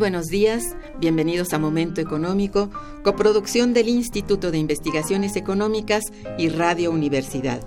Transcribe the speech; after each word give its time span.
Buenos 0.00 0.28
días, 0.28 0.76
bienvenidos 0.98 1.52
a 1.52 1.58
Momento 1.58 2.00
Económico, 2.00 2.70
coproducción 3.04 3.74
del 3.74 3.90
Instituto 3.90 4.50
de 4.50 4.56
Investigaciones 4.56 5.36
Económicas 5.36 6.04
y 6.38 6.48
Radio 6.48 6.90
Universidad. 6.90 7.60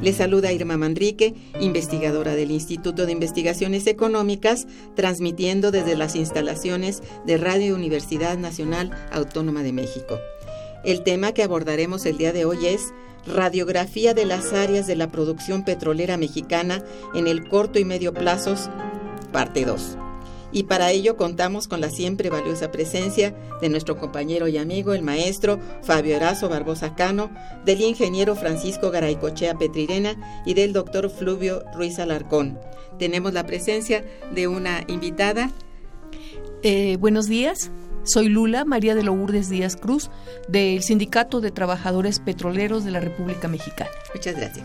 Les 0.00 0.14
saluda 0.14 0.52
Irma 0.52 0.76
Manrique, 0.76 1.34
investigadora 1.58 2.36
del 2.36 2.52
Instituto 2.52 3.06
de 3.06 3.12
Investigaciones 3.12 3.88
Económicas, 3.88 4.68
transmitiendo 4.94 5.72
desde 5.72 5.96
las 5.96 6.14
instalaciones 6.14 7.02
de 7.26 7.36
Radio 7.38 7.74
Universidad 7.74 8.38
Nacional 8.38 8.92
Autónoma 9.10 9.64
de 9.64 9.72
México. 9.72 10.16
El 10.84 11.02
tema 11.02 11.32
que 11.32 11.42
abordaremos 11.42 12.06
el 12.06 12.18
día 12.18 12.32
de 12.32 12.44
hoy 12.44 12.66
es 12.66 12.82
Radiografía 13.26 14.14
de 14.14 14.26
las 14.26 14.52
áreas 14.52 14.86
de 14.86 14.94
la 14.94 15.10
producción 15.10 15.64
petrolera 15.64 16.16
mexicana 16.16 16.84
en 17.14 17.26
el 17.26 17.48
corto 17.48 17.80
y 17.80 17.84
medio 17.84 18.14
plazos, 18.14 18.70
parte 19.32 19.64
2 19.64 19.98
y 20.52 20.64
para 20.64 20.90
ello 20.90 21.16
contamos 21.16 21.68
con 21.68 21.80
la 21.80 21.90
siempre 21.90 22.30
valiosa 22.30 22.70
presencia 22.70 23.34
de 23.60 23.68
nuestro 23.68 23.96
compañero 23.96 24.48
y 24.48 24.58
amigo, 24.58 24.92
el 24.92 25.02
maestro 25.02 25.58
Fabio 25.82 26.16
Erazo 26.16 26.48
Barbosa 26.48 26.94
Cano, 26.94 27.30
del 27.64 27.80
ingeniero 27.80 28.36
Francisco 28.36 28.90
Garaycochea 28.90 29.56
Petrirena 29.56 30.42
y 30.44 30.54
del 30.54 30.72
doctor 30.72 31.10
Fluvio 31.10 31.62
Ruiz 31.74 31.98
Alarcón. 31.98 32.58
Tenemos 32.98 33.32
la 33.32 33.46
presencia 33.46 34.04
de 34.34 34.48
una 34.48 34.84
invitada. 34.88 35.50
Eh, 36.62 36.96
buenos 36.98 37.26
días. 37.26 37.70
Soy 38.02 38.28
Lula 38.28 38.64
María 38.64 38.94
de 38.94 39.02
Lourdes 39.02 39.50
Díaz 39.50 39.76
Cruz, 39.76 40.10
del 40.48 40.82
Sindicato 40.82 41.40
de 41.40 41.50
Trabajadores 41.50 42.18
Petroleros 42.18 42.84
de 42.84 42.90
la 42.90 43.00
República 43.00 43.46
Mexicana. 43.46 43.90
Muchas 44.14 44.36
gracias. 44.36 44.64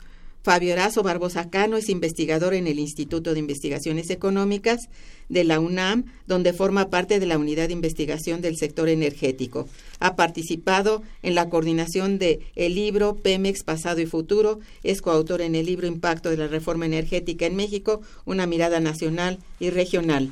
Fabio 0.43 0.73
Erazo 0.73 1.03
Barbosa 1.03 1.49
Cano 1.49 1.77
es 1.77 1.87
investigador 1.89 2.55
en 2.55 2.65
el 2.65 2.79
Instituto 2.79 3.33
de 3.33 3.39
Investigaciones 3.39 4.09
Económicas 4.09 4.89
de 5.29 5.43
la 5.43 5.59
UNAM, 5.59 6.05
donde 6.25 6.51
forma 6.51 6.89
parte 6.89 7.19
de 7.19 7.25
la 7.27 7.37
Unidad 7.37 7.67
de 7.67 7.73
Investigación 7.73 8.41
del 8.41 8.57
Sector 8.57 8.89
Energético. 8.89 9.67
Ha 9.99 10.15
participado 10.15 11.03
en 11.21 11.35
la 11.35 11.49
coordinación 11.49 12.17
de 12.17 12.39
el 12.55 12.73
libro 12.73 13.15
Pemex 13.15 13.63
Pasado 13.63 14.01
y 14.01 14.07
Futuro, 14.07 14.59
es 14.83 15.01
coautor 15.01 15.41
en 15.41 15.53
el 15.53 15.67
libro 15.67 15.85
Impacto 15.85 16.29
de 16.31 16.37
la 16.37 16.47
Reforma 16.47 16.87
Energética 16.87 17.45
en 17.45 17.55
México, 17.55 18.01
una 18.25 18.47
mirada 18.47 18.79
nacional 18.79 19.37
y 19.59 19.69
regional. 19.69 20.31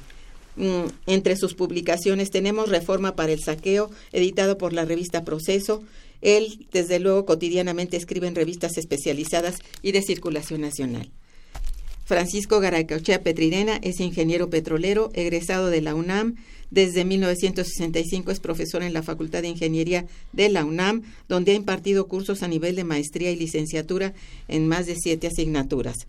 Mm, 0.56 0.88
entre 1.06 1.38
sus 1.38 1.54
publicaciones 1.54 2.32
tenemos 2.32 2.68
Reforma 2.68 3.16
para 3.16 3.32
el 3.32 3.40
Saqueo, 3.40 3.92
editado 4.12 4.58
por 4.58 4.74
la 4.74 4.86
revista 4.86 5.24
Proceso, 5.24 5.84
él, 6.22 6.68
desde 6.72 7.00
luego, 7.00 7.26
cotidianamente 7.26 7.98
escribe 7.98 8.28
en 8.28 8.36
revistas 8.36 8.78
especializadas 8.78 9.60
y 9.82 9.92
de 9.92 10.02
circulación 10.02 10.62
nacional. 10.62 11.10
Francisco 12.06 12.60
Garaycochea 12.60 13.22
Petrirena 13.22 13.80
es 13.84 14.00
ingeniero 14.00 14.50
petrolero, 14.50 15.12
egresado 15.14 15.68
de 15.68 15.82
la 15.82 15.94
UNAM. 15.94 16.38
Desde 16.72 17.06
1965 17.06 18.32
es 18.32 18.40
profesor 18.40 18.82
en 18.82 18.94
la 18.94 19.04
Facultad 19.04 19.44
de 19.44 19.50
Ingeniería 19.50 20.08
de 20.34 20.50
la 20.50 20.66
UNAM, 20.66 21.04
donde 21.28 21.52
ha 21.52 21.56
impartido 21.56 22.08
cursos 22.08 22.42
a 22.42 22.48
nivel 22.48 22.76
de 22.76 22.84
maestría 22.84 23.32
y 23.32 23.36
licenciatura 23.36 24.14
en 24.48 24.68
más 24.68 24.88
de 24.88 24.96
siete 24.96 25.28
asignaturas. 25.28 26.08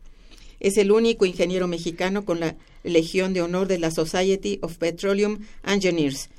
Es 0.59 0.79
el 0.79 0.91
único 0.91 1.27
ingeniero 1.27 1.69
mexicano 1.69 2.25
con 2.25 2.41
la 2.41 2.57
Legión 2.83 3.35
de 3.35 3.43
Honor 3.43 3.69
de 3.69 3.79
la 3.79 3.91
Society 3.91 4.59
of 4.63 4.79
Petroleum 4.79 5.41
Engineers 5.67 6.31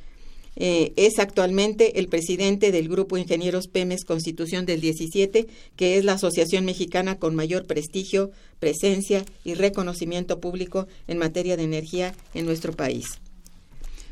eh, 0.55 0.93
es 0.97 1.19
actualmente 1.19 1.99
el 1.99 2.07
presidente 2.07 2.71
del 2.71 2.89
Grupo 2.89 3.17
Ingenieros 3.17 3.67
Pemes 3.67 4.03
Constitución 4.03 4.65
del 4.65 4.81
17, 4.81 5.47
que 5.75 5.97
es 5.97 6.03
la 6.03 6.13
asociación 6.13 6.65
mexicana 6.65 7.17
con 7.17 7.35
mayor 7.35 7.65
prestigio, 7.65 8.31
presencia 8.59 9.23
y 9.43 9.53
reconocimiento 9.53 10.39
público 10.39 10.87
en 11.07 11.17
materia 11.17 11.55
de 11.55 11.63
energía 11.63 12.13
en 12.33 12.45
nuestro 12.45 12.73
país. 12.73 13.19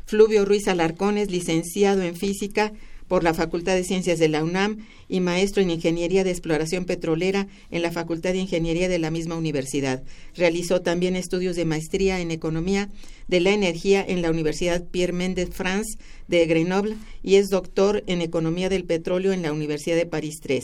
Fluvio 0.06 0.44
Ruiz 0.44 0.66
Alarcón 0.66 1.18
es 1.18 1.30
licenciado 1.30 2.02
en 2.02 2.16
física 2.16 2.72
por 3.10 3.24
la 3.24 3.34
Facultad 3.34 3.74
de 3.74 3.82
Ciencias 3.82 4.20
de 4.20 4.28
la 4.28 4.44
UNAM 4.44 4.86
y 5.08 5.18
maestro 5.18 5.60
en 5.60 5.70
Ingeniería 5.70 6.22
de 6.22 6.30
Exploración 6.30 6.84
Petrolera 6.84 7.48
en 7.72 7.82
la 7.82 7.90
Facultad 7.90 8.30
de 8.30 8.38
Ingeniería 8.38 8.88
de 8.88 9.00
la 9.00 9.10
misma 9.10 9.34
universidad. 9.34 10.04
Realizó 10.36 10.80
también 10.80 11.16
estudios 11.16 11.56
de 11.56 11.64
maestría 11.64 12.20
en 12.20 12.30
Economía 12.30 12.88
de 13.26 13.40
la 13.40 13.50
Energía 13.50 14.04
en 14.06 14.22
la 14.22 14.30
Universidad 14.30 14.84
Pierre 14.84 15.12
Mendès 15.12 15.50
France 15.50 15.98
de 16.28 16.46
Grenoble 16.46 16.94
y 17.24 17.34
es 17.34 17.48
doctor 17.48 18.04
en 18.06 18.22
Economía 18.22 18.68
del 18.68 18.84
Petróleo 18.84 19.32
en 19.32 19.42
la 19.42 19.52
Universidad 19.52 19.96
de 19.96 20.06
París 20.06 20.38
III, 20.48 20.60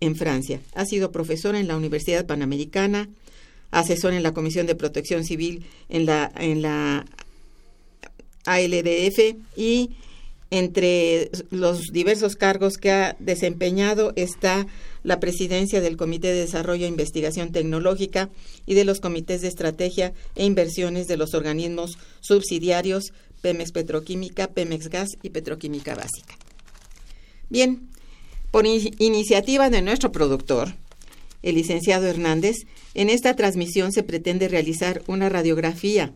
en 0.00 0.16
Francia. 0.16 0.62
Ha 0.74 0.86
sido 0.86 1.12
profesor 1.12 1.54
en 1.54 1.68
la 1.68 1.76
Universidad 1.76 2.24
Panamericana, 2.24 3.10
asesor 3.72 4.14
en 4.14 4.22
la 4.22 4.32
Comisión 4.32 4.66
de 4.66 4.74
Protección 4.74 5.22
Civil 5.22 5.66
en 5.90 6.06
la, 6.06 6.32
en 6.34 6.62
la 6.62 7.04
ALDF 8.46 9.36
y 9.54 9.90
entre 10.50 11.30
los 11.50 11.92
diversos 11.92 12.36
cargos 12.36 12.78
que 12.78 12.90
ha 12.90 13.16
desempeñado 13.18 14.12
está 14.16 14.66
la 15.02 15.20
presidencia 15.20 15.80
del 15.80 15.96
Comité 15.96 16.28
de 16.28 16.40
Desarrollo 16.40 16.86
e 16.86 16.88
Investigación 16.88 17.52
Tecnológica 17.52 18.30
y 18.66 18.74
de 18.74 18.84
los 18.84 19.00
comités 19.00 19.42
de 19.42 19.48
estrategia 19.48 20.14
e 20.36 20.44
inversiones 20.44 21.06
de 21.06 21.16
los 21.16 21.34
organismos 21.34 21.98
subsidiarios 22.20 23.12
Pemex 23.42 23.72
Petroquímica, 23.72 24.48
Pemex 24.48 24.88
Gas 24.88 25.10
y 25.22 25.30
Petroquímica 25.30 25.94
Básica. 25.94 26.36
Bien, 27.50 27.88
por 28.50 28.66
iniciativa 28.66 29.70
de 29.70 29.82
nuestro 29.82 30.12
productor, 30.12 30.74
el 31.42 31.54
licenciado 31.54 32.06
Hernández, 32.06 32.56
en 32.94 33.10
esta 33.10 33.36
transmisión 33.36 33.92
se 33.92 34.02
pretende 34.02 34.48
realizar 34.48 35.02
una 35.06 35.28
radiografía, 35.28 36.12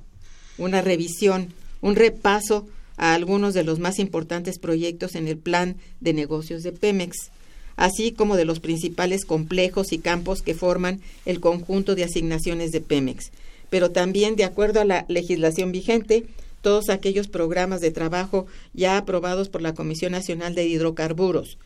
una 0.58 0.82
revisión, 0.82 1.52
un 1.80 1.96
repaso 1.96 2.66
a 2.96 3.14
algunos 3.14 3.54
de 3.54 3.64
los 3.64 3.78
más 3.78 3.98
importantes 3.98 4.58
proyectos 4.58 5.14
en 5.14 5.28
el 5.28 5.36
plan 5.36 5.76
de 6.00 6.12
negocios 6.12 6.62
de 6.62 6.72
Pemex, 6.72 7.16
así 7.76 8.12
como 8.12 8.36
de 8.36 8.44
los 8.44 8.60
principales 8.60 9.24
complejos 9.24 9.92
y 9.92 9.98
campos 9.98 10.42
que 10.42 10.54
forman 10.54 11.00
el 11.24 11.40
conjunto 11.40 11.94
de 11.94 12.04
asignaciones 12.04 12.70
de 12.70 12.80
Pemex, 12.80 13.30
pero 13.70 13.90
también 13.90 14.36
de 14.36 14.44
acuerdo 14.44 14.80
a 14.80 14.84
la 14.84 15.04
legislación 15.08 15.72
vigente, 15.72 16.26
todos 16.60 16.90
aquellos 16.90 17.28
programas 17.28 17.80
de 17.80 17.90
trabajo 17.90 18.46
ya 18.72 18.96
aprobados 18.96 19.48
por 19.48 19.62
la 19.62 19.74
Comisión 19.74 20.12
Nacional 20.12 20.54
de 20.54 20.66
Hidrocarburos. 20.66 21.58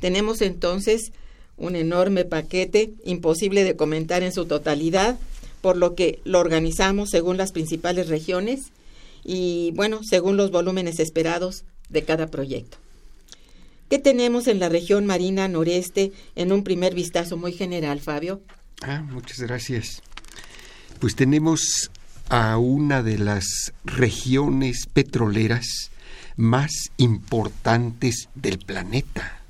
Tenemos 0.00 0.42
entonces 0.42 1.12
un 1.56 1.76
enorme 1.76 2.24
paquete, 2.24 2.90
imposible 3.04 3.64
de 3.64 3.76
comentar 3.76 4.22
en 4.22 4.32
su 4.32 4.46
totalidad, 4.46 5.18
por 5.60 5.76
lo 5.76 5.94
que 5.94 6.20
lo 6.24 6.40
organizamos 6.40 7.10
según 7.10 7.36
las 7.36 7.52
principales 7.52 8.08
regiones 8.08 8.70
y, 9.24 9.72
bueno, 9.74 10.00
según 10.02 10.36
los 10.36 10.50
volúmenes 10.50 11.00
esperados 11.00 11.64
de 11.88 12.04
cada 12.04 12.28
proyecto. 12.28 12.78
¿Qué 13.88 13.98
tenemos 13.98 14.46
en 14.46 14.60
la 14.60 14.68
región 14.68 15.06
marina 15.06 15.48
noreste 15.48 16.12
en 16.36 16.52
un 16.52 16.64
primer 16.64 16.94
vistazo 16.94 17.36
muy 17.36 17.52
general, 17.52 18.00
Fabio? 18.00 18.42
Ah, 18.82 19.02
muchas 19.02 19.40
gracias. 19.40 20.02
Pues 21.00 21.14
tenemos 21.14 21.90
a 22.28 22.56
una 22.58 23.02
de 23.02 23.18
las 23.18 23.72
regiones 23.84 24.86
petroleras 24.92 25.90
más 26.36 26.90
importantes 26.96 28.28
del 28.34 28.58
planeta. 28.58 29.40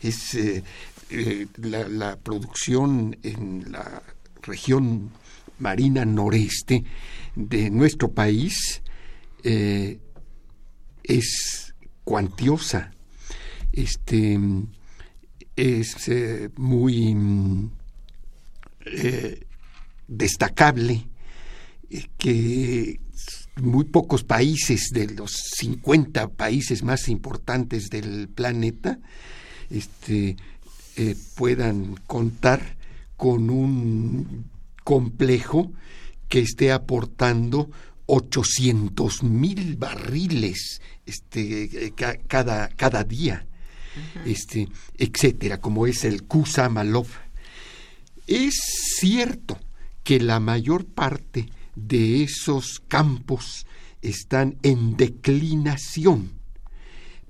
Es 0.00 0.34
eh, 0.34 0.62
eh, 1.10 1.46
la, 1.58 2.16
producción 2.16 3.16
en 3.22 3.72
la 3.72 4.02
región 4.42 5.10
marina 5.58 6.04
noreste 6.04 6.84
de 7.34 7.70
nuestro 7.70 8.10
país 8.12 8.82
eh, 9.48 10.00
es 11.04 11.74
cuantiosa. 12.02 12.90
Este 13.72 14.38
es 15.54 16.10
muy 16.56 17.16
destacable 20.08 21.06
que 22.18 23.00
muy 23.56 23.84
pocos 23.84 24.24
países 24.24 24.90
de 24.92 25.06
los 25.14 25.32
50 25.56 26.28
países 26.28 26.82
más 26.82 27.08
importantes 27.08 27.88
del 27.88 28.28
planeta 28.28 28.98
este, 29.70 30.36
eh, 30.96 31.16
puedan 31.36 31.96
contar 32.06 32.76
con 33.16 33.50
un 33.50 34.44
complejo 34.84 35.72
que 36.28 36.40
esté 36.40 36.70
aportando 36.72 37.70
800 38.06 39.22
mil 39.22 39.76
barriles 39.76 40.80
este, 41.04 41.92
cada, 42.26 42.68
cada 42.68 43.04
día, 43.04 43.46
este, 44.24 44.68
etcétera, 44.96 45.60
como 45.60 45.86
es 45.86 46.04
el 46.04 46.24
Kusamalov. 46.24 47.08
Es 48.26 48.54
cierto 48.98 49.58
que 50.02 50.20
la 50.20 50.40
mayor 50.40 50.84
parte 50.84 51.48
de 51.74 52.22
esos 52.22 52.80
campos 52.88 53.66
están 54.02 54.56
en 54.62 54.96
declinación. 54.96 56.32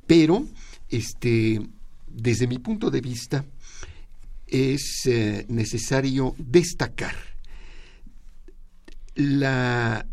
Pero, 0.07 0.47
este, 0.89 1.61
desde 2.07 2.47
mi 2.47 2.59
punto 2.59 2.91
de 2.91 3.01
vista, 3.01 3.45
es 4.47 5.07
eh, 5.07 5.45
necesario 5.49 6.35
destacar 6.39 7.17
la 9.15 10.07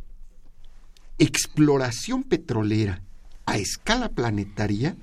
exploración 1.17 2.23
petrolera 2.23 3.01
a 3.45 3.57
escala 3.57 4.09
planetaria 4.09 4.95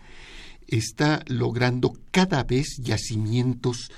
está 0.66 1.22
logrando 1.26 1.92
cada 2.10 2.44
vez 2.44 2.76
yacimientos 2.78 3.90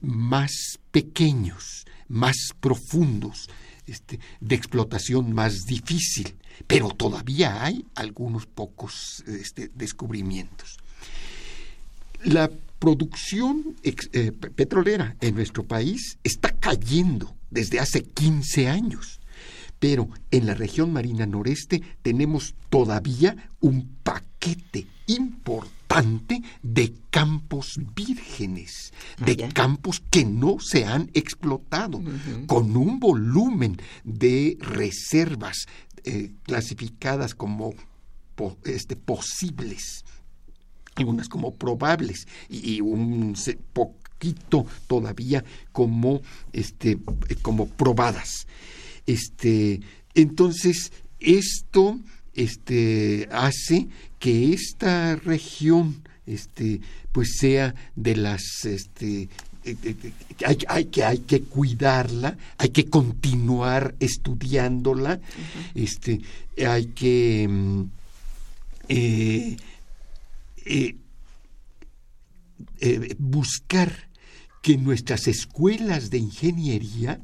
más 0.00 0.78
pequeños, 0.90 1.84
más 2.08 2.36
profundos, 2.60 3.48
este, 3.86 4.20
de 4.40 4.54
explotación 4.54 5.32
más 5.32 5.66
difícil, 5.66 6.36
pero 6.66 6.90
todavía 6.90 7.64
hay 7.64 7.84
algunos 7.94 8.46
pocos 8.46 9.24
este, 9.26 9.70
descubrimientos. 9.74 10.76
La 12.22 12.50
producción 12.78 13.76
eh, 13.82 14.32
petrolera 14.32 15.16
en 15.20 15.34
nuestro 15.34 15.64
país 15.64 16.18
está 16.22 16.50
cayendo 16.52 17.34
desde 17.50 17.80
hace 17.80 18.02
15 18.02 18.68
años, 18.68 19.19
pero 19.80 20.08
en 20.30 20.46
la 20.46 20.54
región 20.54 20.92
marina 20.92 21.26
noreste 21.26 21.82
tenemos 22.02 22.54
todavía 22.68 23.50
un 23.60 23.96
paquete 24.04 24.86
importante 25.06 26.42
de 26.62 26.94
campos 27.10 27.80
vírgenes, 27.96 28.92
ah, 29.18 29.24
de 29.24 29.36
campos 29.48 30.02
que 30.10 30.24
no 30.24 30.58
se 30.60 30.84
han 30.84 31.10
explotado, 31.14 32.00
con 32.46 32.76
un 32.76 33.00
volumen 33.00 33.80
de 34.04 34.56
reservas 34.60 35.66
eh, 36.04 36.30
clasificadas 36.44 37.34
como 37.34 37.74
este, 38.64 38.96
posibles, 38.96 40.04
algunas 40.94 41.28
como 41.28 41.54
probables 41.54 42.28
y 42.48 42.80
un 42.80 43.34
poquito 43.72 44.66
todavía 44.86 45.42
como, 45.72 46.20
este, 46.52 46.98
como 47.42 47.66
probadas. 47.66 48.46
Este, 49.06 49.80
entonces, 50.14 50.92
esto 51.18 51.98
este, 52.34 53.28
hace 53.32 53.88
que 54.18 54.52
esta 54.52 55.16
región 55.16 56.02
este, 56.26 56.80
pues 57.12 57.36
sea 57.38 57.74
de 57.96 58.16
las 58.16 58.64
este, 58.64 59.22
eh, 59.22 59.76
eh, 59.82 59.96
eh, 60.02 60.12
hay, 60.68 60.84
que, 60.86 61.04
hay 61.04 61.18
que 61.18 61.42
cuidarla, 61.42 62.36
hay 62.56 62.70
que 62.70 62.88
continuar 62.88 63.94
estudiándola, 64.00 65.20
este, 65.74 66.20
hay 66.66 66.86
que 66.86 67.46
mm, 67.48 67.84
buscar 73.18 74.08
que 74.62 74.76
nuestras 74.76 75.26
escuelas 75.26 76.10
de 76.10 76.18
ingeniería 76.18 77.20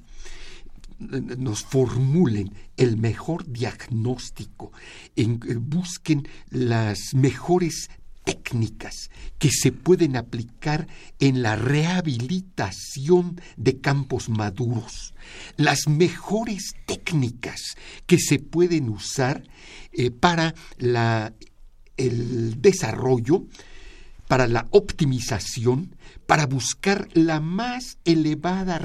nos 0.98 1.64
formulen 1.64 2.52
el 2.76 2.96
mejor 2.96 3.46
diagnóstico, 3.46 4.72
en, 5.14 5.40
eh, 5.48 5.54
busquen 5.56 6.26
las 6.50 7.14
mejores 7.14 7.90
técnicas 8.24 9.10
que 9.38 9.50
se 9.50 9.70
pueden 9.70 10.16
aplicar 10.16 10.88
en 11.20 11.42
la 11.42 11.54
rehabilitación 11.54 13.40
de 13.56 13.80
campos 13.80 14.28
maduros, 14.28 15.14
las 15.56 15.86
mejores 15.86 16.74
técnicas 16.86 17.76
que 18.06 18.18
se 18.18 18.40
pueden 18.40 18.88
usar 18.88 19.44
eh, 19.92 20.10
para 20.10 20.54
la, 20.78 21.32
el 21.96 22.60
desarrollo, 22.60 23.46
para 24.26 24.48
la 24.48 24.66
optimización, 24.70 25.94
para 26.26 26.46
buscar 26.46 27.08
la 27.12 27.38
más 27.38 27.98
elevada 28.04 28.78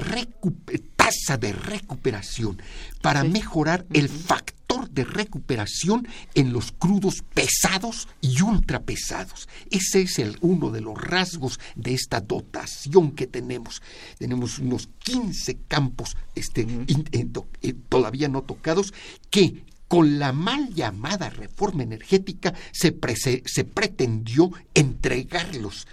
tasa 1.02 1.36
de 1.36 1.52
recuperación, 1.52 2.62
para 3.00 3.24
mejorar 3.24 3.84
el 3.92 4.08
factor 4.08 4.88
de 4.90 5.04
recuperación 5.04 6.06
en 6.34 6.52
los 6.52 6.72
crudos 6.72 7.22
pesados 7.34 8.08
y 8.20 8.40
ultrapesados. 8.42 9.48
Ese 9.70 10.02
es 10.02 10.18
el, 10.18 10.38
uno 10.40 10.70
de 10.70 10.80
los 10.80 10.96
rasgos 10.96 11.58
de 11.74 11.94
esta 11.94 12.20
dotación 12.20 13.12
que 13.12 13.26
tenemos. 13.26 13.82
Tenemos 14.18 14.58
unos 14.58 14.88
15 14.98 15.58
campos 15.66 16.16
este, 16.34 16.66
eh, 17.12 17.74
todavía 17.88 18.28
no 18.28 18.42
tocados 18.42 18.94
que 19.30 19.64
con 19.92 20.18
la 20.18 20.32
mal 20.32 20.72
llamada 20.72 21.28
reforma 21.28 21.82
energética 21.82 22.54
se, 22.72 22.96
se 23.44 23.64
pretendió 23.64 24.50
entregarlos 24.72 25.86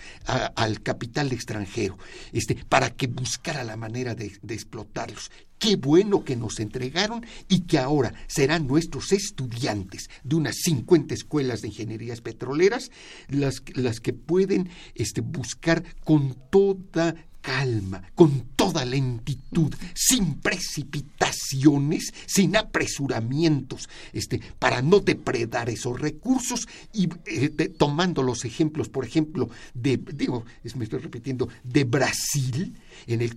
al 0.55 0.81
capital 0.81 1.33
extranjero, 1.33 1.97
este, 2.31 2.55
para 2.55 2.91
que 2.91 3.07
buscara 3.07 3.65
la 3.65 3.75
manera 3.75 4.15
de, 4.15 4.39
explotarlos. 4.47 5.31
Qué 5.57 5.75
bueno 5.75 6.23
que 6.23 6.37
nos 6.37 6.61
entregaron 6.61 7.25
y 7.49 7.63
que 7.63 7.77
ahora 7.77 8.13
serán 8.27 8.67
nuestros 8.67 9.11
estudiantes 9.11 10.09
de 10.23 10.37
unas 10.37 10.55
50 10.63 11.13
escuelas 11.13 11.61
de 11.61 11.67
ingenierías 11.67 12.21
petroleras 12.21 12.91
las, 13.27 13.63
las 13.73 13.99
que 13.99 14.13
pueden 14.13 14.69
este, 14.95 15.19
buscar 15.19 15.83
con 16.05 16.37
toda 16.49 17.15
calma, 17.49 18.03
con 18.13 18.49
toda 18.55 18.85
lentitud, 18.85 19.73
sin 19.95 20.35
precipitaciones, 20.35 22.13
sin 22.27 22.55
apresuramientos, 22.55 23.89
este, 24.13 24.39
para 24.59 24.83
no 24.83 24.99
depredar 24.99 25.67
esos 25.67 25.99
recursos 25.99 26.67
y 26.93 27.09
eh, 27.25 27.49
tomando 27.75 28.21
los 28.21 28.45
ejemplos, 28.45 28.87
por 28.87 29.03
ejemplo, 29.03 29.49
de, 29.73 29.97
digo, 29.97 30.45
me 30.75 30.83
estoy 30.83 30.99
repitiendo, 30.99 31.49
de 31.63 31.85
Brasil, 31.85 32.75
en 33.07 33.21
el 33.23 33.35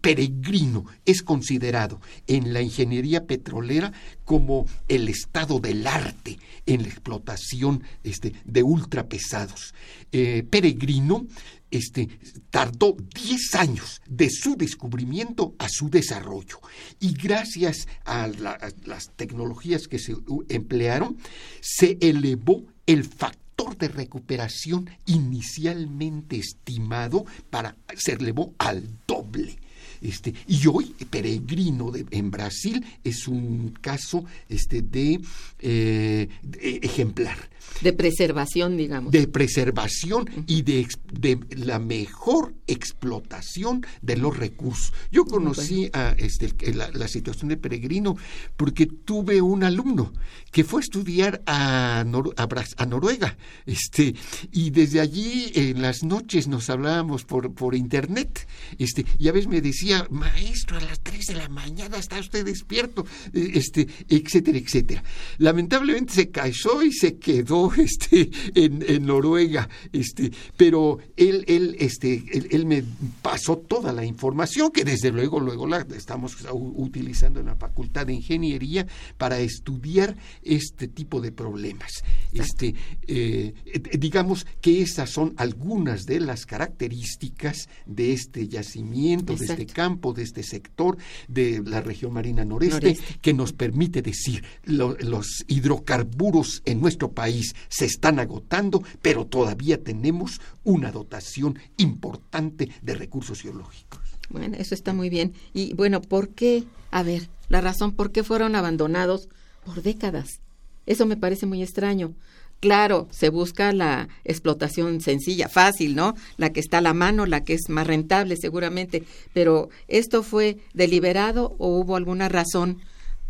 peregrino 0.00 0.84
es 1.04 1.22
considerado 1.22 2.00
en 2.26 2.52
la 2.52 2.62
ingeniería 2.62 3.26
petrolera 3.26 3.92
como 4.24 4.66
el 4.88 5.08
estado 5.08 5.60
del 5.60 5.86
arte 5.86 6.40
en 6.66 6.82
la 6.82 6.88
explotación 6.88 7.84
este, 8.02 8.32
de 8.44 8.64
ultrapesados. 8.64 9.72
Eh, 10.10 10.44
peregrino 10.50 11.26
este, 11.72 12.08
tardó 12.50 12.96
10 13.14 13.54
años 13.56 14.00
de 14.06 14.30
su 14.30 14.56
descubrimiento 14.56 15.54
a 15.58 15.68
su 15.68 15.90
desarrollo. 15.90 16.60
Y 17.00 17.14
gracias 17.14 17.88
a, 18.04 18.28
las 18.28 19.10
tecnologías 19.16 19.88
que 19.88 19.98
se 19.98 20.14
emplearon, 20.48 21.16
se 21.60 21.98
elevó 22.00 22.62
el 22.86 23.04
factor 23.04 23.76
de 23.78 23.88
recuperación 23.88 24.90
inicialmente 25.06 26.36
estimado 26.36 27.24
para 27.50 27.76
se 27.96 28.12
elevó 28.12 28.54
al 28.58 28.86
doble. 29.06 29.56
Este, 30.00 30.34
y 30.48 30.66
hoy, 30.66 30.94
Peregrino 31.10 31.92
en 32.10 32.30
Brasil 32.30 32.84
es 33.04 33.28
un 33.28 33.68
caso 33.80 34.24
este, 34.48 34.82
de, 34.82 35.20
eh, 35.60 36.28
de 36.42 36.80
ejemplar 36.82 37.51
de 37.82 37.92
preservación, 37.92 38.76
digamos. 38.76 39.12
De 39.12 39.26
preservación 39.26 40.30
y 40.46 40.62
de, 40.62 40.86
de, 41.12 41.40
la 41.56 41.78
mejor 41.78 42.54
explotación 42.66 43.84
de 44.00 44.16
los 44.16 44.36
recursos. 44.36 44.92
Yo 45.10 45.24
conocí 45.24 45.90
a, 45.92 46.14
este, 46.18 46.52
la, 46.74 47.08
situación 47.08 47.48
de 47.48 47.56
Peregrino 47.56 48.16
porque 48.56 48.86
tuve 48.86 49.42
un 49.42 49.64
alumno 49.64 50.12
que 50.50 50.64
fue 50.64 50.80
a 50.80 50.84
estudiar 50.84 51.42
a, 51.46 52.00
a, 52.00 52.86
Noruega. 52.86 53.36
Este, 53.66 54.14
y 54.52 54.70
desde 54.70 55.00
allí 55.00 55.50
en 55.54 55.82
las 55.82 56.04
noches 56.04 56.46
nos 56.46 56.70
hablábamos 56.70 57.24
por, 57.24 57.52
por 57.52 57.74
internet. 57.74 58.46
Este, 58.78 59.04
y 59.18 59.28
a 59.28 59.32
veces 59.32 59.48
me 59.48 59.60
decía, 59.60 60.06
maestro, 60.10 60.78
a 60.78 60.80
las 60.80 61.00
3 61.00 61.26
de 61.26 61.34
la 61.34 61.48
mañana 61.48 61.96
está 61.96 62.20
usted 62.20 62.44
despierto, 62.44 63.04
este, 63.32 63.88
etcétera, 64.08 64.58
etcétera. 64.58 65.02
Lamentablemente 65.38 66.14
se 66.14 66.30
casó 66.30 66.82
y 66.82 66.92
se 66.92 67.18
quedó 67.18 67.51
este, 67.76 68.30
en, 68.54 69.06
Noruega, 69.06 69.68
este, 69.92 70.32
pero 70.56 70.98
él, 71.16 71.44
él, 71.46 71.76
este, 71.78 72.24
él, 72.50 72.66
me 72.66 72.82
pasó 73.20 73.58
toda 73.58 73.92
la 73.92 74.04
información 74.04 74.70
que 74.70 74.84
desde 74.84 75.10
luego, 75.10 75.40
luego 75.40 75.66
la 75.66 75.86
estamos 75.96 76.36
utilizando 76.52 77.40
en 77.40 77.46
la 77.46 77.56
Facultad 77.56 78.06
de 78.06 78.14
Ingeniería 78.14 78.86
para 79.18 79.38
estudiar 79.38 80.16
este 80.42 80.88
tipo 80.88 81.20
de 81.20 81.32
problemas. 81.32 82.02
Este, 82.32 82.74
eh, 83.06 83.54
digamos 83.98 84.46
que 84.60 84.82
esas 84.82 85.10
son 85.10 85.34
algunas 85.36 86.06
de 86.06 86.20
las 86.20 86.46
características 86.46 87.68
de 87.86 88.12
este 88.12 88.48
yacimiento, 88.48 89.36
de 89.36 89.44
este 89.44 89.66
campo, 89.66 90.12
de 90.12 90.22
este 90.22 90.42
sector 90.42 90.96
de 91.28 91.62
la 91.64 91.80
región 91.80 92.12
marina 92.12 92.44
noreste, 92.44 92.96
que 93.20 93.34
nos 93.34 93.52
permite 93.52 94.02
decir 94.02 94.42
los 94.64 95.44
hidrocarburos 95.46 96.62
en 96.64 96.80
nuestro 96.80 97.12
país 97.12 97.41
se 97.68 97.84
están 97.84 98.18
agotando, 98.18 98.82
pero 99.00 99.26
todavía 99.26 99.82
tenemos 99.82 100.40
una 100.64 100.92
dotación 100.92 101.58
importante 101.76 102.70
de 102.82 102.94
recursos 102.94 103.40
geológicos. 103.40 104.00
Bueno, 104.30 104.56
eso 104.58 104.74
está 104.74 104.92
muy 104.92 105.10
bien. 105.10 105.34
Y 105.52 105.74
bueno, 105.74 106.00
¿por 106.00 106.30
qué? 106.30 106.64
A 106.90 107.02
ver, 107.02 107.28
la 107.48 107.60
razón 107.60 107.92
por 107.92 108.12
qué 108.12 108.24
fueron 108.24 108.54
abandonados 108.54 109.28
por 109.64 109.82
décadas. 109.82 110.40
Eso 110.86 111.06
me 111.06 111.16
parece 111.16 111.46
muy 111.46 111.62
extraño. 111.62 112.14
Claro, 112.60 113.08
se 113.10 113.28
busca 113.28 113.72
la 113.72 114.08
explotación 114.24 115.00
sencilla, 115.00 115.48
fácil, 115.48 115.96
¿no? 115.96 116.14
La 116.36 116.52
que 116.52 116.60
está 116.60 116.78
a 116.78 116.82
la 116.82 116.94
mano, 116.94 117.26
la 117.26 117.42
que 117.42 117.54
es 117.54 117.68
más 117.68 117.86
rentable 117.86 118.36
seguramente, 118.36 119.02
pero 119.32 119.68
¿esto 119.88 120.22
fue 120.22 120.58
deliberado 120.72 121.56
o 121.58 121.76
hubo 121.76 121.96
alguna 121.96 122.28
razón 122.28 122.80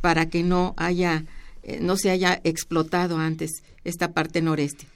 para 0.02 0.28
que 0.28 0.42
no 0.42 0.74
haya 0.76 1.24
eh, 1.62 1.78
no 1.80 1.96
se 1.96 2.10
haya 2.10 2.40
explotado 2.44 3.18
antes 3.18 3.62
esta 3.84 4.12
parte 4.12 4.42
noreste. 4.42 4.86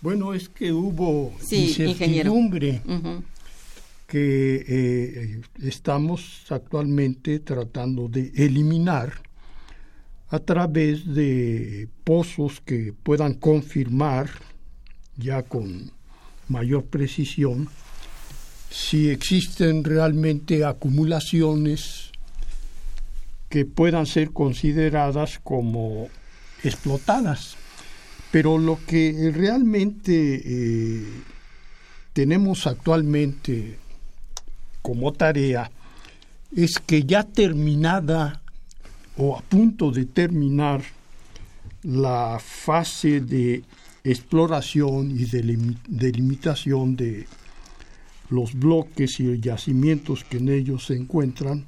Bueno, 0.00 0.34
es 0.34 0.48
que 0.48 0.72
hubo 0.72 1.32
incertidumbre 1.50 2.82
que 4.06 4.64
eh, 4.68 5.40
estamos 5.62 6.44
actualmente 6.50 7.38
tratando 7.38 8.08
de 8.08 8.32
eliminar 8.34 9.22
a 10.28 10.38
través 10.38 11.14
de 11.14 11.88
pozos 12.04 12.60
que 12.60 12.92
puedan 13.02 13.34
confirmar 13.34 14.28
ya 15.16 15.42
con 15.42 15.92
mayor 16.48 16.84
precisión 16.86 17.68
si 18.70 19.10
existen 19.10 19.84
realmente 19.84 20.64
acumulaciones 20.64 22.10
que 23.48 23.66
puedan 23.66 24.06
ser 24.06 24.32
consideradas 24.32 25.38
como 25.38 26.08
explotadas. 26.64 27.56
Pero 28.32 28.58
lo 28.58 28.80
que 28.84 29.30
realmente 29.32 30.42
eh, 30.42 31.04
tenemos 32.12 32.66
actualmente 32.66 33.78
como 34.80 35.12
tarea 35.12 35.70
es 36.56 36.78
que 36.78 37.04
ya 37.04 37.24
terminada 37.24 38.42
o 39.18 39.36
a 39.36 39.42
punto 39.42 39.90
de 39.90 40.06
terminar 40.06 40.82
la 41.82 42.38
fase 42.40 43.20
de 43.20 43.62
exploración 44.02 45.10
y 45.10 45.26
de 45.26 45.42
delimitación 45.86 46.96
de 46.96 47.26
los 48.30 48.54
bloques 48.54 49.20
y 49.20 49.38
yacimientos 49.40 50.24
que 50.24 50.38
en 50.38 50.48
ellos 50.48 50.86
se 50.86 50.96
encuentran, 50.96 51.66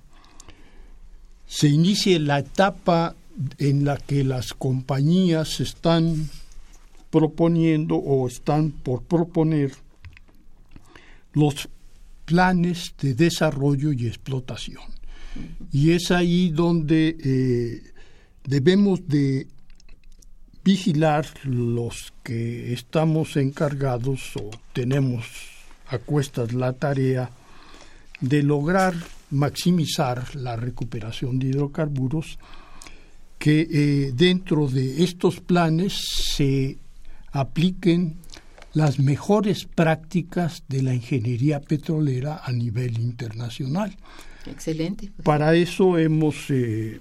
se 1.47 1.69
inicie 1.69 2.19
la 2.19 2.39
etapa 2.39 3.15
en 3.59 3.85
la 3.85 3.99
que 3.99 4.25
las 4.25 4.55
compañías 4.55 5.61
están 5.61 6.31
proponiendo 7.15 7.95
o 7.95 8.27
están 8.27 8.73
por 8.73 9.05
proponer 9.05 9.71
los 11.33 11.69
planes 12.25 12.93
de 13.01 13.15
desarrollo 13.15 13.93
y 13.93 14.09
explotación. 14.09 14.83
Y 15.71 15.93
es 15.93 16.11
ahí 16.11 16.51
donde 16.51 17.17
eh, 17.23 17.83
debemos 18.43 19.07
de 19.07 19.47
vigilar 20.65 21.25
los 21.45 22.13
que 22.25 22.73
estamos 22.73 23.37
encargados 23.37 24.37
o 24.37 24.51
tenemos 24.73 25.25
a 25.87 25.99
cuestas 25.99 26.53
la 26.53 26.73
tarea 26.73 27.31
de 28.21 28.43
lograr 28.43 28.93
maximizar 29.31 30.35
la 30.35 30.57
recuperación 30.57 31.39
de 31.39 31.47
hidrocarburos, 31.47 32.41
que 33.39 33.69
eh, 33.71 34.13
dentro 34.17 34.67
de 34.67 35.05
estos 35.05 35.39
planes 35.39 35.93
se 36.35 36.79
apliquen 37.35 38.17
las 38.73 38.99
mejores 38.99 39.65
prácticas 39.67 40.63
de 40.69 40.83
la 40.83 40.95
ingeniería 40.95 41.61
petrolera 41.61 42.41
a 42.45 42.53
nivel 42.53 42.99
internacional. 42.99 43.97
Excelente. 44.47 45.11
Para 45.23 45.55
eso 45.55 45.99
hemos 45.99 46.49
eh, 46.51 47.01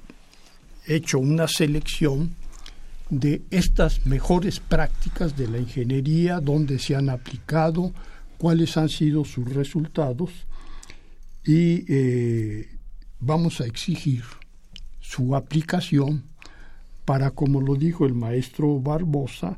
hecho 0.88 1.20
una 1.20 1.48
selección 1.48 2.36
de 3.10 3.44
estas 3.52 4.06
mejores 4.08 4.60
prácticas 4.60 5.38
de 5.38 5.48
la 5.48 5.60
ingeniería, 5.60 6.40
donde 6.40 6.80
se 6.80 6.96
han 6.96 7.10
aplicado, 7.10 7.94
cuáles 8.40 8.76
han 8.76 8.90
sido 8.90 9.26
sus 9.26 9.54
resultados 9.54 10.32
y 11.46 11.86
eh, 11.88 12.70
vamos 13.20 13.62
a 13.62 13.66
exigir 13.66 14.24
su 15.00 15.36
aplicación 15.36 16.24
para, 17.06 17.32
como 17.32 17.62
lo 17.62 17.76
dijo 17.76 18.06
el 18.06 18.16
maestro 18.16 18.80
Barbosa, 18.80 19.58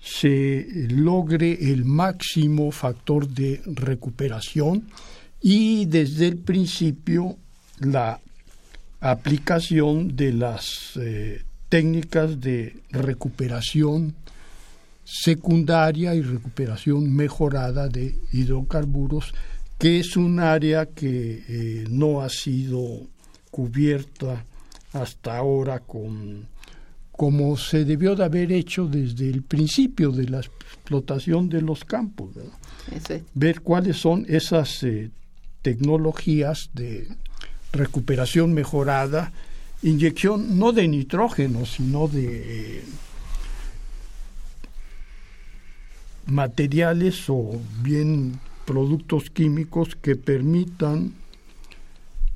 se 0.00 0.66
logre 0.90 1.72
el 1.72 1.84
máximo 1.84 2.70
factor 2.70 3.28
de 3.28 3.60
recuperación 3.66 4.88
y 5.40 5.86
desde 5.86 6.28
el 6.28 6.38
principio 6.38 7.36
la 7.80 8.20
aplicación 9.00 10.16
de 10.16 10.32
las 10.32 10.92
eh, 10.96 11.42
técnicas 11.68 12.40
de 12.40 12.76
recuperación 12.90 14.14
secundaria 15.04 16.14
y 16.14 16.22
recuperación 16.22 17.14
mejorada 17.14 17.88
de 17.88 18.16
hidrocarburos 18.32 19.32
que 19.78 20.00
es 20.00 20.16
un 20.16 20.40
área 20.40 20.86
que 20.86 21.44
eh, 21.48 21.84
no 21.88 22.20
ha 22.20 22.28
sido 22.28 23.06
cubierta 23.50 24.44
hasta 24.92 25.36
ahora 25.36 25.80
con 25.80 26.46
como 27.18 27.56
se 27.56 27.84
debió 27.84 28.14
de 28.14 28.24
haber 28.24 28.52
hecho 28.52 28.86
desde 28.86 29.28
el 29.28 29.42
principio 29.42 30.12
de 30.12 30.28
la 30.28 30.38
explotación 30.38 31.48
de 31.48 31.60
los 31.62 31.84
campos. 31.84 32.30
Ver 33.34 33.60
cuáles 33.60 33.96
son 33.96 34.24
esas 34.28 34.84
eh, 34.84 35.10
tecnologías 35.60 36.70
de 36.74 37.08
recuperación 37.72 38.54
mejorada, 38.54 39.32
inyección 39.82 40.60
no 40.60 40.70
de 40.70 40.86
nitrógeno, 40.86 41.66
sino 41.66 42.06
de 42.06 42.76
eh, 42.76 42.84
materiales 46.26 47.24
o 47.28 47.60
bien 47.82 48.38
productos 48.64 49.28
químicos 49.30 49.96
que 49.96 50.14
permitan 50.14 51.14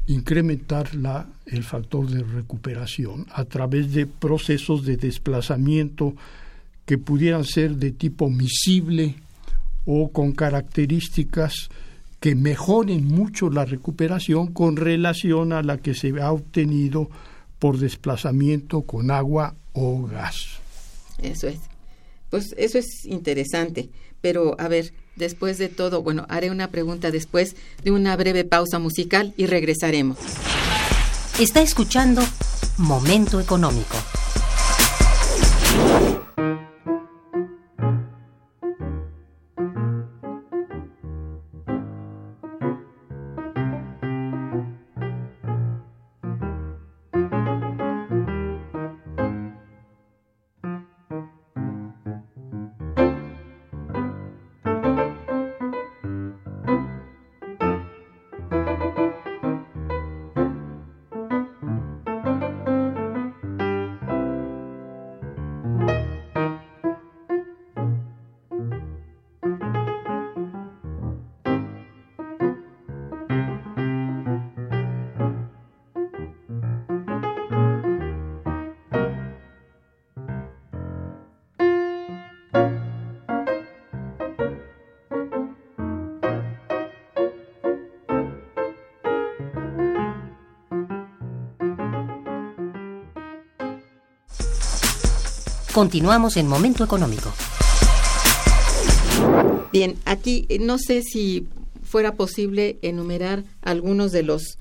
incrementar 0.07 0.95
la, 0.95 1.29
el 1.47 1.63
factor 1.63 2.09
de 2.09 2.23
recuperación 2.23 3.27
a 3.33 3.45
través 3.45 3.93
de 3.93 4.07
procesos 4.07 4.85
de 4.85 4.97
desplazamiento 4.97 6.15
que 6.87 6.99
pudieran 6.99 7.45
ser 7.45 7.77
de 7.77 7.93
tipo 7.93 8.29
misible 8.29 9.15
o 9.85 10.11
con 10.11 10.33
características 10.33 11.69
que 12.21 12.35
mejoren 12.35 13.05
mucho 13.05 13.51
la 13.51 13.65
recuperación 13.65 14.53
con 14.53 14.77
relación 14.77 15.53
a 15.53 15.63
la 15.63 15.79
que 15.79 15.95
se 15.95 16.09
ha 16.21 16.33
obtenido 16.33 17.11
por 17.59 17.79
desplazamiento 17.79 18.83
con 18.83 19.11
agua 19.11 19.55
o 19.73 20.03
gas. 20.07 20.59
Eso 21.21 21.49
es. 21.49 21.59
Pues 22.31 22.55
eso 22.57 22.79
es 22.79 23.05
interesante, 23.05 23.91
pero 24.21 24.59
a 24.59 24.69
ver, 24.69 24.93
después 25.17 25.59
de 25.59 25.69
todo, 25.69 26.03
bueno, 26.03 26.27
haré 26.29 26.51
una 26.51 26.69
pregunta 26.71 27.11
después 27.11 27.57
de 27.83 27.91
una 27.91 28.17
breve 28.17 28.45
pausa 28.45 28.79
musical 28.79 29.35
y 29.37 29.47
regresaremos. 29.47 30.19
Está 31.39 31.63
escuchando 31.63 32.23
Momento 32.79 33.41
Económico. 33.41 33.97
Continuamos 95.73 96.37
en 96.37 96.49
Momento 96.49 96.85
Económico. 96.85 97.33
Bien, 99.73 99.97
aquí 100.05 100.45
eh, 100.51 100.59
no 100.59 100.77
sé 100.77 101.01
si 101.03 101.47
fuera 101.83 102.15
posible 102.15 102.79
enumerar 102.83 103.45
algunos 103.63 104.13
de 104.13 104.23
los, 104.23 104.59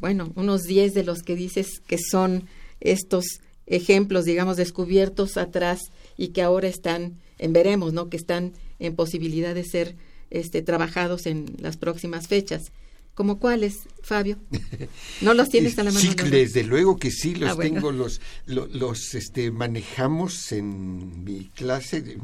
bueno, 0.00 0.32
unos 0.34 0.64
10 0.64 0.94
de 0.94 1.04
los 1.04 1.22
que 1.22 1.36
dices 1.36 1.80
que 1.86 1.96
son 1.98 2.48
estos 2.80 3.24
ejemplos, 3.66 4.24
digamos, 4.24 4.56
descubiertos 4.56 5.36
atrás 5.36 5.78
y 6.16 6.28
que 6.28 6.42
ahora 6.42 6.66
están, 6.66 7.18
en 7.38 7.52
veremos, 7.52 7.92
¿no? 7.92 8.08
Que 8.08 8.16
están 8.16 8.52
en 8.80 8.96
posibilidad 8.96 9.54
de 9.54 9.62
ser 9.62 9.94
este, 10.30 10.60
trabajados 10.62 11.26
en 11.26 11.54
las 11.60 11.76
próximas 11.76 12.26
fechas. 12.26 12.72
¿Como 13.18 13.40
cuáles, 13.40 13.80
Fabio? 14.00 14.38
¿No 15.22 15.34
los 15.34 15.48
tienes 15.48 15.76
a 15.80 15.82
la 15.82 15.90
mano? 15.90 16.00
Sí, 16.00 16.14
desde 16.30 16.62
luego 16.62 16.98
que 16.98 17.10
sí, 17.10 17.34
los 17.34 17.50
ah, 17.50 17.56
tengo, 17.60 17.90
los, 17.90 18.20
los, 18.46 19.12
este, 19.16 19.50
manejamos 19.50 20.52
en 20.52 21.24
mi 21.24 21.46
clase. 21.46 22.16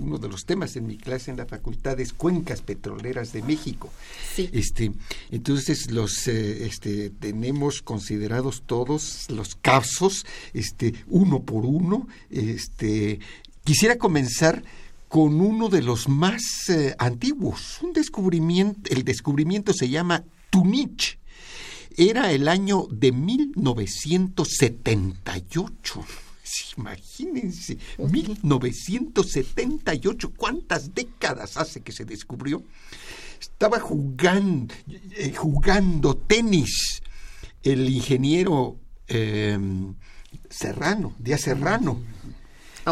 Uno 0.00 0.18
de 0.18 0.28
los 0.28 0.44
temas 0.44 0.74
en 0.74 0.88
mi 0.88 0.96
clase 0.96 1.30
en 1.30 1.36
la 1.36 1.46
facultad 1.46 2.00
es 2.00 2.12
cuencas 2.12 2.60
petroleras 2.60 3.32
de 3.32 3.42
México. 3.42 3.88
Sí. 4.34 4.50
Este, 4.52 4.90
entonces 5.30 5.92
los 5.92 6.26
eh, 6.26 6.66
este, 6.66 7.10
tenemos 7.10 7.80
considerados 7.80 8.64
todos 8.66 9.26
los 9.30 9.54
casos, 9.54 10.26
este, 10.54 10.92
uno 11.06 11.44
por 11.44 11.64
uno. 11.64 12.08
Este, 12.30 13.20
quisiera 13.62 13.96
comenzar 13.96 14.64
con 15.16 15.40
uno 15.40 15.70
de 15.70 15.80
los 15.80 16.10
más 16.10 16.42
eh, 16.68 16.94
antiguos. 16.98 17.78
Un 17.80 17.94
descubrimiento, 17.94 18.92
el 18.92 19.02
descubrimiento 19.02 19.72
se 19.72 19.88
llama 19.88 20.22
Tunich. 20.50 21.18
Era 21.96 22.32
el 22.32 22.48
año 22.48 22.86
de 22.90 23.12
1978. 23.12 26.04
Imagínense, 26.76 27.78
1978, 27.96 30.34
¿cuántas 30.36 30.94
décadas 30.94 31.56
hace 31.56 31.80
que 31.80 31.92
se 31.92 32.04
descubrió? 32.04 32.62
Estaba 33.40 33.80
jugando, 33.80 34.74
eh, 35.12 35.32
jugando 35.34 36.14
tenis 36.14 37.00
el 37.62 37.88
ingeniero 37.88 38.76
eh, 39.08 39.58
Serrano, 40.50 41.14
Díaz 41.18 41.40
Serrano 41.40 42.02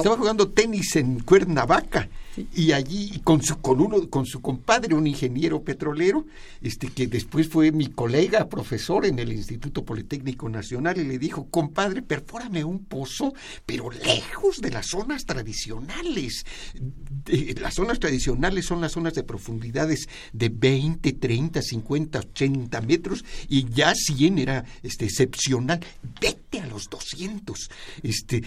estaba 0.00 0.16
jugando 0.16 0.48
tenis 0.48 0.96
en 0.96 1.20
Cuernavaca 1.20 2.09
y 2.55 2.73
allí 2.73 3.20
con 3.23 3.42
su 3.42 3.59
con 3.61 3.81
uno 3.81 4.09
con 4.09 4.27
su 4.27 4.40
compadre 4.40 4.94
un 4.94 5.07
ingeniero 5.07 5.62
petrolero 5.62 6.25
este 6.61 6.88
que 6.88 7.07
después 7.07 7.49
fue 7.49 7.73
mi 7.73 7.87
colega 7.87 8.49
profesor 8.49 9.07
en 9.07 9.18
el 9.18 9.33
Instituto 9.33 9.85
Politécnico 9.85 10.49
Nacional 10.49 10.99
y 10.99 11.05
le 11.05 11.18
dijo 11.18 11.47
compadre 11.51 12.03
perfórame 12.03 12.64
un 12.64 12.85
pozo 12.85 13.35
pero 13.66 13.90
lejos 13.90 14.61
de 14.61 14.70
las 14.70 14.87
zonas 14.87 15.25
tradicionales. 15.25 16.44
Las 17.61 17.75
zonas 17.75 17.99
tradicionales 17.99 18.66
son 18.66 18.81
las 18.81 18.92
zonas 18.92 19.14
de 19.14 19.23
profundidades 19.23 20.09
de 20.33 20.49
20 20.49 21.12
30 21.12 21.62
50 21.62 22.18
80 22.18 22.81
metros 22.83 23.25
y 23.49 23.68
ya 23.70 23.94
100 23.94 24.38
era 24.38 24.64
este 24.83 25.07
excepcional. 25.07 25.81
Vete 26.20 26.61
a 26.61 26.66
los 26.66 26.88
200 26.90 27.70
este 28.03 28.42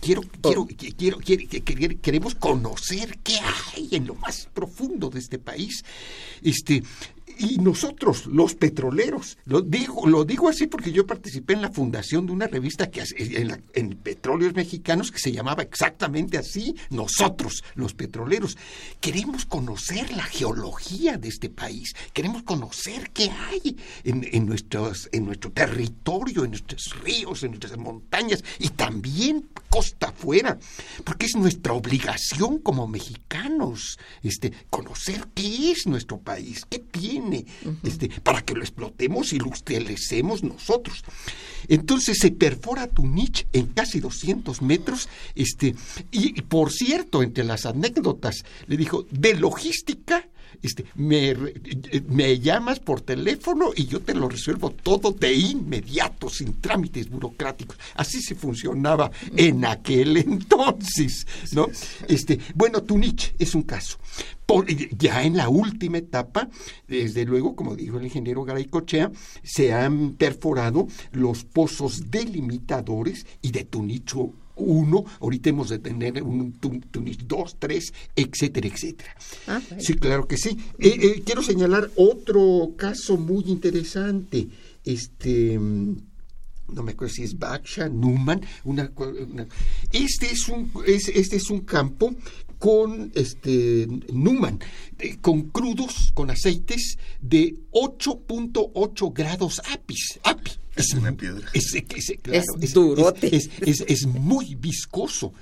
quiero 0.00 0.22
quiero 0.40 0.66
quiero, 0.96 1.18
quiero 1.18 2.00
queremos 2.00 2.34
conocer 2.34 3.18
qué 3.24 3.40
hay 3.74 3.88
en 3.92 4.06
lo 4.06 4.14
más 4.14 4.48
profundo 4.52 5.10
de 5.10 5.18
este 5.18 5.38
país. 5.38 5.84
Este, 6.42 6.82
y 7.38 7.58
nosotros, 7.58 8.26
los 8.26 8.54
petroleros, 8.54 9.38
lo 9.44 9.60
digo, 9.60 10.06
lo 10.06 10.24
digo 10.24 10.48
así 10.48 10.66
porque 10.66 10.92
yo 10.92 11.06
participé 11.06 11.54
en 11.54 11.62
la 11.62 11.70
fundación 11.70 12.26
de 12.26 12.32
una 12.32 12.46
revista 12.46 12.90
que 12.90 13.02
en, 13.16 13.62
en, 13.72 13.94
Petróleos 13.96 14.54
Mexicanos 14.54 15.10
que 15.10 15.18
se 15.18 15.32
llamaba 15.32 15.62
exactamente 15.62 16.38
así, 16.38 16.74
nosotros, 16.90 17.64
los 17.74 17.94
petroleros, 17.94 18.56
queremos 19.00 19.46
conocer 19.46 20.12
la 20.12 20.24
geología 20.24 21.16
de 21.16 21.28
este 21.28 21.48
país, 21.48 21.94
queremos 22.12 22.42
conocer 22.42 23.10
qué 23.10 23.30
hay 23.30 23.76
en, 24.04 24.28
en, 24.30 24.46
nuestros, 24.46 25.08
en 25.12 25.26
nuestro 25.26 25.50
territorio, 25.52 26.44
en 26.44 26.50
nuestros 26.50 26.94
ríos, 27.02 27.42
en 27.42 27.52
nuestras 27.52 27.76
montañas 27.76 28.44
y 28.58 28.68
también 28.70 29.48
costa 29.70 30.08
afuera, 30.08 30.58
porque 31.04 31.26
es 31.26 31.36
nuestra 31.36 31.72
obligación 31.72 32.58
como 32.58 32.86
mexicanos 32.86 33.98
este, 34.22 34.52
conocer 34.70 35.28
qué 35.34 35.72
es 35.72 35.86
nuestro 35.86 36.18
país, 36.18 36.64
qué 36.68 36.78
tiene 36.78 37.23
este, 37.82 38.08
para 38.22 38.42
que 38.42 38.54
lo 38.54 38.60
explotemos 38.60 39.32
y 39.32 39.38
lo 39.38 39.48
utilicemos 39.48 40.42
nosotros. 40.42 41.04
Entonces 41.68 42.18
se 42.18 42.30
perfora 42.30 42.86
tu 42.86 43.06
niche 43.06 43.46
en 43.52 43.66
casi 43.66 44.00
200 44.00 44.62
metros. 44.62 45.08
Este, 45.34 45.74
y, 46.10 46.40
por 46.42 46.72
cierto, 46.72 47.22
entre 47.22 47.44
las 47.44 47.66
anécdotas, 47.66 48.44
le 48.66 48.76
dijo, 48.76 49.06
de 49.10 49.34
logística 49.34 50.28
este, 50.62 50.84
me, 50.94 51.34
me, 52.08 52.38
llamas 52.38 52.80
por 52.80 53.00
teléfono 53.00 53.70
y 53.74 53.86
yo 53.86 54.00
te 54.00 54.14
lo 54.14 54.28
resuelvo 54.28 54.70
todo 54.70 55.12
de 55.12 55.34
inmediato, 55.34 56.28
sin 56.28 56.60
trámites 56.60 57.08
burocráticos. 57.08 57.78
Así 57.94 58.20
se 58.20 58.34
funcionaba 58.34 59.10
en 59.36 59.64
aquel 59.64 60.16
entonces, 60.16 61.26
¿no? 61.52 61.68
Este, 62.08 62.38
bueno, 62.54 62.82
Tunich 62.82 63.34
es 63.38 63.54
un 63.54 63.62
caso. 63.62 63.98
ya 64.98 65.22
en 65.22 65.36
la 65.36 65.48
última 65.48 65.98
etapa, 65.98 66.48
desde 66.86 67.24
luego, 67.24 67.56
como 67.56 67.76
dijo 67.76 67.98
el 67.98 68.04
ingeniero 68.04 68.44
Garay 68.44 68.66
Cochea, 68.66 69.10
se 69.42 69.72
han 69.72 70.12
perforado 70.14 70.86
los 71.12 71.44
pozos 71.44 72.10
delimitadores 72.10 73.26
y 73.42 73.50
de 73.50 73.64
Tunicho 73.64 74.32
uno, 74.56 75.04
ahorita 75.20 75.50
hemos 75.50 75.68
de 75.68 75.78
tener 75.78 76.22
un 76.22 76.52
Tunis 76.52 77.18
dos, 77.26 77.56
tres, 77.58 77.92
etcétera, 78.14 78.68
etcétera. 78.68 79.16
Ah, 79.46 79.60
sí, 79.78 79.94
claro 79.94 80.26
que 80.26 80.36
sí. 80.36 80.58
Eh, 80.78 80.96
eh, 81.00 81.22
quiero 81.24 81.42
señalar 81.42 81.90
otro 81.96 82.72
caso 82.76 83.16
muy 83.16 83.44
interesante. 83.46 84.48
Este 84.84 85.58
no 85.58 86.82
me 86.82 86.92
acuerdo 86.92 87.14
si 87.14 87.22
es 87.22 87.38
Baksha, 87.38 87.88
Numan, 87.88 88.40
una, 88.64 88.90
este 89.92 90.30
es 90.30 90.48
un 90.48 90.70
este 90.86 91.36
es 91.36 91.50
un 91.50 91.60
campo 91.60 92.14
con 92.58 93.12
este 93.14 93.86
Numan, 94.12 94.58
eh, 94.98 95.18
con 95.20 95.50
crudos, 95.50 96.12
con 96.14 96.30
aceites 96.30 96.98
de 97.20 97.54
8.8 97.72 99.12
grados 99.12 99.60
apis, 99.70 100.18
api. 100.22 100.63
Es 100.76 100.92
una 100.94 101.12
piedra. 101.12 101.48
Es, 101.52 101.74
es, 101.74 103.84
es, 103.86 104.06
muy 104.06 104.54
viscoso. 104.56 105.32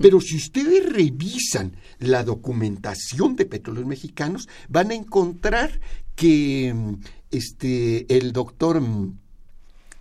Pero 0.00 0.20
si 0.20 0.36
ustedes 0.36 0.92
revisan 0.92 1.76
la 1.98 2.24
documentación 2.24 3.36
de 3.36 3.46
petróleos 3.46 3.86
mexicanos, 3.86 4.48
van 4.68 4.90
a 4.90 4.94
encontrar 4.94 5.80
que 6.16 6.74
este, 7.30 8.16
el 8.16 8.32
doctor 8.32 8.82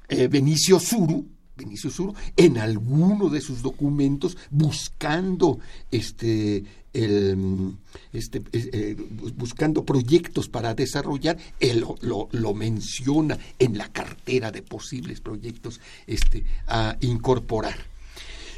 eh, 0.10 0.28
Benicio 0.28 0.80
Suru, 0.80 1.28
Benicio 1.60 1.92
Sur 1.92 2.14
en 2.36 2.58
alguno 2.58 3.30
de 3.30 3.42
sus 3.42 3.62
documentos 3.62 4.38
buscando 4.50 5.60
este 5.92 6.64
el, 6.94 7.76
este, 8.14 8.42
eh, 8.52 8.96
buscando 9.36 9.86
proyectos 9.86 10.50
para 10.50 10.74
desarrollar, 10.74 11.38
él 11.60 11.86
lo, 12.02 12.30
lo, 12.32 12.54
menciona 12.56 13.38
en 13.60 13.78
la 13.78 13.92
cartera 13.92 14.52
de 14.52 14.64
posibles 14.64 15.22
proyectos 15.22 15.80
este, 16.08 16.44
a 16.66 16.98
incorporar. 17.02 17.78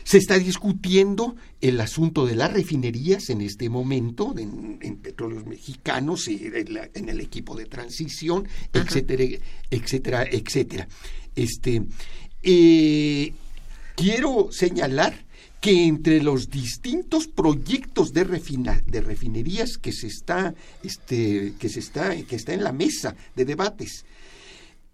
Se 0.03 0.17
está 0.17 0.37
discutiendo 0.37 1.35
el 1.61 1.79
asunto 1.79 2.25
de 2.25 2.35
las 2.35 2.51
refinerías 2.51 3.29
en 3.29 3.41
este 3.41 3.69
momento, 3.69 4.33
en, 4.37 4.97
petróleos 4.97 5.45
mexicanos, 5.45 6.27
y 6.27 6.51
en, 6.53 7.09
el 7.09 7.21
equipo 7.21 7.55
de 7.55 7.65
transición, 7.65 8.47
etcétera, 8.73 9.23
etcétera, 9.69 10.23
etcétera. 10.23 10.87
Este, 11.35 11.83
eh, 12.43 13.33
quiero 13.95 14.51
señalar 14.51 15.13
que 15.59 15.85
entre 15.85 16.23
los 16.23 16.49
distintos 16.49 17.27
proyectos 17.27 18.13
de, 18.13 18.23
de 18.23 19.01
refinerías 19.01 19.77
que 19.77 19.91
se 19.91 20.07
está, 20.07 20.55
este, 20.83 21.53
que 21.59 21.69
se 21.69 21.79
está, 21.79 22.15
que 22.23 22.35
está 22.35 22.53
en 22.53 22.63
la 22.63 22.71
mesa 22.71 23.15
de 23.35 23.45
debates, 23.45 24.05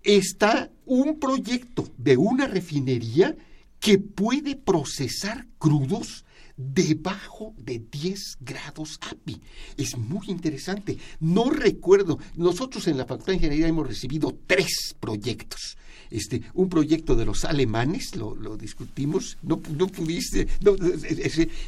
está 0.04 0.70
un 0.86 1.20
proyecto 1.20 1.88
de 1.98 2.18
una 2.18 2.48
refinería 2.48 3.36
que 3.80 3.98
puede 3.98 4.56
procesar 4.56 5.48
crudos 5.58 6.26
debajo 6.58 7.54
de 7.58 7.84
10 7.92 8.38
grados 8.42 9.00
API. 9.10 9.40
Es 9.78 9.98
muy 9.98 10.28
interesante. 10.28 10.98
No 11.20 11.50
recuerdo, 11.50 12.20
nosotros 12.36 12.88
en 12.88 12.98
la 12.98 13.06
Facultad 13.06 13.28
de 13.28 13.36
Ingeniería 13.36 13.68
hemos 13.68 13.88
recibido 13.88 14.38
tres 14.48 14.96
proyectos. 15.00 15.78
Este, 16.10 16.42
un 16.54 16.70
proyecto 16.70 17.16
de 17.16 17.26
los 17.26 17.46
alemanes, 17.46 18.16
lo, 18.16 18.58
discutimos, 18.58 19.38
no, 19.42 19.62
no 19.78 19.88
pudiste, 19.88 20.48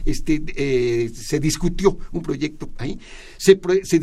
este, 0.06 0.44
eh, 0.56 1.10
se 1.14 1.40
discutió 1.40 1.98
un 2.14 2.22
proyecto 2.22 2.70
ahí, 2.78 2.98
se, 3.38 3.60
se 3.84 4.00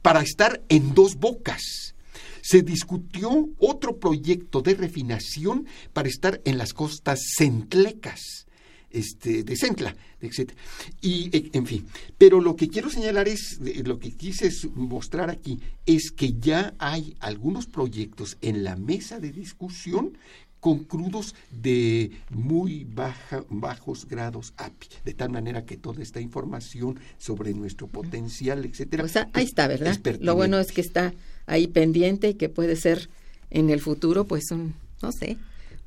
para 0.00 0.22
estar 0.22 0.62
en 0.68 0.94
dos 0.94 1.16
bocas 1.16 1.94
se 2.42 2.62
discutió 2.62 3.48
otro 3.58 3.98
proyecto 3.98 4.62
de 4.62 4.74
refinación 4.74 5.66
para 5.92 6.08
estar 6.08 6.40
en 6.44 6.58
las 6.58 6.72
costas 6.72 7.20
centlecas. 7.38 8.46
Este, 8.92 9.42
de 9.42 9.56
Centla, 9.56 9.96
etc. 10.20 10.52
Y, 11.00 11.34
e, 11.34 11.50
en 11.54 11.66
fin, 11.66 11.86
pero 12.18 12.40
lo 12.40 12.56
que 12.56 12.68
quiero 12.68 12.90
señalar 12.90 13.26
es, 13.26 13.58
lo 13.84 13.98
que 13.98 14.12
quise 14.12 14.50
mostrar 14.74 15.30
aquí, 15.30 15.60
es 15.86 16.10
que 16.10 16.34
ya 16.34 16.74
hay 16.78 17.16
algunos 17.20 17.66
proyectos 17.66 18.36
en 18.42 18.64
la 18.64 18.76
mesa 18.76 19.18
de 19.18 19.32
discusión 19.32 20.18
con 20.60 20.84
crudos 20.84 21.34
de 21.50 22.12
muy 22.30 22.84
baja, 22.84 23.44
bajos 23.48 24.06
grados 24.06 24.52
API, 24.58 24.88
de 25.04 25.14
tal 25.14 25.30
manera 25.30 25.64
que 25.64 25.76
toda 25.76 26.02
esta 26.02 26.20
información 26.20 27.00
sobre 27.18 27.52
nuestro 27.54 27.88
potencial, 27.88 28.64
etcétera. 28.64 29.06
ahí 29.32 29.44
está, 29.44 29.66
¿verdad? 29.66 29.98
Lo 30.20 30.36
bueno 30.36 30.60
es 30.60 30.70
que 30.70 30.82
está 30.82 31.14
ahí 31.46 31.66
pendiente 31.66 32.28
y 32.28 32.34
que 32.34 32.48
puede 32.48 32.76
ser 32.76 33.08
en 33.50 33.70
el 33.70 33.80
futuro, 33.80 34.24
pues, 34.26 34.50
un, 34.52 34.74
no 35.02 35.10
sé, 35.10 35.36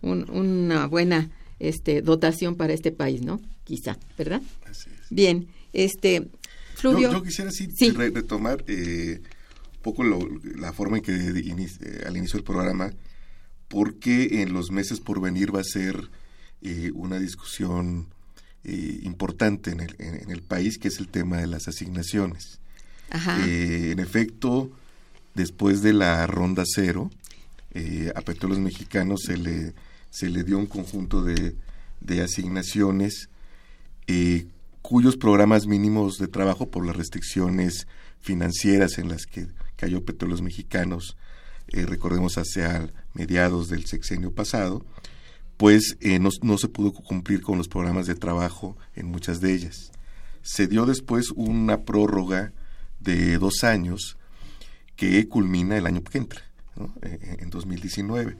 una 0.02 0.88
buena 0.88 1.30
este, 1.60 2.02
dotación 2.02 2.56
para 2.56 2.74
este 2.74 2.92
país, 2.92 3.22
¿no? 3.22 3.40
Quizá, 3.64 3.98
¿verdad? 4.18 4.42
Bien, 5.10 5.48
este, 5.74 6.30
Fluvio. 6.76 7.12
Yo, 7.12 7.24
quisiera 7.24 7.52
sí, 7.52 7.68
retomar 7.92 8.64
eh, 8.68 9.22
un 9.22 9.82
poco 9.82 10.04
la 10.04 10.74
forma 10.74 10.98
en 10.98 11.04
que 11.04 11.14
eh, 11.14 12.04
al 12.06 12.18
inicio 12.18 12.38
del 12.38 12.44
programa, 12.44 12.92
porque 13.68 14.42
en 14.42 14.54
los 14.54 14.72
meses 14.72 15.00
por 15.00 15.22
venir 15.22 15.56
va 15.56 15.62
a 15.62 15.64
ser 15.64 16.10
eh, 16.62 16.92
una 16.94 17.20
discusión 17.20 18.08
importante 18.64 19.70
en 19.70 19.80
el, 19.80 19.96
en, 20.00 20.32
el, 20.32 20.42
país, 20.42 20.80
que 20.80 20.88
es 20.88 20.98
el 20.98 21.08
tema 21.08 21.38
de 21.38 21.46
las 21.46 21.68
asignaciones. 21.68 22.60
Ajá. 23.12 23.46
en 23.46 24.00
efecto, 24.00 24.72
Después 25.36 25.82
de 25.82 25.92
la 25.92 26.26
ronda 26.28 26.64
cero, 26.66 27.12
eh, 27.74 28.12
a 28.16 28.22
Petróleos 28.22 28.62
Mexicanos 28.62 29.24
se 29.26 29.38
le, 29.38 29.74
se 30.16 30.30
le 30.30 30.46
dio 30.46 30.58
un 30.58 30.66
conjunto 30.66 31.22
de, 31.22 31.58
asignaciones 32.24 33.30
eh, 34.08 34.48
cuyos 34.82 35.18
programas 35.18 35.68
mínimos 35.68 36.18
de 36.18 36.30
trabajo 36.30 36.72
por 36.72 36.86
las 36.86 36.96
restricciones 36.96 37.88
financieras 38.22 38.98
en 38.98 39.10
las 39.10 39.26
que 39.26 39.48
cayó 39.76 40.06
Petróleos 40.06 40.42
Mexicanos, 40.42 41.18
eh, 41.68 41.86
recordemos 41.86 42.38
hacia 42.38 42.94
mediados 43.14 43.68
del 43.68 43.86
sexenio 43.88 44.32
pasado, 44.32 44.86
pues 45.58 45.98
no, 46.02 46.30
no, 46.44 46.58
se 46.58 46.70
pudo 46.70 46.94
cumplir 46.94 47.42
con 47.42 47.58
los 47.58 47.68
programas 47.68 48.08
de 48.08 48.16
trabajo 48.16 48.78
en 48.94 49.08
muchas 49.08 49.42
de 49.42 49.54
ellas. 49.54 49.92
Se 50.44 50.68
dio 50.68 50.86
después 50.86 51.32
una 51.36 51.84
prórroga 51.84 52.54
de 53.00 53.38
dos 53.38 53.64
años 53.64 54.18
que 54.96 55.28
culmina 55.28 55.78
el 55.78 55.86
año 55.86 56.04
que 56.04 56.18
entra, 56.18 56.42
eh, 57.02 57.20
eh, 57.22 57.38
en 57.40 57.50
2019. 57.50 58.38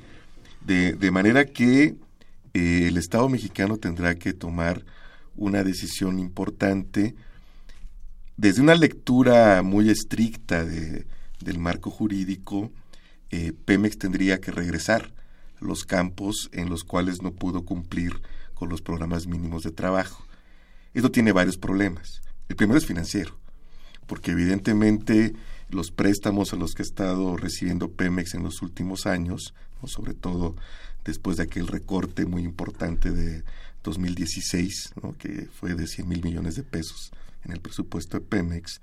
De, 0.66 0.94
de 0.94 1.12
manera 1.12 1.46
que 1.46 1.96
eh, 2.54 2.88
el 2.88 2.98
Estado 2.98 3.30
mexicano 3.30 3.78
tendrá 3.78 4.16
que 4.16 4.34
tomar 4.34 4.84
una 5.36 5.64
decisión 5.64 6.20
importante 6.20 7.16
desde 8.38 8.62
una 8.62 8.76
lectura 8.76 9.62
muy 9.64 9.90
estricta 9.90 10.66
de, 10.66 11.08
del 11.40 11.58
marco 11.58 11.90
jurídico, 11.90 12.72
Pemex 13.66 13.98
tendría 13.98 14.40
que 14.40 14.52
regresar 14.52 15.14
los 15.60 15.84
campos 15.84 16.50
en 16.52 16.70
los 16.70 16.84
cuales 16.84 17.22
no 17.22 17.32
pudo 17.32 17.64
cumplir 17.64 18.22
con 18.54 18.70
los 18.70 18.82
programas 18.82 19.28
mínimos 19.28 19.64
de 19.64 19.72
trabajo. 19.72 20.26
Esto 20.94 21.12
tiene 21.12 21.32
varios 21.32 21.58
problemas. 21.58 22.22
El 22.48 22.56
primero 22.56 22.78
es 22.78 22.86
financiero, 22.86 23.38
porque 24.06 24.32
evidentemente 24.32 25.34
los 25.70 25.92
préstamos 25.92 26.54
a 26.54 26.58
los 26.58 26.74
que 26.74 26.84
ha 26.84 26.86
estado 26.86 27.36
recibiendo 27.36 27.92
Pemex 27.92 28.34
en 28.34 28.44
los 28.44 28.62
últimos 28.62 29.06
años, 29.06 29.54
sobre 29.86 30.14
todo 30.14 30.56
después 31.04 31.38
de 31.38 31.44
aquel 31.44 31.68
recorte 31.68 32.26
muy 32.26 32.44
importante 32.44 33.12
de 33.12 33.44
2016, 33.84 34.94
que 35.20 35.48
fue 35.60 35.76
de 35.76 35.88
100 35.88 36.08
mil 36.08 36.24
millones 36.24 36.56
de 36.56 36.64
pesos 36.64 37.12
en 37.44 37.52
el 37.52 37.62
presupuesto 37.62 38.18
de 38.18 38.26
Pemex, 38.26 38.82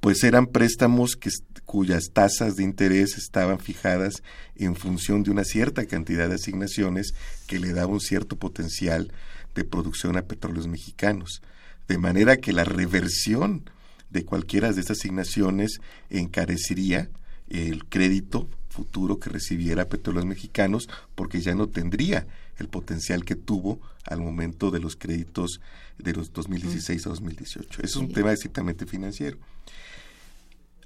pues 0.00 0.24
eran 0.24 0.46
préstamos 0.46 1.14
que, 1.14 1.30
cuyas 1.64 2.10
tasas 2.12 2.56
de 2.56 2.64
interés 2.64 3.16
estaban 3.16 3.60
fijadas 3.60 4.22
en 4.56 4.74
función 4.74 5.22
de 5.22 5.30
una 5.30 5.44
cierta 5.44 5.86
cantidad 5.86 6.28
de 6.28 6.34
asignaciones 6.34 7.14
que 7.46 7.60
le 7.60 7.72
daba 7.72 7.92
un 7.92 8.00
cierto 8.00 8.36
potencial 8.36 9.12
de 9.54 9.64
producción 9.64 10.16
a 10.16 10.22
petróleos 10.22 10.66
mexicanos. 10.66 11.42
De 11.86 11.98
manera 11.98 12.38
que 12.38 12.52
la 12.52 12.64
reversión 12.64 13.68
de 14.10 14.24
cualquiera 14.24 14.72
de 14.72 14.80
estas 14.80 14.98
asignaciones 14.98 15.80
encarecería 16.08 17.10
el 17.48 17.84
crédito 17.84 18.48
futuro 18.70 19.18
que 19.18 19.28
recibiera 19.28 19.88
Petróleos 19.88 20.24
Mexicanos 20.24 20.88
porque 21.14 21.40
ya 21.40 21.54
no 21.54 21.68
tendría 21.68 22.26
el 22.58 22.68
potencial 22.68 23.24
que 23.24 23.36
tuvo 23.36 23.80
al 24.06 24.20
momento 24.20 24.70
de 24.70 24.80
los 24.80 24.96
créditos 24.96 25.60
de 25.98 26.12
los 26.14 26.32
2016 26.32 27.06
a 27.06 27.10
2018. 27.10 27.68
Eso 27.68 27.80
es 27.82 27.96
un 27.96 28.12
tema 28.12 28.32
estrictamente 28.32 28.86
financiero. 28.86 29.36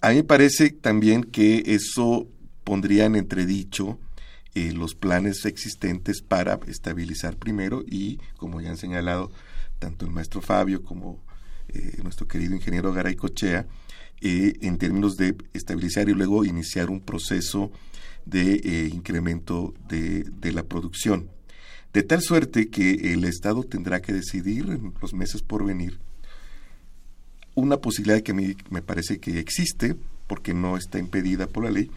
A 0.01 0.11
mí 0.11 0.17
me 0.17 0.25
parece 0.25 0.71
también 0.71 1.23
que 1.25 1.63
eso 1.67 2.27
pondría 2.65 3.05
en 3.05 3.17
entredicho 3.17 3.99
eh, 4.55 4.73
los 4.73 4.95
planes 4.95 5.45
existentes 5.45 6.23
para 6.23 6.59
estabilizar 6.67 7.37
primero 7.37 7.83
y, 7.87 8.19
como 8.37 8.61
ya 8.61 8.71
han 8.71 8.77
señalado 8.77 9.31
tanto 9.79 10.07
el 10.07 10.13
maestro 10.13 10.41
Fabio 10.41 10.83
como 10.83 11.23
eh, 11.69 11.99
nuestro 12.03 12.29
querido 12.29 12.55
ingeniero 12.55 12.93
Garay 12.93 13.17
Cochea, 13.17 13.67
eh, 14.27 14.57
en 14.63 14.79
términos 14.79 15.19
de 15.19 15.37
estabilizar 15.53 16.09
y 16.09 16.15
luego 16.15 16.47
iniciar 16.47 16.89
un 16.89 17.03
proceso 17.03 17.71
de 18.25 18.55
eh, 18.55 18.91
incremento 18.91 19.75
de, 19.87 20.25
la 20.51 20.63
producción. 20.63 21.29
De 21.93 22.03
tal 22.05 22.23
suerte 22.23 22.71
que 22.71 23.13
el 23.13 23.25
Estado 23.25 23.65
tendrá 23.65 24.01
que 24.01 24.15
decidir 24.15 24.65
en 24.71 24.95
los 25.03 25.13
meses 25.13 25.43
por 25.43 25.63
venir 25.67 25.99
una 27.55 27.77
posibilidad 27.77 28.23
que 28.23 28.33
a 28.33 28.35
mí 28.35 28.57
me 28.71 28.81
parece 28.81 29.21
que 29.21 29.39
existe, 29.39 29.95
porque 30.27 30.55
no 30.55 30.79
está 30.79 30.99
impedida 30.99 31.47
por 31.47 31.65
la 31.65 31.71
ley, 31.71 31.91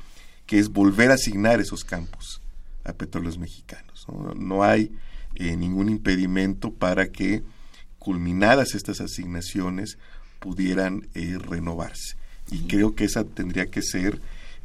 que 0.46 0.60
es 0.60 0.68
volver 0.68 1.12
a 1.12 1.14
asignar 1.14 1.62
esos 1.62 1.86
campos 1.86 2.42
a 2.84 2.92
petróleos 2.92 3.38
mexicanos. 3.38 4.06
No, 4.36 4.64
hay 4.66 4.92
ningún 5.40 5.88
impedimento 5.88 6.74
para 6.74 7.08
que 7.08 7.42
culminadas 8.00 8.76
estas 8.76 9.00
asignaciones 9.00 9.98
pudieran 10.40 11.08
eh, 11.14 11.38
renovarse. 11.40 12.16
Y 12.52 12.68
creo 12.68 12.96
que 12.96 13.06
esa 13.06 13.24
tendría 13.24 13.68
que 13.68 13.82
ser 13.82 14.22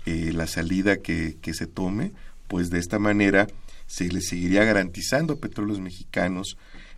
eh, 0.06 0.32
la 0.32 0.46
salida 0.46 0.98
que, 0.98 1.36
se 1.52 1.66
tome, 1.66 2.12
pues 2.48 2.70
de 2.70 2.78
esta 2.78 2.98
manera 2.98 3.48
se 3.86 4.08
le 4.08 4.20
seguiría 4.20 4.64
garantizando 4.64 5.34
a 5.34 5.36
petróleos 5.36 5.80
mexicanos 5.80 6.56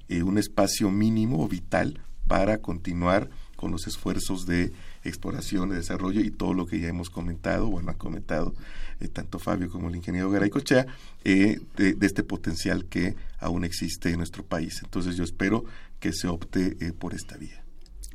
eh, 0.09 0.23
un 0.23 0.39
espacio 0.39 0.91
mínimo 0.91 1.49
vital 1.49 2.01
para 2.27 2.59
continuar 2.59 3.31
con 3.57 3.71
los 3.71 3.87
esfuerzos 3.87 4.47
de 4.47 4.73
exploración, 5.05 5.71
de 5.71 5.77
desarrollo 5.77 6.21
y 6.21 6.31
todo 6.31 6.55
lo 6.55 6.67
que 6.67 6.81
ya 6.81 6.89
hemos 6.89 7.11
comentado, 7.11 7.69
bueno, 7.69 7.91
ha 7.91 7.95
comentado 7.95 8.55
eh, 9.01 9.09
tanto 9.09 9.39
Fabio 9.39 9.71
como 9.71 9.89
el 9.89 9.97
ingeniero 9.97 10.31
Garay 10.31 10.51
Cochea, 10.51 10.87
eh, 11.25 11.61
de, 11.77 11.97
este 12.01 12.23
potencial 12.23 12.87
que 12.87 13.17
aún 13.39 13.65
existe 13.65 14.11
en 14.11 14.19
nuestro 14.19 14.45
país. 14.45 14.81
Entonces 14.83 15.17
yo 15.17 15.25
espero 15.25 15.65
que 16.01 16.13
se 16.13 16.29
opte 16.29 16.77
eh, 16.81 16.93
por 16.93 17.15
esta 17.15 17.37
vía. 17.37 17.64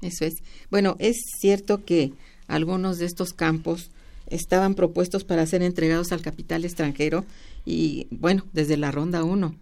Eso 0.02 0.26
es. 0.26 0.36
Bueno, 0.70 0.96
es 1.00 1.18
cierto 1.40 1.84
que 1.86 2.14
algunos 2.48 2.98
de 2.98 3.06
estos 3.06 3.34
campos 3.34 3.92
estaban 4.28 4.76
propuestos 4.76 5.24
para 5.24 5.46
ser 5.46 5.62
entregados 5.62 6.12
al 6.12 6.22
capital 6.22 6.66
extranjero 6.66 7.26
y 7.66 8.08
bueno, 8.12 8.46
desde 8.54 8.78
la 8.78 8.92
ronda 8.92 9.24
1 9.24 9.56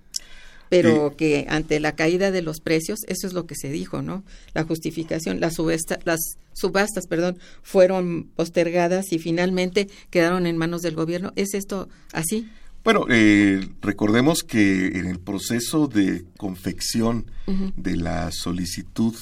pero 0.69 1.15
que 1.15 1.45
ante 1.49 1.79
la 1.79 1.93
caída 1.93 2.31
de 2.31 2.41
los 2.41 2.59
precios, 2.59 2.99
eso 3.07 3.27
es 3.27 3.33
lo 3.33 3.45
que 3.45 3.55
se 3.55 3.69
dijo, 3.69 4.01
¿no? 4.01 4.23
La 4.53 4.63
justificación, 4.63 5.39
las, 5.39 5.57
las 6.03 6.19
subastas, 6.53 7.07
perdón, 7.07 7.37
fueron 7.63 8.29
postergadas 8.35 9.11
y 9.11 9.19
finalmente 9.19 9.87
quedaron 10.09 10.45
en 10.45 10.57
manos 10.57 10.81
del 10.81 10.95
gobierno. 10.95 11.31
¿Es 11.35 11.53
esto 11.53 11.87
así? 12.11 12.49
Bueno, 12.83 13.05
eh, 13.09 13.67
recordemos 13.81 14.43
que 14.43 14.87
en 14.87 15.07
el 15.07 15.19
proceso 15.19 15.87
de 15.87 16.25
confección 16.37 17.25
de 17.75 17.95
la 17.95 18.29
solicitud 18.31 19.13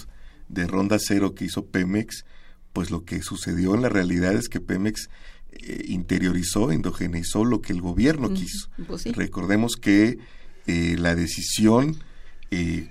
de 0.49 0.67
ronda 0.67 0.97
cero 0.99 1.36
que 1.36 1.45
hizo 1.45 1.65
Pemex, 1.65 2.25
pues 2.73 2.91
lo 2.91 3.05
que 3.05 3.21
sucedió 3.21 3.75
en 3.75 3.81
la 3.81 3.89
realidad 3.89 4.34
es 4.34 4.49
que 4.49 4.60
Pemex 4.60 5.10
eh, 5.51 5.86
interiorizó, 5.88 6.71
endogenizó 6.71 7.45
lo 7.45 7.62
que 7.62 7.73
el 7.73 7.81
gobierno 7.81 8.34
quiso. 8.34 8.69
Pues 8.88 9.05
recordemos 9.15 9.75
que 9.75 10.17
eh, 10.67 10.95
la 10.97 11.15
decisión 11.15 11.97
eh, 12.51 12.89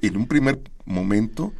en 0.00 0.16
un 0.16 0.26
primer 0.26 0.60
momento 0.84 1.52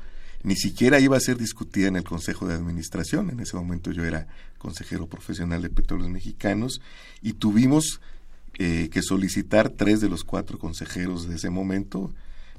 ni 0.43 0.57
siquiera 0.57 0.99
iba 0.99 1.17
a 1.17 1.21
ser 1.21 1.37
discutida 1.37 1.87
en 1.87 1.97
el 1.97 2.05
Consejo 2.05 2.47
de 2.49 2.55
Administración. 2.55 3.31
En 3.31 3.41
ese 3.41 3.57
momento 3.57 3.93
yo 3.93 4.05
era 4.05 4.27
consejero 4.59 5.07
profesional 5.07 5.63
de 5.63 5.71
Petróleos 5.71 6.11
Mexicanos 6.11 6.81
y 7.21 7.35
tuvimos 7.35 8.01
eh, 8.59 8.89
que 8.93 9.03
solicitar 9.03 9.71
tres 9.71 10.01
de 10.01 10.09
los 10.09 10.25
cuatro 10.25 10.59
consejeros 10.59 11.29
de 11.29 11.37
ese 11.37 11.51
momento, 11.51 12.13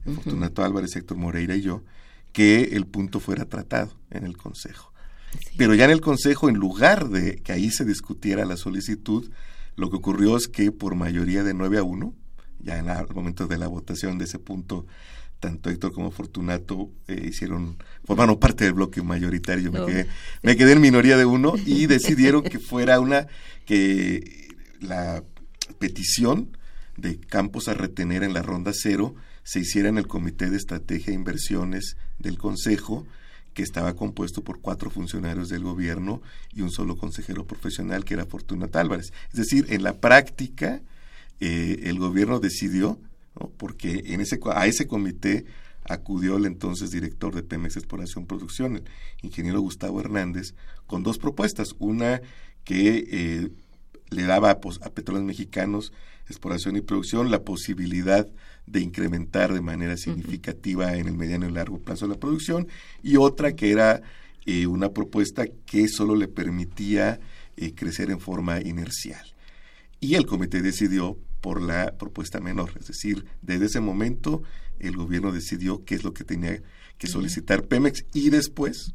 Fortunato 0.06 0.64
Álvarez, 0.64 0.96
Héctor 0.96 1.18
Moreira 1.18 1.56
y 1.56 1.62
yo, 1.62 1.84
que 2.34 2.64
el 2.74 2.86
punto 2.86 3.20
fuera 3.20 3.46
tratado 3.46 3.94
en 4.10 4.26
el 4.26 4.36
Consejo. 4.36 4.92
Pero 5.58 5.74
ya 5.74 5.86
en 5.86 5.92
el 5.92 6.02
Consejo, 6.02 6.50
en 6.50 6.56
lugar 6.56 7.10
de 7.10 7.38
que 7.38 7.54
ahí 7.54 7.70
se 7.72 7.86
discutiera 7.86 8.46
la 8.46 8.58
solicitud, 8.58 9.32
lo 9.76 9.90
que 9.90 9.96
ocurrió 9.96 10.36
es 10.36 10.48
que 10.48 10.72
por 10.72 10.96
mayoría 10.96 11.44
de 11.44 11.54
9 11.54 11.78
a 11.78 11.84
1, 11.84 12.14
ya 12.60 12.78
en 12.78 12.90
el 12.90 13.08
momento 13.14 13.48
de 13.48 13.58
la 13.58 13.68
votación 13.68 14.18
de 14.18 14.26
ese 14.26 14.40
punto, 14.40 14.86
tanto 15.40 15.70
Héctor 15.70 15.92
como 15.92 16.12
Fortunato 16.12 16.90
eh, 17.08 17.28
hicieron, 17.30 17.78
formaron 18.06 18.40
parte 18.40 18.64
del 18.64 18.74
bloque 18.74 19.02
mayoritario, 19.02 19.72
me, 19.72 19.86
quedé, 19.86 20.08
me 20.42 20.56
quedé 20.56 20.74
en 20.74 20.82
minoría 20.82 21.18
de 21.18 21.26
uno 21.26 21.54
y 21.66 21.86
decidieron 21.88 22.44
que 22.44 22.60
fuera 22.60 23.00
una, 23.00 23.28
que 23.66 24.48
la 24.80 25.24
petición 25.80 26.58
de 26.96 27.20
campos 27.20 27.68
a 27.68 27.74
retener 27.74 28.24
en 28.24 28.34
la 28.34 28.42
ronda 28.42 28.72
cero 28.74 29.16
se 29.44 29.60
hiciera 29.60 29.90
en 29.90 29.98
el 29.98 30.08
Comité 30.08 30.50
de 30.50 30.58
Estrategia 30.58 31.12
e 31.12 31.16
Inversiones 31.16 31.98
del 32.20 32.38
Consejo, 32.38 33.06
que 33.54 33.64
estaba 33.64 33.96
compuesto 33.96 34.44
por 34.44 34.62
cuatro 34.62 34.90
funcionarios 34.90 35.50
del 35.50 35.64
gobierno 35.64 36.22
y 36.52 36.62
un 36.62 36.72
solo 36.72 36.98
consejero 36.98 37.46
profesional, 37.46 38.04
que 38.04 38.16
era 38.16 38.26
Fortunato 38.26 38.80
Álvarez. 38.80 39.14
Es 39.32 39.38
decir, 39.38 39.68
en 39.70 39.84
la 39.84 40.00
práctica, 40.00 40.82
eh, 41.40 41.82
el 41.84 42.00
gobierno 42.00 42.40
decidió, 42.40 43.00
porque 43.58 44.04
en 44.08 44.22
ese, 44.22 44.40
a 44.54 44.66
ese 44.68 44.88
comité 44.88 45.46
acudió 45.86 46.38
el 46.38 46.46
entonces 46.46 46.92
director 46.92 47.36
de 47.36 47.44
Pemex 47.44 47.78
Exploración 47.78 48.26
Producción, 48.26 48.78
el 48.78 48.84
ingeniero 49.22 49.60
Gustavo 49.60 50.00
Hernández, 50.00 50.56
con 50.88 51.04
dos 51.04 51.18
propuestas. 51.18 51.76
Una 51.80 52.22
que 52.64 53.06
eh, 53.12 53.50
le 54.10 54.24
daba 54.24 54.52
a, 54.52 54.54
a, 54.54 54.90
petróleos 54.92 55.26
mexicanos, 55.26 55.92
exploración 56.28 56.76
y 56.78 56.82
producción, 56.82 57.32
la 57.32 57.44
posibilidad 57.44 58.28
de 58.66 58.82
incrementar 58.82 59.54
de 59.54 59.62
manera 59.62 59.98
significativa 59.98 60.96
en 60.96 61.08
el 61.08 61.18
mediano 61.18 61.48
y 61.48 61.52
largo 61.52 61.80
plazo 61.80 62.08
la 62.08 62.20
producción, 62.20 62.68
y 63.02 63.18
otra 63.18 63.56
que 63.56 63.72
era 63.72 64.02
eh, 64.46 64.68
una 64.68 64.90
propuesta 64.90 65.46
que 65.66 65.88
solo 65.88 66.16
le 66.16 66.28
permitía 66.28 67.20
crecer 67.76 68.10
en 68.10 68.20
forma 68.20 68.60
inercial. 68.62 69.24
Y 70.00 70.16
el 70.16 70.26
comité 70.26 70.64
decidió 70.64 71.20
por 71.40 71.62
la 71.62 71.98
propuesta 71.98 72.40
menor. 72.40 72.72
Es 72.80 72.88
decir, 72.88 73.26
desde 73.42 73.66
ese 73.66 73.80
momento 73.82 74.42
el 74.80 74.96
gobierno 74.96 75.32
decidió 75.32 75.84
qué 75.84 75.96
es 75.96 76.04
lo 76.04 76.14
que 76.14 76.24
tenía 76.24 76.62
que 76.98 77.08
solicitar 77.08 77.66
Pemex 77.66 78.06
y 78.14 78.30
después 78.30 78.94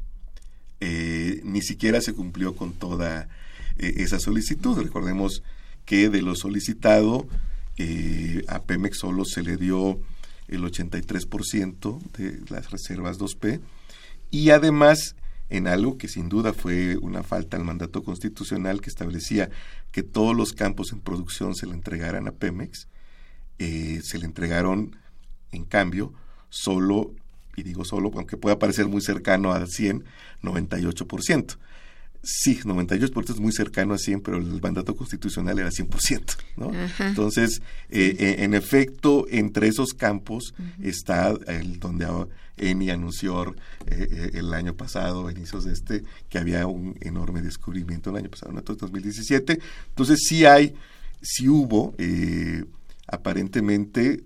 eh, 0.79 1.41
ni 1.43 1.61
siquiera 1.61 2.01
se 2.01 2.13
cumplió 2.13 2.55
con 2.55 2.73
toda 2.73 3.29
eh, 3.77 3.93
esa 3.97 4.19
solicitud. 4.19 4.81
Recordemos 4.81 5.43
que 5.85 6.09
de 6.09 6.21
lo 6.21 6.35
solicitado 6.35 7.27
eh, 7.79 8.43
a 8.49 8.61
Pemex 8.63 8.99
solo 8.99 9.23
se 9.23 9.41
le 9.41 9.55
dio 9.57 9.99
el 10.49 10.63
83% 10.63 12.01
de 12.11 12.41
las 12.49 12.71
reservas 12.71 13.17
2P 13.17 13.61
y 14.31 14.49
además 14.49 15.15
en 15.49 15.67
algo 15.67 15.97
que 15.97 16.09
sin 16.09 16.27
duda 16.27 16.53
fue 16.53 16.97
una 16.97 17.23
falta 17.23 17.55
al 17.55 17.63
mandato 17.63 18.03
constitucional 18.03 18.81
que 18.81 18.89
establecía 18.89 19.49
que 19.91 20.03
todos 20.03 20.35
los 20.35 20.51
campos 20.51 20.91
en 20.91 20.99
producción 20.99 21.55
se 21.55 21.67
le 21.67 21.73
entregaran 21.73 22.27
a 22.27 22.33
Pemex, 22.33 22.87
eh, 23.57 24.01
se 24.03 24.19
le 24.19 24.25
entregaron, 24.25 24.97
en 25.51 25.63
cambio, 25.63 26.13
solo, 26.49 27.13
y 27.55 27.63
digo 27.63 27.85
solo, 27.85 28.11
aunque 28.13 28.37
pueda 28.37 28.59
parecer 28.59 28.87
muy 28.87 29.01
cercano 29.01 29.53
al 29.53 29.69
100, 29.69 30.03
98%. 30.43 31.57
Sí, 32.21 32.59
98% 32.59 33.29
es 33.29 33.39
muy 33.39 33.53
cercano 33.53 33.93
a 33.93 33.97
100, 33.97 34.21
pero 34.21 34.37
el 34.37 34.61
mandato 34.61 34.93
constitucional 34.93 35.57
era 35.57 35.69
100%. 35.69 36.37
¿no? 36.57 36.71
Entonces, 36.99 37.61
eh, 37.89 38.15
eh, 38.19 38.35
en 38.39 38.53
efecto, 38.53 39.25
entre 39.29 39.67
esos 39.67 39.93
campos 39.93 40.53
está 40.81 41.33
el 41.47 41.79
donde 41.79 42.05
Eni 42.57 42.89
anunció 42.89 43.55
eh, 43.87 44.31
el 44.33 44.53
año 44.53 44.73
pasado, 44.73 45.31
inicios 45.31 45.63
de 45.63 45.71
este, 45.71 46.03
que 46.27 46.39
había 46.39 46.67
un 46.67 46.97
enorme 46.99 47.41
descubrimiento 47.41 48.09
el 48.09 48.17
año 48.17 48.29
pasado, 48.29 48.51
en 48.51 48.63
2017. 48.65 49.59
Entonces, 49.87 50.19
sí 50.27 50.43
hay, 50.43 50.75
sí 51.21 51.47
hubo, 51.47 51.95
aparentemente 53.07 54.23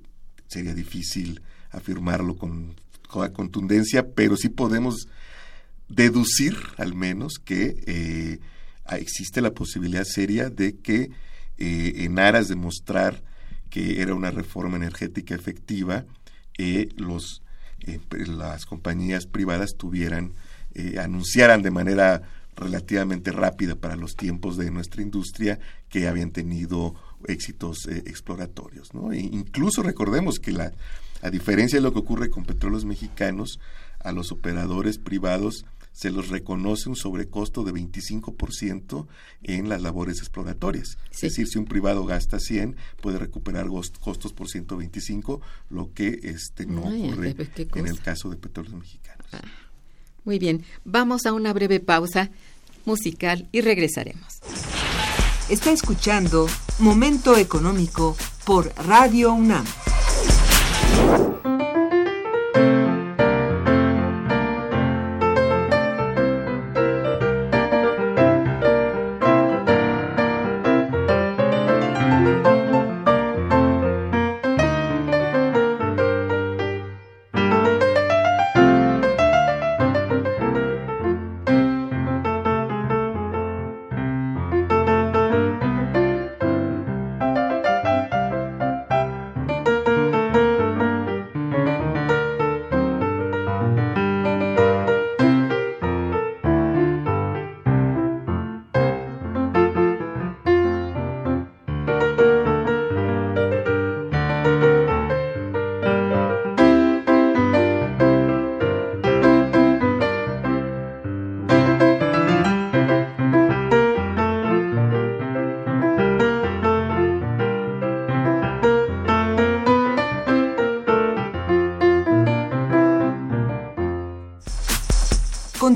sería 0.48 0.74
difícil 0.74 1.42
afirmarlo 1.70 2.38
con, 2.38 2.74
con 3.08 3.30
contundencia, 3.34 4.08
pero 4.16 4.36
sí 4.36 4.50
podemos 4.50 5.08
deducir 5.90 6.58
al 6.78 6.94
menos 6.94 7.34
que 7.44 7.84
eh, 7.86 8.40
existe 8.98 9.42
la 9.42 9.52
posibilidad 9.52 10.04
seria 10.04 10.50
de 10.50 10.78
que 10.78 11.12
eh, 11.58 11.94
en 11.98 12.20
aras 12.20 12.48
de 12.48 12.56
mostrar 12.56 13.24
que 13.70 14.02
era 14.02 14.14
una 14.14 14.32
reforma 14.32 14.78
energética 14.78 15.34
efectiva, 15.34 16.06
eh, 16.58 16.90
los, 16.96 17.42
las 18.10 18.66
compañías 18.66 19.26
privadas 19.26 19.76
tuvieran, 19.78 20.34
anunciaran 21.00 21.64
de 21.64 21.72
manera 21.72 22.22
relativamente 22.56 23.32
rápida 23.32 23.76
para 23.76 23.96
los 23.96 24.16
tiempos 24.16 24.58
de 24.58 24.70
nuestra 24.70 25.02
industria 25.02 25.60
que 25.90 26.08
habían 26.08 26.30
tenido 26.30 26.94
éxitos 27.28 27.88
exploratorios. 27.88 28.94
¿no? 28.94 29.12
E 29.12 29.20
incluso 29.20 29.82
recordemos 29.82 30.38
que 30.40 30.52
la, 30.52 30.72
a 31.24 31.30
diferencia 31.30 31.78
de 31.80 31.84
lo 31.84 31.94
que 31.94 32.00
ocurre 32.00 32.30
con 32.30 32.46
petróleos 32.46 32.86
mexicanos, 32.86 33.60
a 34.04 34.12
los 34.12 34.32
operadores 34.32 34.98
privados 34.98 35.66
se 35.94 36.10
los 36.10 36.30
reconoce 36.30 36.90
un 36.90 36.96
sobrecosto 36.96 37.64
de 37.64 37.72
25% 37.72 39.08
en 39.44 39.70
las 39.70 39.82
labores 39.82 40.18
exploratorias. 40.18 40.98
Es 41.12 41.22
decir, 41.22 41.48
si 41.48 41.60
un 41.60 41.66
privado 41.66 42.04
gasta 42.06 42.40
100, 42.40 42.76
puede 43.00 43.20
recuperar 43.20 43.68
costos 44.02 44.34
por 44.34 44.50
125, 44.50 45.40
lo 45.70 45.94
que 45.94 46.20
este 46.24 46.66
no 46.66 46.82
ocurre 46.82 47.36
en 47.76 47.88
el 47.88 48.00
caso 48.02 48.30
de 48.30 48.38
petróleos 48.38 48.76
mexicanos. 48.76 49.28
Ah, 49.32 49.42
muy 50.26 50.40
bien, 50.40 50.66
vamos 50.84 51.26
a 51.26 51.34
una 51.34 51.54
breve 51.54 51.80
pausa 51.80 52.32
musical 52.86 53.48
y 53.52 53.62
regresaremos. 53.62 54.40
Está 55.50 55.72
escuchando 55.72 56.48
Momento 56.80 57.38
Económico 57.38 58.18
por 58.46 58.74
Radio 58.88 59.34
UNAM. 59.34 59.66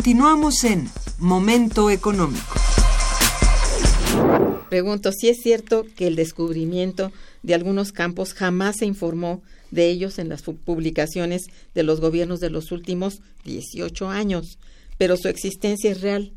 Continuamos 0.08 0.64
en 0.64 0.90
Momento 1.20 1.90
Económico. 1.90 2.56
Pregunto 4.70 5.12
si 5.12 5.28
es 5.28 5.42
cierto 5.44 5.86
que 5.98 6.08
el 6.08 6.16
descubrimiento 6.16 7.12
de 7.44 7.54
algunos 7.54 7.92
campos 7.92 8.34
jamás 8.34 8.78
se 8.78 8.86
informó 8.86 9.42
de 9.70 9.90
ellos 9.90 10.18
en 10.18 10.30
las 10.30 10.44
publicaciones 10.44 11.48
de 11.76 11.84
los 11.84 12.00
gobiernos 12.00 12.40
de 12.40 12.50
los 12.50 12.72
últimos 12.72 13.20
18 13.44 14.08
años, 14.08 14.60
pero 14.98 15.18
su 15.18 15.28
existencia 15.28 15.92
es 15.92 16.00
real. 16.00 16.32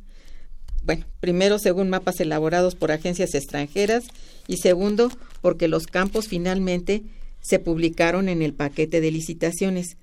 Bueno, 0.83 1.07
primero 1.21 1.61
según 1.61 1.91
mapas 1.91 2.19
elaborados 2.19 2.75
por 2.75 2.91
agencias 2.91 3.37
extranjeras 3.37 4.03
y 4.49 4.57
segundo 4.57 5.13
porque 5.43 5.69
los 5.69 5.87
campos 5.87 6.27
finalmente 6.27 7.05
se 7.41 7.61
publicaron 7.61 8.29
en 8.29 8.43
el 8.43 8.53
paquete 8.53 9.01
de 9.01 9.13
licitaciones. 9.13 9.97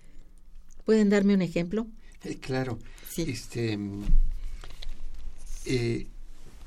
¿Pueden 0.85 1.09
darme 1.09 1.33
un 1.33 1.41
ejemplo? 1.41 1.85
Eh, 2.27 2.37
claro. 2.41 2.77
Este, 3.15 3.79
eh, 5.65 6.07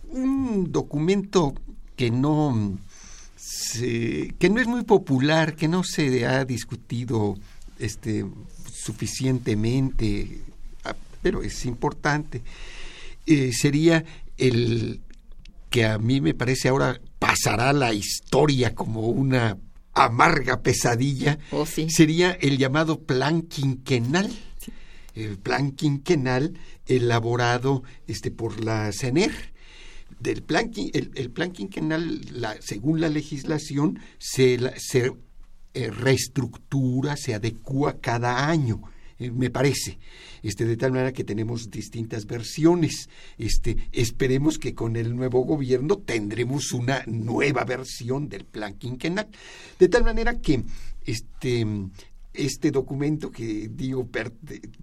un 0.08 0.72
documento 0.72 1.54
que 1.96 2.10
no 2.10 2.78
que 4.38 4.50
no 4.50 4.60
es 4.60 4.66
muy 4.66 4.84
popular, 4.84 5.54
que 5.54 5.68
no 5.68 5.82
se 5.82 6.26
ha 6.26 6.44
discutido 6.44 7.36
este 7.78 8.26
suficientemente, 8.72 10.40
ah, 10.84 10.94
pero 11.22 11.42
es 11.42 11.64
importante. 11.66 12.42
Eh, 13.26 13.52
sería 13.52 14.04
el 14.36 15.00
que 15.70 15.86
a 15.86 15.98
mí 15.98 16.20
me 16.20 16.34
parece 16.34 16.68
ahora 16.68 17.00
pasará 17.18 17.72
la 17.72 17.92
historia 17.92 18.74
como 18.74 19.08
una 19.08 19.56
amarga 19.92 20.62
pesadilla, 20.62 21.38
oh, 21.52 21.66
sería 21.66 22.32
el 22.32 22.58
llamado 22.58 23.00
plan 23.00 23.42
quinquenal. 23.42 24.30
El 25.26 25.38
plan 25.38 25.72
quinquenal 25.72 26.58
elaborado 26.86 27.82
este, 28.06 28.30
por 28.30 28.64
la 28.64 28.90
CENER. 28.92 29.32
Del 30.18 30.42
plan, 30.42 30.70
el, 30.74 31.30
plan 31.30 31.50
quinquenal, 31.52 32.20
según 32.60 33.00
la 33.00 33.08
legislación, 33.08 34.00
se, 34.18 34.58
se 34.78 35.12
eh, 35.72 35.90
reestructura, 35.90 37.16
se 37.16 37.34
adecua 37.34 38.00
cada 38.00 38.48
año 38.48 38.82
eh, 39.20 39.30
me 39.30 39.50
parece. 39.50 39.98
Este, 40.42 40.64
de 40.64 40.78
tal 40.78 40.92
manera 40.92 41.12
que 41.12 41.24
tenemos 41.24 41.70
distintas 41.70 42.24
versiones. 42.24 43.10
Este, 43.36 43.76
esperemos 43.92 44.58
que 44.58 44.74
con 44.74 44.96
el 44.96 45.14
nuevo 45.14 45.44
gobierno 45.44 45.98
tendremos 45.98 46.72
una 46.72 47.04
nueva 47.06 47.64
versión 47.64 48.30
del 48.30 48.46
plan 48.46 48.74
quinquenal. 48.74 49.28
De 49.78 49.88
tal 49.88 50.04
manera 50.04 50.40
que 50.40 50.64
este, 51.04 51.66
este 52.44 52.70
documento 52.70 53.30
que 53.30 53.68
digo 53.72 54.08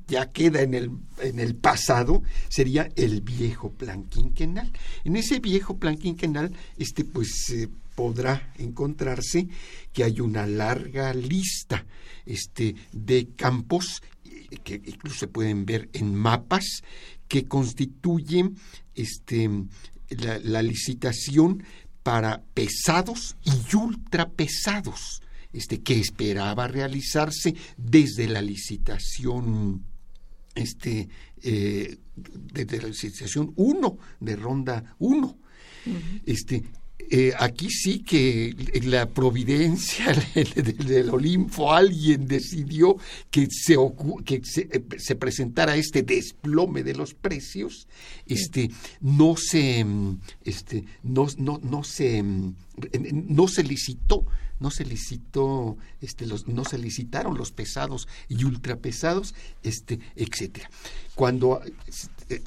ya 0.07 0.31
queda 0.31 0.61
en 0.61 0.73
el, 0.73 0.91
en 1.21 1.39
el 1.39 1.55
pasado 1.55 2.23
sería 2.49 2.89
el 2.95 3.21
viejo 3.21 3.71
plan 3.71 4.03
quinquenal. 4.05 4.71
En 5.03 5.15
ese 5.15 5.39
viejo 5.39 5.77
plan 5.77 5.97
quinquenal, 5.97 6.51
este, 6.77 7.03
pues 7.03 7.51
podrá 7.95 8.53
encontrarse 8.57 9.47
que 9.91 10.03
hay 10.03 10.19
una 10.19 10.45
larga 10.45 11.13
lista 11.13 11.85
este, 12.25 12.75
de 12.91 13.29
campos 13.35 14.03
que 14.63 14.81
incluso 14.85 15.17
se 15.17 15.27
pueden 15.27 15.65
ver 15.65 15.89
en 15.93 16.13
mapas, 16.13 16.83
que 17.27 17.47
constituyen 17.47 18.55
este, 18.95 19.49
la, 20.09 20.61
licitación 20.61 21.63
para 22.03 22.43
pesados 22.53 23.35
y 23.43 23.75
ultrapesados, 23.75 25.21
este, 25.57 25.81
que 25.81 25.99
esperaba 25.99 26.67
realizarse 26.67 27.55
desde 27.77 28.27
la 28.27 28.41
licitación 28.41 29.83
este, 30.55 31.07
eh, 31.43 31.97
desde 32.15 32.81
la 32.81 32.87
licitación 32.87 33.53
1, 33.55 33.97
de 34.19 34.35
ronda 34.35 34.95
1. 34.99 35.37
este, 36.25 36.63
eh, 37.09 37.31
aquí 37.39 37.69
sí 37.69 37.99
que 37.99 38.53
la 38.83 39.07
providencia 39.07 40.13
del, 40.35 41.09
Olimpo, 41.09 41.71
alguien 41.71 42.27
decidió 42.27 42.97
que 43.31 43.47
se, 43.49 43.77
que 44.25 44.35
eh, 44.35 44.81
se, 44.97 45.15
presentara 45.15 45.77
este 45.77 46.03
desplome 46.03 46.83
de 46.83 46.95
los 46.95 47.13
precios, 47.13 47.87
este, 48.25 48.69
no 48.99 49.35
se, 49.37 49.85
este, 50.43 50.83
no, 51.03 51.27
no, 51.37 51.59
no 51.63 51.83
se, 51.83 52.21
no 52.23 53.47
se 53.47 53.63
licitó 53.63 54.25
no 54.59 54.71
se 54.71 54.85
este, 56.01 56.25
los, 56.25 56.47
no 56.47 56.63
licitaron 56.77 57.37
los 57.37 57.51
pesados 57.51 58.07
y 58.27 58.43
ultrapesados, 58.43 59.35
este, 59.63 59.99
etcétera. 60.15 60.69
Cuando 61.15 61.61
eh, 62.29 62.41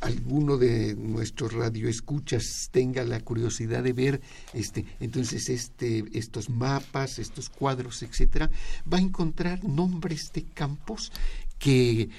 alguno 0.00 0.56
de 0.56 0.94
nuestros 0.94 1.52
radioescuchas 1.52 2.68
tenga 2.70 3.04
la 3.04 3.20
curiosidad 3.20 3.82
de 3.82 3.92
ver 3.92 4.20
este 4.52 4.86
entonces 5.00 5.48
este 5.48 6.04
estos 6.16 6.48
mapas 6.48 7.18
estos 7.18 7.50
cuadros 7.50 8.02
etcétera 8.02 8.50
va 8.90 8.98
a 8.98 9.02
encontrar 9.02 9.64
nombres 9.64 10.30
de 10.32 10.44
campos 10.44 11.10
que, 11.58 12.10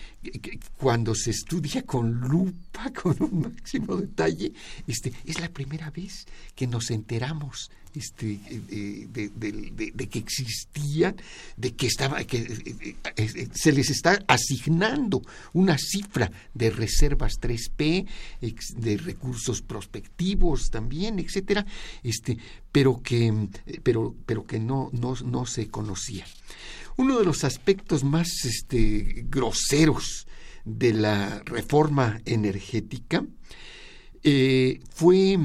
cuando 0.77 1.13
se 1.13 1.29
estudia 1.29 1.83
con 1.83 2.19
lupa, 2.19 2.91
con 3.01 3.21
un 3.21 3.41
máximo 3.41 3.95
detalle, 3.95 4.53
este, 4.87 5.13
es 5.23 5.39
la 5.39 5.49
primera 5.49 5.91
vez 5.91 6.25
que 6.55 6.65
nos 6.65 6.89
enteramos 6.89 7.69
este, 7.95 8.39
de, 9.11 10.07
que 10.09 10.19
existían, 10.19 11.15
de 11.57 11.73
que 11.73 11.87
estaba, 11.87 12.23
que 12.23 12.37
eh, 12.37 12.95
eh, 13.15 13.47
se 13.53 13.71
les 13.71 13.89
está 13.89 14.23
asignando 14.27 15.21
una 15.53 15.77
cifra 15.77 16.31
de 16.53 16.69
reservas 16.69 17.39
3P, 17.41 18.07
de 18.75 18.97
recursos 18.97 19.61
prospectivos 19.61 20.69
también, 20.69 21.19
etcétera, 21.19 21.65
este, 22.03 22.37
pero 22.71 23.01
que, 23.01 23.49
pero, 23.83 24.15
pero 24.25 24.45
que 24.45 24.59
no, 24.59 24.89
no, 24.93 25.15
no 25.23 25.45
se 25.45 25.67
conocía. 25.67 26.25
Uno 26.97 27.19
de 27.19 27.25
los 27.25 27.43
aspectos 27.43 28.03
más 28.03 28.45
este, 28.45 29.25
groseros 29.29 30.27
de 30.63 30.93
la 30.93 31.41
reforma 31.45 32.21
energética 32.25 33.25
eh, 34.23 34.79
fue 34.89 35.37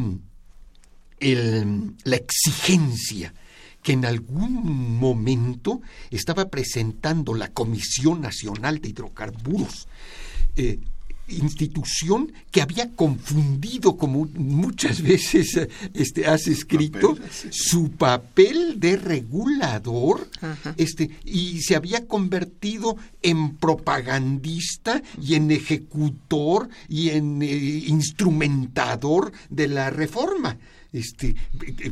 la 1.20 2.16
exigencia 2.16 3.35
que 3.83 3.92
en 3.92 4.04
algún 4.04 4.98
momento 4.98 5.80
estaba 6.11 6.48
presentando 6.48 7.35
la 7.35 7.48
Comisión 7.48 8.20
Nacional 8.20 8.80
de 8.80 8.90
Hidrocarburos. 8.90 9.88
Eh, 10.56 10.78
institución 11.28 12.33
que 12.50 12.61
había 12.61 12.90
confundido, 12.90 13.96
como 13.96 14.26
muchas 14.35 15.00
veces 15.02 15.61
este, 15.94 16.26
has 16.26 16.46
escrito, 16.48 17.16
su 17.50 17.92
papel 17.92 18.80
de 18.80 18.96
regulador 18.96 20.28
este, 20.76 21.11
y 21.24 21.61
se 21.61 21.76
había 21.76 22.06
convertido 22.06 22.96
en 23.22 23.56
propagandista 23.56 25.02
y 25.20 25.35
en 25.35 25.50
ejecutor 25.50 26.68
y 26.88 27.11
en 27.11 27.42
eh, 27.42 27.46
instrumentador 27.46 29.33
de 29.48 29.68
la 29.68 29.90
reforma 29.90 30.59
este, 30.92 31.37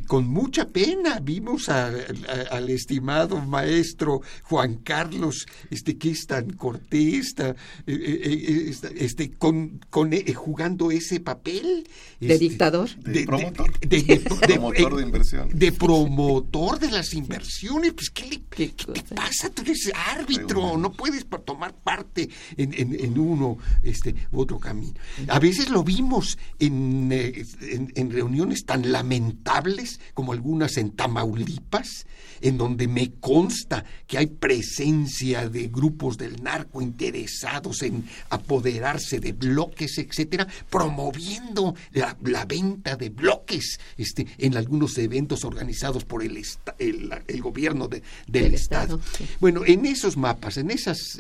con 0.07 0.27
mucha 0.27 0.69
pena 0.69 1.21
vimos 1.21 1.69
al 1.69 2.69
estimado 2.71 3.41
maestro 3.41 4.23
Juan 4.45 4.77
Carlos, 4.77 5.47
este, 5.71 5.97
que 5.97 6.11
es 6.11 6.27
tan 6.27 6.51
cortés, 6.51 7.35
eh, 7.39 7.55
eh, 7.87 8.73
eh, 8.75 8.75
este, 8.97 9.31
con, 9.33 9.81
con 9.91 10.13
jugando 10.35 10.91
ese 10.91 11.21
papel. 11.21 11.87
¿De 12.21 12.33
este, 12.33 12.39
dictador? 12.39 12.89
De, 12.97 13.25
promotor. 13.25 13.79
De, 13.81 14.21
promotor 14.21 14.97
de 14.97 15.03
inversión. 15.07 15.49
De 15.53 15.73
promotor 15.73 16.79
de 16.79 16.91
las 16.91 17.15
inversiones. 17.15 17.93
Pues, 17.93 18.11
¿qué, 18.11 18.27
le, 18.27 18.43
¿qué, 18.51 18.75
pasa? 19.15 19.51
Tú 19.51 19.63
eres 19.63 19.91
árbitro, 19.95 20.77
no 20.77 20.93
puedes 20.93 21.27
tomar 21.45 21.75
parte 21.75 22.29
en, 22.57 22.73
en, 22.75 23.19
uno 23.19 23.59
este, 23.83 24.15
u 24.33 24.41
otro 24.41 24.59
camino. 24.59 24.95
A 25.29 25.39
veces 25.39 25.71
lo 25.71 25.85
vimos 25.85 26.37
en, 26.59 27.11
en, 27.13 27.93
en 27.95 28.11
reuniones 28.11 28.65
tan 28.65 28.88
lamentables, 28.93 30.01
como 30.15 30.33
algunas 30.33 30.77
en 30.77 30.91
Tamaulipas, 30.91 32.07
en 32.41 32.59
donde 32.59 32.89
me 32.89 33.13
consta 33.13 33.85
que 34.07 34.19
hay 34.19 34.27
presencia 34.27 35.49
de 35.49 35.69
grupos 35.69 36.17
del 36.17 36.43
narco 36.43 36.83
interesados 36.83 37.83
en 37.83 38.05
apoderarse 38.31 39.21
de 39.21 39.33
bloques, 39.33 39.99
etcétera, 39.99 40.47
promoviendo 40.71 41.75
la, 41.93 42.45
venta 42.45 42.97
de 42.97 43.11
bloques 43.11 43.79
este, 43.97 44.27
en 44.39 44.57
algunos 44.57 44.97
eventos 44.99 45.45
organizados 45.45 46.05
por 46.05 46.23
el, 46.23 46.43
el, 46.79 47.43
gobierno 47.43 47.89
del, 47.89 48.55
Estado. 48.55 49.01
Bueno, 49.41 49.63
en 49.67 49.85
esos 49.87 50.17
mapas, 50.17 50.57
en 50.57 50.71
esas, 50.71 51.19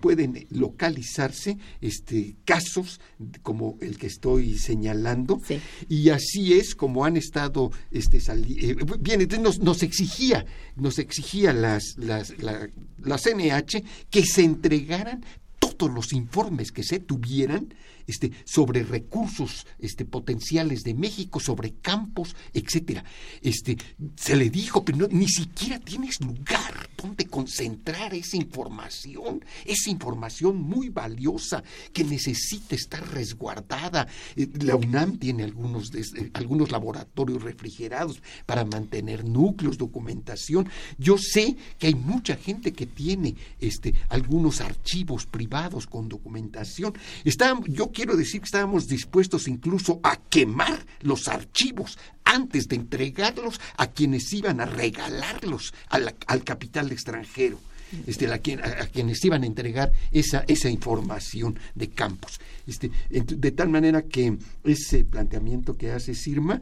pueden 0.00 0.46
localizarse 0.50 1.58
este, 1.80 2.36
casos 2.44 3.00
como 3.42 3.76
el 3.80 3.98
que 3.98 4.06
estoy 4.06 4.58
señalando, 4.58 5.40
y 5.88 6.10
así 6.10 6.45
es 6.54 6.74
como 6.74 7.04
han 7.04 7.16
estado 7.16 7.70
este, 7.90 8.18
eh, 8.18 8.76
bien, 9.00 9.20
entonces 9.20 9.40
nos, 9.40 9.58
nos 9.60 9.82
exigía, 9.82 10.44
nos 10.76 10.98
exigía 10.98 11.52
las, 11.52 11.96
las, 11.96 12.34
la, 12.38 13.18
CNH 13.18 13.82
que 14.10 14.24
se 14.24 14.42
entregaran 14.42 15.24
todos 15.58 15.90
los 15.90 16.12
informes 16.12 16.72
que 16.72 16.82
se 16.82 17.00
tuvieran 17.00 17.74
este, 18.06 18.32
sobre 18.44 18.82
recursos 18.82 19.66
este, 19.78 20.04
potenciales 20.04 20.82
de 20.82 20.94
México, 20.94 21.40
sobre 21.40 21.74
campos, 21.74 22.36
etcétera. 22.52 23.04
Este, 23.42 23.76
se 24.16 24.36
le 24.36 24.50
dijo, 24.50 24.84
pero 24.84 25.08
ni 25.10 25.28
siquiera 25.28 25.78
tienes 25.78 26.20
lugar 26.20 26.90
donde 26.96 27.26
concentrar 27.26 28.14
esa 28.14 28.36
información, 28.36 29.44
esa 29.64 29.90
información 29.90 30.56
muy 30.56 30.88
valiosa 30.88 31.62
que 31.92 32.04
necesita 32.04 32.74
estar 32.74 33.06
resguardada. 33.12 34.06
Eh, 34.34 34.48
la 34.62 34.76
UNAM 34.76 35.18
tiene 35.18 35.44
algunos, 35.44 35.94
eh, 35.94 36.30
algunos 36.34 36.70
laboratorios 36.70 37.42
refrigerados 37.42 38.22
para 38.46 38.64
mantener 38.64 39.24
núcleos, 39.24 39.78
documentación. 39.78 40.68
Yo 40.98 41.18
sé 41.18 41.56
que 41.78 41.88
hay 41.88 41.94
mucha 41.94 42.36
gente 42.36 42.72
que 42.72 42.86
tiene 42.86 43.36
este, 43.60 43.94
algunos 44.08 44.60
archivos 44.60 45.26
privados 45.26 45.86
con 45.86 46.08
documentación. 46.08 46.94
Está, 47.24 47.58
yo 47.66 47.92
quiero 47.96 48.14
decir 48.14 48.42
que 48.42 48.44
estábamos 48.44 48.88
dispuestos 48.88 49.48
incluso 49.48 50.00
a 50.02 50.16
quemar 50.16 50.84
los 51.00 51.28
archivos 51.28 51.98
antes 52.24 52.68
de 52.68 52.76
entregarlos 52.76 53.58
a 53.78 53.86
quienes 53.86 54.30
iban 54.34 54.60
a 54.60 54.66
regalarlos 54.66 55.72
al 55.88 56.44
capital 56.44 56.92
extranjero. 56.92 57.58
Este, 58.06 58.26
a, 58.26 58.38
quienes 58.38 59.24
iban 59.24 59.42
a 59.42 59.46
entregar 59.46 59.92
esa, 60.10 60.44
esa 60.48 60.68
información 60.68 61.58
de 61.74 61.88
campos. 61.88 62.40
Este, 62.66 62.90
de 63.10 63.50
tal 63.52 63.68
manera 63.68 64.02
que 64.02 64.36
ese 64.64 65.04
planteamiento 65.04 65.76
que 65.76 65.92
hace 65.92 66.14
Sirma 66.14 66.60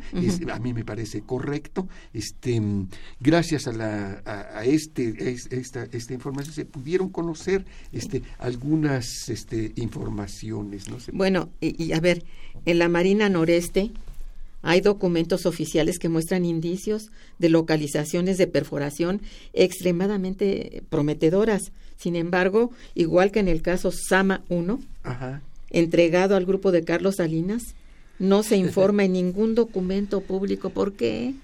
a 0.53 0.59
mí 0.59 0.75
me 0.75 0.85
parece 0.85 1.23
correcto. 1.23 1.89
Este, 2.13 2.61
gracias 3.21 3.67
a, 3.67 3.73
la, 3.73 4.23
a, 4.25 4.65
este, 4.65 5.37
esta, 5.51 5.85
esta 5.85 6.15
información 6.15 6.55
se 6.55 6.67
pudieron 6.67 7.09
conocer 7.09 7.65
este, 7.93 8.23
algunas 8.39 9.29
este, 9.29 9.73
informaciones. 9.77 10.89
¿no? 10.89 10.99
Bueno, 11.13 11.51
y 11.61 11.93
a 11.93 12.01
ver, 12.01 12.25
en 12.67 12.79
la 12.79 12.89
Marina 12.89 13.29
Noreste 13.29 13.93
hay 14.65 14.81
documentos 14.81 15.45
oficiales 15.45 15.99
que 15.99 16.09
muestran 16.09 16.47
indicios 16.47 17.11
de 17.39 17.51
localizaciones 17.51 18.39
de 18.39 18.47
perforación 18.47 19.21
extremadamente 19.53 20.83
prometedoras. 20.89 21.71
Sin 21.99 22.17
embargo, 22.17 22.71
igual 22.95 23.31
que 23.31 23.41
en 23.41 23.49
el 23.49 23.61
caso 23.61 23.93
Sama 23.93 24.43
1, 24.49 24.81
entregado 25.71 26.35
al 26.35 26.47
grupo 26.47 26.73
de 26.73 26.83
Carlos 26.83 27.17
Salinas, 27.17 27.75
no 28.19 28.43
se 28.43 28.57
informa 28.57 29.05
en 29.05 29.13
ningún 29.21 29.55
documento 29.55 30.23
público. 30.23 30.71
¿Por 30.71 30.95
qué? 30.95 31.35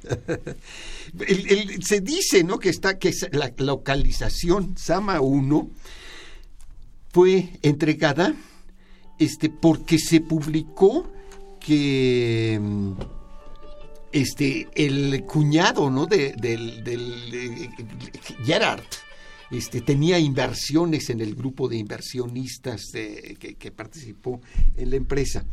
se 1.84 2.00
dice, 2.00 2.42
¿no? 2.42 2.58
Que 2.58 2.70
está 2.70 2.98
que 2.98 3.12
la 3.32 3.52
localización 3.58 4.78
Sama 4.78 5.20
1 5.20 5.68
fue 7.12 7.50
entregada 7.60 8.34
este 9.18 9.50
porque 9.50 9.98
se 9.98 10.22
publicó 10.22 11.06
que 11.60 12.58
mm, 12.60 12.92
este 14.12 14.68
el 14.74 15.24
cuñado 15.24 15.90
no 15.90 16.06
de, 16.06 16.32
del, 16.32 17.70
Gerard 18.44 18.82
este, 19.50 19.80
tenía 19.80 20.18
inversiones 20.18 21.10
en 21.10 21.20
el 21.20 21.34
grupo 21.34 21.68
de 21.68 21.76
inversionistas 21.76 22.82
que, 22.92 23.72
participó 23.72 24.40
en 24.76 24.90
la 24.90 24.96
empresa. 24.96 25.44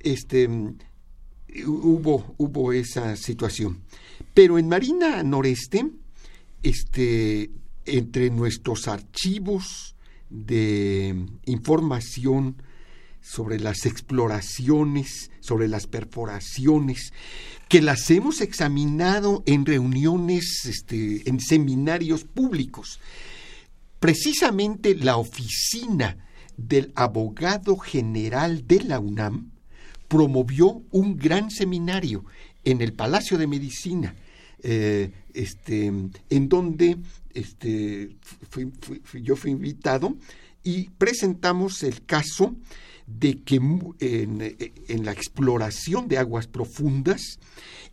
este, 0.00 0.48
hubo, 1.66 2.34
hubo 2.38 2.72
esa 2.72 3.14
situación. 3.16 3.82
Pero 4.32 4.58
en 4.58 4.68
Marina 4.68 5.22
Noreste, 5.22 5.90
este, 6.62 7.50
entre 7.84 8.30
nuestros 8.30 8.88
archivos 8.88 9.96
de 10.30 11.26
información 11.46 12.56
sobre 13.28 13.60
las 13.60 13.84
exploraciones, 13.84 15.30
sobre 15.40 15.68
las 15.68 15.86
perforaciones, 15.86 17.12
que 17.68 17.82
las 17.82 18.10
hemos 18.10 18.40
examinado 18.40 19.42
en 19.44 19.66
reuniones, 19.66 20.64
este, 20.64 21.28
en 21.28 21.38
seminarios 21.38 22.24
públicos. 22.24 23.00
Precisamente 24.00 24.94
la 24.94 25.18
oficina 25.18 26.16
del 26.56 26.90
abogado 26.94 27.76
general 27.76 28.66
de 28.66 28.80
la 28.84 28.98
UNAM 28.98 29.50
promovió 30.08 30.82
un 30.90 31.18
gran 31.18 31.50
seminario 31.50 32.24
en 32.64 32.80
el 32.80 32.94
Palacio 32.94 33.36
de 33.36 33.46
Medicina, 33.46 34.14
eh, 34.62 35.12
este, 35.34 35.86
en 35.86 36.48
donde 36.48 36.96
este, 37.34 38.16
yo 39.22 39.36
fui 39.36 39.50
invitado 39.50 40.16
y 40.64 40.88
presentamos 40.96 41.82
el 41.82 42.06
caso 42.06 42.56
de 43.08 43.38
que 43.38 43.56
en, 43.56 45.04
la 45.04 45.12
exploración 45.12 46.08
de 46.08 46.18
aguas 46.18 46.46
profundas, 46.46 47.38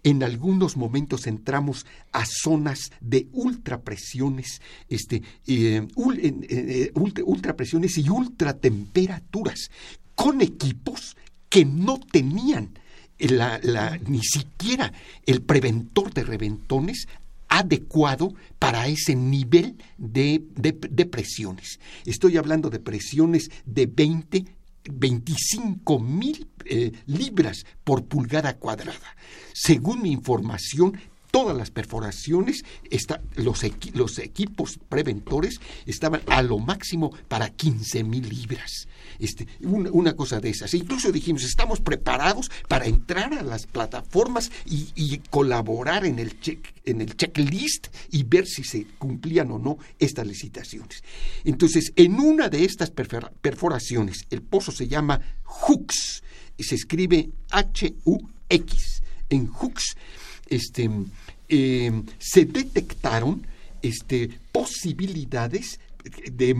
en 0.04 0.24
algunos 0.24 0.76
momentos 0.76 1.26
entramos 1.26 1.86
a 2.12 2.26
zonas 2.26 2.92
de 3.00 3.28
ultrapresiones, 3.32 4.62
este, 4.90 5.24
eh, 5.48 5.88
eh, 6.50 6.92
ultrapresiones 6.94 7.98
y 7.98 8.10
ultratemperaturas, 8.10 9.72
con 10.16 10.42
equipos 10.42 11.16
que 11.50 11.66
no 11.66 12.00
tenían 12.00 12.78
ni 14.08 14.22
siquiera 14.22 14.92
el 15.26 15.42
preventor 15.42 16.14
de 16.14 16.24
reventones 16.24 17.08
adecuado 17.48 18.34
para 18.60 18.88
ese 18.88 19.16
nivel 19.16 19.78
de, 19.98 20.44
de, 20.56 21.06
presiones. 21.06 21.80
Estoy 22.06 22.36
hablando 22.36 22.70
de 22.70 22.80
presiones 22.80 23.50
de 23.66 23.86
20 23.86 24.46
25 24.92 26.00
mil 26.00 26.48
eh, 26.66 26.92
libras 27.06 27.66
por 27.84 28.06
pulgada 28.06 28.58
cuadrada. 28.58 29.16
Según 29.54 30.02
mi 30.02 30.12
información, 30.12 31.00
todas 31.32 31.56
las 31.58 31.70
perforaciones, 31.70 32.64
los, 33.36 33.64
los, 33.94 34.20
equipos 34.20 34.80
preventores 34.88 35.60
estaban 35.86 36.22
a 36.28 36.42
lo 36.42 36.60
máximo 36.60 37.12
para 37.28 37.50
15 37.50 38.04
mil 38.04 38.30
libras. 38.30 38.88
Este, 39.20 39.48
una, 39.62 40.14
cosa 40.14 40.40
de 40.40 40.50
esas. 40.50 40.74
Incluso 40.74 41.12
dijimos, 41.12 41.44
estamos 41.44 41.80
preparados 41.80 42.50
para 42.68 42.86
entrar 42.86 43.34
a 43.34 43.44
las 43.44 43.68
plataformas 43.68 44.52
y, 44.66 45.18
colaborar 45.30 46.06
en 46.06 46.20
el, 46.20 46.40
check, 46.40 46.74
en 46.86 47.02
el 47.02 47.16
checklist 47.16 47.88
y 48.12 48.24
ver 48.24 48.46
si 48.46 48.64
se 48.64 48.86
cumplían 48.98 49.52
o 49.52 49.60
no 49.60 49.78
estas 50.00 50.28
licitaciones. 50.28 51.04
Entonces, 51.44 51.92
en 51.96 52.20
una 52.20 52.50
de 52.50 52.66
estas 52.66 52.92
perforaciones, 52.92 54.26
el 54.30 54.42
pozo 54.42 54.72
se 54.72 54.88
llama 54.88 55.20
Hooks 55.44 56.24
y 56.58 56.64
se 56.64 56.76
escribe 56.76 57.30
H-U-X. 57.52 59.02
En 59.30 59.48
Hooks, 59.48 59.96
este, 60.48 60.90
eh, 61.50 62.04
se 62.20 62.46
detectaron 62.46 63.46
este, 63.82 64.30
posibilidades 64.52 65.80
de 66.32 66.54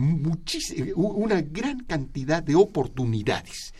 una 0.94 1.40
gran 1.42 1.80
cantidad 1.80 2.42
de 2.42 2.54
oportunidades. 2.54 3.72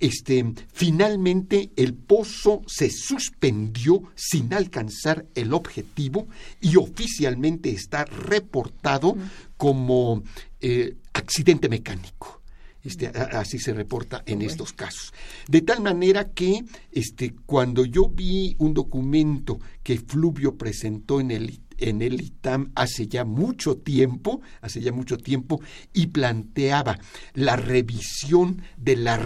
Este, 0.00 0.54
finalmente 0.72 1.70
el 1.76 1.92
pozo 1.92 2.62
se 2.66 2.88
suspendió 2.88 4.02
sin 4.14 4.54
alcanzar 4.54 5.26
el 5.34 5.52
objetivo 5.52 6.26
y 6.58 6.76
oficialmente 6.76 7.70
está 7.70 8.06
reportado 8.06 9.14
como 9.58 10.22
eh, 10.62 10.96
accidente 11.12 11.68
mecánico. 11.68 12.40
Este, 12.82 13.08
así 13.08 13.58
se 13.58 13.74
reporta 13.74 14.22
en 14.24 14.40
estos 14.40 14.72
casos. 14.72 15.12
De 15.46 15.60
tal 15.60 15.82
manera 15.82 16.30
que 16.30 16.64
este, 16.90 17.34
cuando 17.44 17.84
yo 17.84 18.08
vi 18.08 18.56
un 18.58 18.72
documento 18.72 19.60
que 19.82 19.98
Fluvio 19.98 20.56
presentó 20.56 21.20
en 21.20 21.30
el 21.30 21.60
en 21.80 22.02
el 22.02 22.20
ITAM 22.20 22.72
hace 22.74 23.06
ya 23.06 23.24
mucho 23.24 23.76
tiempo, 23.76 24.40
hace 24.60 24.80
ya 24.80 24.92
mucho 24.92 25.16
tiempo, 25.18 25.60
y 25.92 26.08
planteaba 26.08 26.98
la 27.34 27.56
revisión 27.56 28.62
de 28.76 28.96
la, 28.96 29.18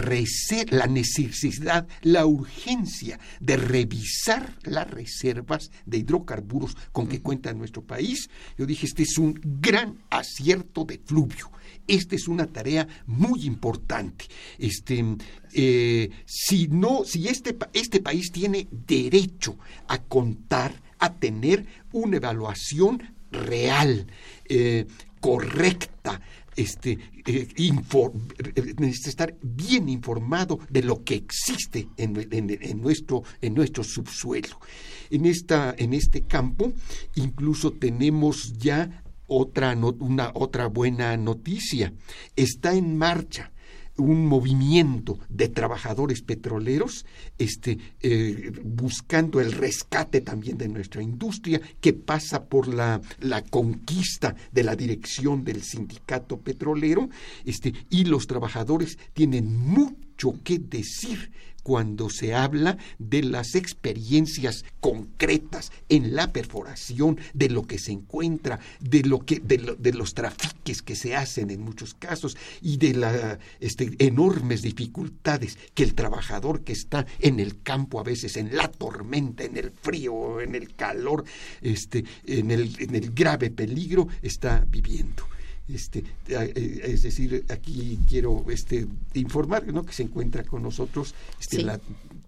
la 0.71 0.87
necesidad, 0.87 1.87
la 2.03 2.27
urgencia 2.27 3.19
de 3.41 3.57
revisar 3.57 4.57
las 4.63 4.91
reservas 4.91 5.71
de 5.87 5.99
hidrocarburos 5.99 6.77
con 6.93 7.07
que 7.09 7.21
cuenta 7.21 7.53
nuestro 7.53 7.83
país. 7.83 8.31
Yo 8.57 8.67
dije, 8.67 8.87
este 8.87 9.03
es 9.03 9.19
un 9.19 9.41
gran 9.43 9.99
acierto 10.11 10.85
de 10.85 10.99
fluvio. 10.99 11.51
Esta 11.87 12.17
es 12.17 12.29
una 12.29 12.47
tarea 12.47 12.87
muy 13.07 13.45
importante. 13.45 14.27
Este, 14.59 15.05
eh, 15.53 16.11
si 16.25 16.69
no, 16.69 17.05
si 17.05 17.29
este, 17.29 17.57
este 17.73 18.01
país 18.01 18.31
tiene 18.33 18.69
derecho 18.71 19.59
a 19.89 19.99
contar 19.99 20.83
a 21.05 21.15
tener 21.15 21.67
una 21.93 22.17
evaluación 22.17 23.03
real, 23.31 24.07
eh, 24.49 24.87
correcta, 25.21 26.21
este, 26.57 26.99
eh, 27.27 27.49
necesita 28.79 29.09
estar 29.09 29.37
bien 29.43 29.89
informado 29.89 30.61
de 30.71 30.83
lo 30.83 31.03
que 31.03 31.15
existe 31.15 31.89
en, 31.97 32.81
nuestro, 32.81 33.23
en 33.41 33.55
nuestro 33.55 33.83
subsuelo. 33.83 34.61
En, 35.11 35.27
esta, 35.27 35.75
en 35.77 35.95
este 35.95 36.23
campo 36.23 36.73
incluso 37.17 37.73
tenemos 37.73 38.55
ya 38.59 39.03
otra, 39.27 39.75
una, 39.75 40.31
otra 40.35 40.67
buena 40.67 41.17
noticia. 41.17 41.93
Está 42.37 42.75
en 42.75 42.97
marcha 42.97 43.51
un 43.97 44.27
movimiento 44.27 45.19
de 45.29 45.49
trabajadores 45.49 46.23
petroleros 46.23 47.07
este, 47.39 47.79
eh, 48.03 48.53
buscando 48.65 49.41
el 49.41 49.53
rescate 49.53 50.21
también 50.21 50.59
de 50.59 50.69
nuestra 50.69 51.03
industria 51.03 51.61
que 51.81 51.93
pasa 51.93 52.45
por 52.45 52.69
la, 52.69 53.01
la, 53.21 53.43
conquista 53.43 54.35
de 54.53 54.65
la 54.65 54.75
dirección 54.75 55.45
del 55.45 55.63
sindicato 55.63 56.39
petrolero 56.39 57.09
este, 57.45 57.73
y 57.91 58.05
los 58.05 58.27
trabajadores 58.27 58.99
tienen 59.13 59.55
mucho 59.57 60.35
que 60.43 60.59
decir 60.59 61.31
cuando 61.65 62.11
se 62.11 62.35
habla 62.35 62.77
de 63.01 63.25
las 63.25 63.57
experiencias 63.57 64.65
concretas 64.81 65.73
en 65.89 66.15
la 66.15 66.33
perforación, 66.33 67.19
de 67.33 67.49
lo 67.49 67.67
que 67.67 67.79
se 67.79 67.91
encuentra, 67.91 68.61
de 68.79 69.03
lo 69.03 69.21
que, 69.21 69.41
de, 69.41 69.93
los 69.93 70.15
trafiques 70.15 70.83
que 70.83 70.95
se 70.95 71.17
hacen 71.17 71.51
en 71.51 71.63
muchos 71.63 71.95
casos 71.95 72.37
y 72.61 72.77
de 72.77 72.95
las 72.95 73.39
este, 73.61 73.97
enormes 73.99 74.63
dificultades 74.63 75.59
que 75.75 75.83
el 75.83 75.95
trabajador 75.95 76.63
que 76.63 76.73
está 76.73 77.07
en 77.19 77.41
el 77.41 77.63
campo 77.63 77.99
a 77.99 78.05
veces, 78.05 78.37
en 78.37 78.55
la 78.55 78.71
tormenta, 78.71 79.43
en 79.43 79.57
el 79.57 79.73
frío, 79.73 80.43
en 80.43 80.55
el 80.55 80.75
calor, 80.75 81.25
este, 81.63 82.05
en, 82.27 82.51
el, 82.51 82.77
en 82.79 82.95
el 82.95 83.11
grave 83.13 83.51
peligro, 83.51 84.07
está 84.23 84.67
viviendo. 84.69 85.34
Este, 85.67 86.05
eh, 86.29 86.81
es 86.85 87.03
decir, 87.03 87.45
aquí 87.49 87.99
quiero 88.07 88.45
este, 88.51 88.87
informar 89.15 89.67
¿no? 89.73 89.85
que 89.85 89.95
se 89.95 90.03
encuentra 90.03 90.45
con 90.45 90.63
nosotros 90.63 91.15
este, 91.41 91.65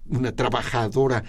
una 0.08 0.32
trabajadora, 0.32 1.22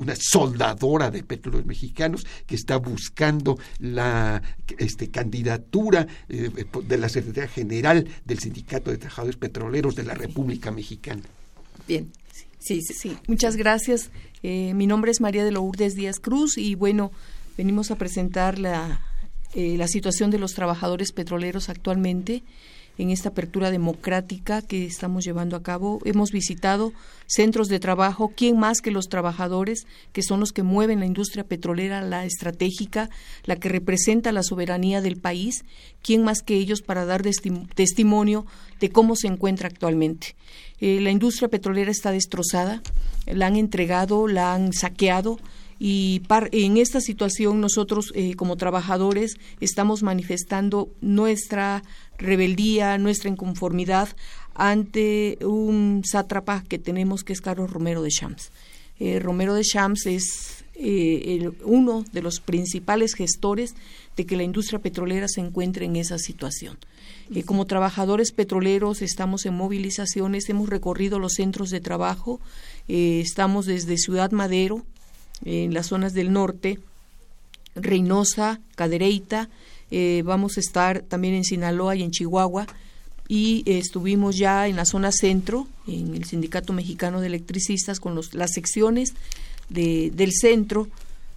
una 0.00 0.14
soldadora 0.16 1.10
de 1.10 1.22
petróleos 1.22 1.66
mexicanos 1.66 2.26
que 2.46 2.54
está 2.54 2.76
buscando 2.76 3.58
la 3.78 4.42
este, 4.78 5.10
candidatura 5.10 6.06
eh, 6.28 6.50
de 6.86 6.98
la 6.98 7.08
Secretaría 7.08 7.50
General 7.50 8.06
del 8.24 8.38
Sindicato 8.38 8.90
de 8.90 8.96
Trabajadores 8.96 9.36
Petroleros 9.36 9.94
de 9.96 10.04
la 10.04 10.14
República 10.14 10.70
Mexicana. 10.70 11.22
Bien. 11.86 12.10
Sí, 12.58 12.82
sí, 12.82 12.94
sí. 12.94 13.16
Muchas 13.26 13.56
gracias. 13.56 14.10
Eh, 14.42 14.74
mi 14.74 14.86
nombre 14.86 15.10
es 15.10 15.20
María 15.20 15.44
de 15.44 15.50
Lourdes 15.50 15.94
Díaz 15.94 16.20
Cruz 16.20 16.56
y 16.58 16.74
bueno, 16.74 17.10
venimos 17.56 17.90
a 17.90 17.96
presentar 17.96 18.58
la 18.58 19.00
eh, 19.54 19.76
la 19.76 19.88
situación 19.88 20.30
de 20.30 20.38
los 20.38 20.54
trabajadores 20.54 21.12
petroleros 21.12 21.68
actualmente 21.68 22.42
en 22.98 23.10
esta 23.10 23.30
apertura 23.30 23.70
democrática 23.70 24.62
que 24.62 24.84
estamos 24.84 25.24
llevando 25.24 25.56
a 25.56 25.62
cabo. 25.62 26.00
Hemos 26.04 26.32
visitado 26.32 26.92
centros 27.26 27.68
de 27.68 27.80
trabajo, 27.80 28.32
¿quién 28.36 28.58
más 28.58 28.80
que 28.80 28.90
los 28.90 29.08
trabajadores, 29.08 29.86
que 30.12 30.22
son 30.22 30.40
los 30.40 30.52
que 30.52 30.62
mueven 30.62 31.00
la 31.00 31.06
industria 31.06 31.44
petrolera, 31.44 32.02
la 32.02 32.24
estratégica, 32.26 33.08
la 33.44 33.56
que 33.56 33.70
representa 33.70 34.32
la 34.32 34.42
soberanía 34.42 35.00
del 35.00 35.16
país? 35.16 35.64
¿Quién 36.02 36.22
más 36.22 36.42
que 36.42 36.56
ellos 36.56 36.82
para 36.82 37.06
dar 37.06 37.22
testimonio 37.74 38.46
de 38.80 38.90
cómo 38.90 39.16
se 39.16 39.28
encuentra 39.28 39.68
actualmente? 39.68 40.34
Eh, 40.80 41.00
la 41.00 41.10
industria 41.10 41.48
petrolera 41.48 41.90
está 41.90 42.10
destrozada, 42.10 42.82
la 43.26 43.46
han 43.46 43.56
entregado, 43.56 44.28
la 44.28 44.54
han 44.54 44.72
saqueado, 44.72 45.38
y 45.82 46.20
en 46.52 46.76
esta 46.76 47.00
situación 47.00 47.62
nosotros 47.62 48.12
eh, 48.14 48.34
como 48.34 48.56
trabajadores 48.56 49.38
estamos 49.60 50.02
manifestando 50.02 50.90
nuestra 51.00 51.82
rebeldía, 52.18 52.98
nuestra 52.98 53.30
inconformidad 53.30 54.10
ante 54.54 55.38
un 55.40 56.02
sátrapa 56.04 56.64
que 56.68 56.78
tenemos 56.78 57.24
que 57.24 57.32
es 57.32 57.40
Carlos 57.40 57.70
Romero 57.70 58.02
de 58.02 58.10
Champs. 58.10 58.52
Eh, 58.98 59.20
Romero 59.20 59.54
de 59.54 59.62
Champs 59.64 60.04
es 60.04 60.64
eh, 60.74 61.50
uno 61.64 62.04
de 62.12 62.20
los 62.20 62.40
principales 62.40 63.14
gestores 63.14 63.74
de 64.18 64.26
que 64.26 64.36
la 64.36 64.42
industria 64.42 64.80
petrolera 64.80 65.28
se 65.28 65.40
encuentre 65.40 65.86
en 65.86 65.96
esa 65.96 66.18
situación. 66.18 66.76
como 67.46 67.64
trabajadores 67.64 68.32
petroleros 68.32 69.00
estamos 69.00 69.46
en 69.46 69.54
movilizaciones, 69.54 70.50
hemos 70.50 70.68
recorrido 70.68 71.18
los 71.18 71.34
centros 71.34 71.70
de 71.70 71.80
trabajo, 71.80 72.38
estamos 72.86 73.64
desde 73.64 73.96
Ciudad 73.96 74.32
Madero, 74.32 74.84
en 75.44 75.74
las 75.74 75.86
zonas 75.86 76.12
del 76.12 76.32
norte, 76.32 76.78
Reynosa, 77.74 78.60
Cadereyta, 78.74 79.48
eh, 79.90 80.22
vamos 80.24 80.56
a 80.56 80.60
estar 80.60 81.02
también 81.02 81.34
en 81.34 81.44
Sinaloa 81.44 81.96
y 81.96 82.02
en 82.02 82.10
Chihuahua 82.10 82.66
y 83.26 83.62
estuvimos 83.66 84.36
ya 84.36 84.66
en 84.68 84.76
la 84.76 84.84
zona 84.84 85.12
centro, 85.12 85.68
en 85.86 86.14
el 86.14 86.24
Sindicato 86.24 86.72
Mexicano 86.72 87.20
de 87.20 87.28
Electricistas, 87.28 88.00
con 88.00 88.14
los, 88.14 88.34
las 88.34 88.52
secciones 88.52 89.14
de, 89.68 90.10
del 90.14 90.32
centro. 90.32 90.88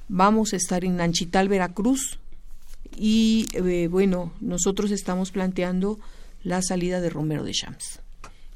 Vamos 0.09 0.53
a 0.53 0.57
estar 0.57 0.83
en 0.85 0.97
Nanchital, 0.97 1.49
Veracruz 1.49 2.17
y 2.97 3.47
eh, 3.53 3.87
bueno, 3.89 4.33
nosotros 4.41 4.91
estamos 4.91 5.31
planteando 5.31 5.99
la 6.43 6.61
salida 6.61 6.99
de 6.99 7.09
Romero 7.09 7.43
de 7.43 7.53
Champs. 7.53 7.99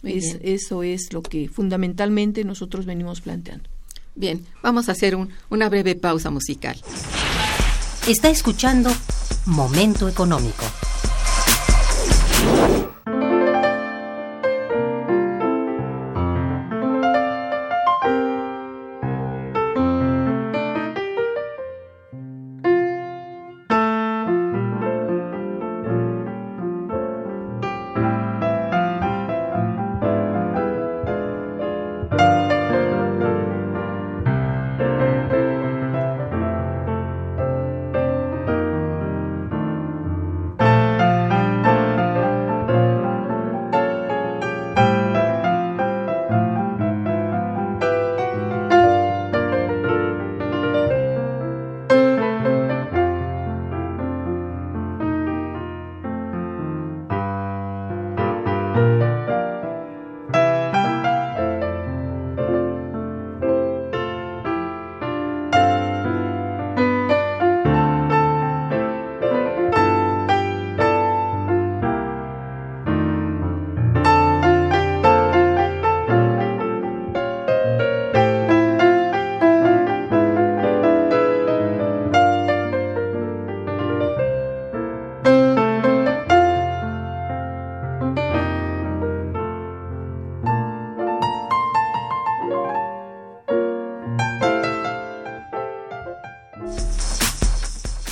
eso 0.03 0.83
es 0.83 1.13
lo 1.13 1.21
que 1.21 1.47
fundamentalmente 1.47 2.43
nosotros 2.43 2.85
venimos 2.85 3.21
planteando. 3.21 3.69
Bien, 4.17 4.43
vamos 4.63 4.89
a 4.89 4.93
hacer 4.93 5.15
una 5.49 5.69
breve 5.69 5.93
pausa 5.93 6.31
musical. 6.31 6.75
Está 8.07 8.29
escuchando 8.29 8.89
Momento 9.45 10.09
Económico. 10.09 10.63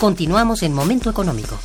Continuamos 0.06 0.62
en 0.62 0.72
Momento 0.72 1.10
Económico. 1.10 1.58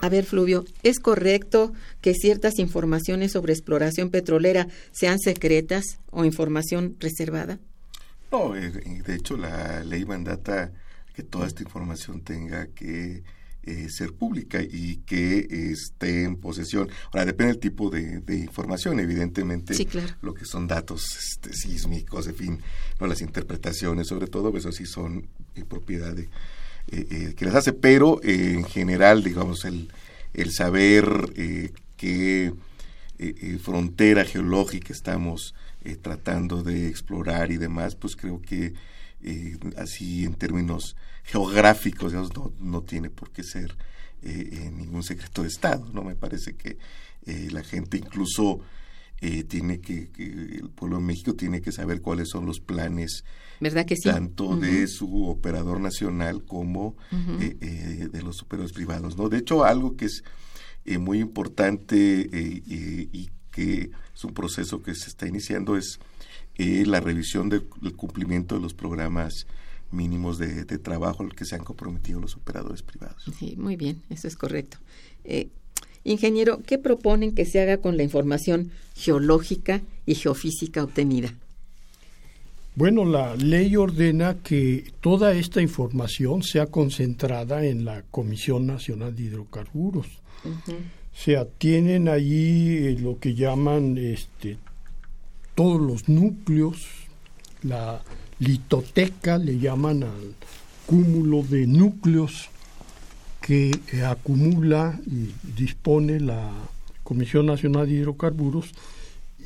A 0.00 0.08
ver, 0.08 0.24
Fluvio, 0.24 0.64
¿es 0.82 1.00
correcto 1.00 1.74
que 2.00 2.14
ciertas 2.14 2.58
informaciones 2.58 3.32
sobre 3.32 3.52
exploración 3.52 4.08
petrolera 4.08 4.68
sean 4.90 5.18
secretas 5.18 5.98
o 6.10 6.24
información 6.24 6.96
reservada? 6.98 7.58
No, 8.32 8.56
eh, 8.56 8.70
de 8.70 9.14
hecho 9.14 9.36
la 9.36 9.84
ley 9.84 10.06
mandata 10.06 10.72
que 11.12 11.24
toda 11.24 11.46
esta 11.46 11.62
información 11.62 12.22
tenga 12.22 12.68
que 12.68 13.22
eh, 13.64 13.88
ser 13.90 14.14
pública 14.14 14.62
y 14.62 15.02
que 15.04 15.46
esté 15.72 16.24
en 16.24 16.36
posesión. 16.36 16.88
Ahora, 17.12 17.26
depende 17.26 17.52
del 17.52 17.60
tipo 17.60 17.90
de, 17.90 18.22
información, 18.34 18.98
evidentemente, 18.98 19.74
lo 20.22 20.32
que 20.32 20.46
son 20.46 20.66
datos 20.66 21.02
este, 21.18 21.52
sísmicos, 21.52 22.28
en 22.28 22.34
fin, 22.34 22.62
no 22.98 23.06
las 23.06 23.20
interpretaciones, 23.20 24.06
sobre 24.06 24.28
todo, 24.28 24.56
eso 24.56 24.72
sí 24.72 24.86
son 24.86 25.28
propiedad 25.64 26.14
de, 26.14 26.28
eh, 26.90 27.34
que 27.36 27.44
las 27.44 27.54
hace, 27.54 27.72
pero 27.72 28.20
en 28.22 28.64
general, 28.64 29.22
digamos, 29.22 29.64
el, 29.64 29.90
el 30.34 30.52
saber 30.52 31.32
qué 31.96 32.52
frontera 33.62 34.24
geológica 34.24 34.92
estamos 34.92 35.54
tratando 36.02 36.62
de 36.62 36.88
explorar 36.88 37.50
y 37.50 37.56
demás, 37.56 37.96
pues 37.96 38.14
creo 38.16 38.40
que 38.40 38.74
eh, 39.22 39.58
así 39.76 40.24
en 40.24 40.34
términos 40.34 40.96
geográficos, 41.24 42.12
no, 42.12 42.52
no 42.60 42.82
tiene 42.82 43.10
por 43.10 43.30
qué 43.30 43.42
ser 43.42 43.76
eh, 44.22 44.70
ningún 44.72 45.02
secreto 45.02 45.42
de 45.42 45.48
Estado, 45.48 45.88
¿no? 45.92 46.04
Me 46.04 46.14
parece 46.14 46.54
que 46.54 46.78
la 47.50 47.62
gente 47.62 47.98
incluso 47.98 48.60
tiene 49.48 49.80
que, 49.80 50.10
el 50.16 50.70
pueblo 50.70 50.98
de 50.98 51.02
México 51.02 51.34
tiene 51.34 51.60
que 51.60 51.72
saber 51.72 52.00
cuáles 52.00 52.28
son 52.28 52.46
los 52.46 52.60
planes 52.60 53.24
¿verdad 53.60 53.84
que 53.84 53.96
sí? 53.96 54.08
tanto 54.08 54.56
de 54.56 54.86
su 54.86 55.26
operador 55.26 55.80
nacional 55.80 56.44
como 56.44 56.96
de 57.10 58.22
los 58.22 58.42
operadores 58.42 58.72
privados, 58.72 59.16
¿no? 59.16 59.28
De 59.28 59.38
hecho, 59.38 59.64
algo 59.64 59.96
que 59.96 60.04
es 60.06 60.22
muy 60.98 61.18
importante 61.18 62.28
y 62.32 63.30
que 63.50 63.90
es 64.14 64.24
un 64.24 64.34
proceso 64.34 64.82
que 64.82 64.94
se 64.94 65.08
está 65.08 65.26
iniciando 65.26 65.76
es 65.76 65.98
eh, 66.58 66.84
la 66.86 67.00
revisión 67.00 67.48
del 67.48 67.66
cumplimiento 67.96 68.56
de 68.56 68.60
los 68.60 68.74
programas 68.74 69.46
mínimos 69.90 70.38
de, 70.38 70.64
trabajo 70.78 71.22
al 71.22 71.34
que 71.34 71.44
se 71.44 71.54
han 71.54 71.64
comprometido 71.64 72.20
los 72.20 72.36
operadores 72.36 72.82
privados. 72.82 73.24
Sí, 73.38 73.56
muy 73.56 73.76
bien, 73.76 74.02
eso 74.10 74.28
es 74.28 74.36
correcto. 74.36 74.78
Ingeniero, 76.08 76.62
¿qué 76.66 76.78
proponen 76.78 77.34
que 77.34 77.44
se 77.44 77.60
haga 77.60 77.78
con 77.78 77.96
la 77.96 78.02
información 78.02 78.70
geológica 78.96 79.82
y 80.06 80.14
geofísica 80.14 80.82
obtenida? 80.82 81.34
Bueno, 82.74 83.04
la 83.04 83.36
ley 83.36 83.76
ordena 83.76 84.36
que 84.42 84.92
toda 85.00 85.34
esta 85.34 85.60
información 85.60 86.42
sea 86.42 86.66
concentrada 86.66 87.66
en 87.66 87.84
la 87.84 88.02
Comisión 88.10 88.66
Nacional 88.66 89.14
de 89.14 89.24
Hidrocarburos. 89.24 90.06
O 90.44 91.20
sea, 91.20 91.44
tienen 91.44 92.08
allí 92.08 92.76
eh, 92.76 92.96
lo 92.98 93.18
que 93.18 93.34
llaman 93.34 93.98
este, 93.98 94.56
todos 95.54 95.80
los 95.80 96.08
núcleos, 96.08 96.86
la 97.64 98.00
litoteca, 98.38 99.36
le 99.36 99.58
llaman 99.58 100.04
al 100.04 100.34
cúmulo 100.86 101.42
de 101.42 101.66
núcleos 101.66 102.48
que 103.48 103.70
eh, 103.94 104.04
acumula 104.04 105.00
y 105.06 105.32
dispone 105.56 106.20
la 106.20 106.52
Comisión 107.02 107.46
Nacional 107.46 107.88
de 107.88 107.94
Hidrocarburos 107.94 108.72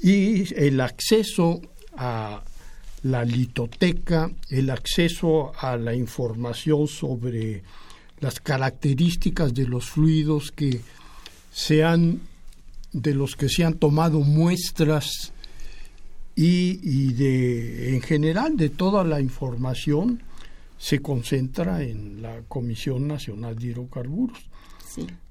y 0.02 0.52
el 0.56 0.80
acceso 0.80 1.60
a 1.96 2.42
la 3.04 3.24
litoteca, 3.24 4.28
el 4.50 4.70
acceso 4.70 5.52
a 5.56 5.76
la 5.76 5.94
información 5.94 6.88
sobre 6.88 7.62
las 8.18 8.40
características 8.40 9.54
de 9.54 9.68
los 9.68 9.88
fluidos 9.88 10.50
que 10.50 10.80
sean 11.52 12.22
de 12.92 13.14
los 13.14 13.36
que 13.36 13.48
se 13.48 13.64
han 13.64 13.74
tomado 13.74 14.18
muestras 14.18 15.32
y, 16.34 17.12
de 17.12 17.94
en 17.94 18.00
general 18.00 18.56
de 18.56 18.68
toda 18.68 19.04
la 19.04 19.20
información 19.20 20.24
se 20.82 21.00
concentra 21.00 21.80
en 21.84 22.22
la 22.22 22.42
Comisión 22.48 23.06
Nacional 23.06 23.56
de 23.56 23.68
Hidrocarburos. 23.68 24.36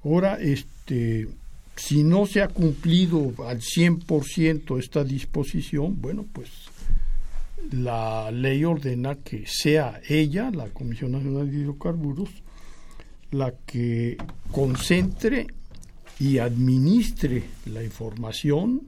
Ahora, 0.02 0.38
este, 0.40 1.28
si 1.76 2.04
no 2.04 2.24
se 2.24 2.40
ha 2.40 2.48
cumplido 2.48 3.34
al 3.46 3.60
100% 3.60 4.78
esta 4.78 5.04
disposición, 5.04 6.00
bueno, 6.00 6.24
pues 6.32 6.48
la 7.70 8.30
ley 8.30 8.64
ordena 8.64 9.16
que 9.16 9.44
sea 9.46 10.00
ella, 10.08 10.50
la 10.50 10.68
Comisión 10.68 11.12
Nacional 11.12 11.50
de 11.50 11.58
Hidrocarburos, 11.58 12.30
la 13.30 13.52
que 13.66 14.16
concentre 14.52 15.48
y 16.18 16.38
administre 16.38 17.42
la 17.66 17.84
información 17.84 18.86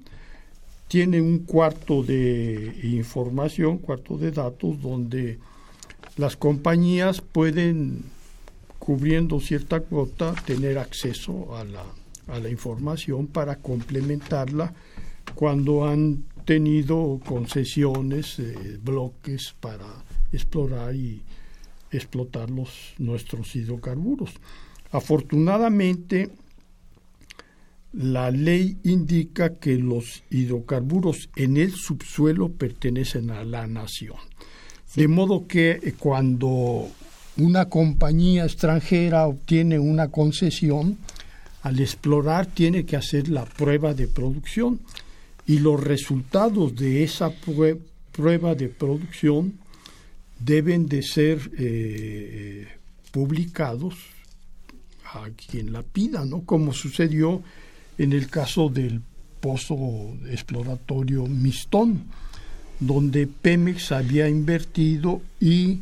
tiene 0.89 1.21
un 1.21 1.41
cuarto 1.41 2.03
de 2.03 2.75
información, 2.85 3.77
cuarto 3.77 4.17
de 4.17 4.31
datos, 4.31 4.81
donde 4.81 5.39
las 6.17 6.37
compañías 6.37 7.21
pueden, 7.21 8.05
cubriendo 8.79 9.41
cierta 9.41 9.81
cuota, 9.81 10.35
tener 10.47 10.79
acceso 10.79 11.57
a 11.57 11.65
la, 11.65 11.85
a 12.29 12.39
la 12.39 12.49
información 12.49 13.27
para 13.27 13.57
complementarla 13.57 14.73
cuando 15.35 15.87
han 15.87 16.25
tenido 16.45 17.21
concesiones, 17.25 18.39
eh, 18.39 18.79
bloques 18.83 19.55
para 19.61 19.87
explorar 20.33 20.95
y 20.95 21.23
explotar 21.91 22.51
los, 22.51 22.95
nuestros 22.99 23.55
hidrocarburos. 23.57 24.31
Afortunadamente, 24.91 26.31
la 27.93 28.31
ley 28.31 28.79
indica 28.85 29.55
que 29.55 29.77
los 29.77 30.25
hidrocarburos 30.31 31.31
en 31.37 31.57
el 31.57 31.73
subsuelo 31.73 32.51
pertenecen 32.53 33.31
a 33.31 33.45
la 33.45 33.67
nación. 33.67 34.19
De 34.95 35.09
modo 35.09 35.47
que 35.47 35.71
eh, 35.71 35.95
cuando 35.99 36.89
una 37.37 37.69
compañía 37.69 38.45
extranjera 38.45 39.27
obtiene 39.27 39.79
una 39.79 40.09
concesión, 40.09 40.99
al 41.63 41.81
explorar 41.81 42.47
tiene 42.47 42.85
que 42.85 42.97
hacer 42.97 43.29
la 43.29 43.45
prueba 43.45 43.95
de 43.95 44.07
producción. 44.07 44.81
Y 45.47 45.59
los 45.59 45.83
resultados 45.83 46.77
de 46.77 47.03
esa 47.03 47.31
prueba 48.13 48.55
de 48.55 48.69
producción 48.69 49.55
deben 50.39 50.87
de 50.87 51.03
ser 51.03 51.51
eh, 51.59 52.69
publicados 53.11 53.95
a 55.05 55.29
quien 55.31 55.73
la 55.73 55.83
pida, 55.83 56.25
¿no? 56.25 56.43
Como 56.43 56.73
sucedió 56.73 57.43
en 57.99 58.13
el 58.13 58.29
caso 58.29 58.69
del 58.69 59.01
pozo 59.41 60.15
exploratorio 60.29 61.27
Mistón, 61.27 62.05
donde 62.81 63.27
Pemex 63.27 63.93
había 63.93 64.29
invertido 64.29 65.23
y 65.41 65.81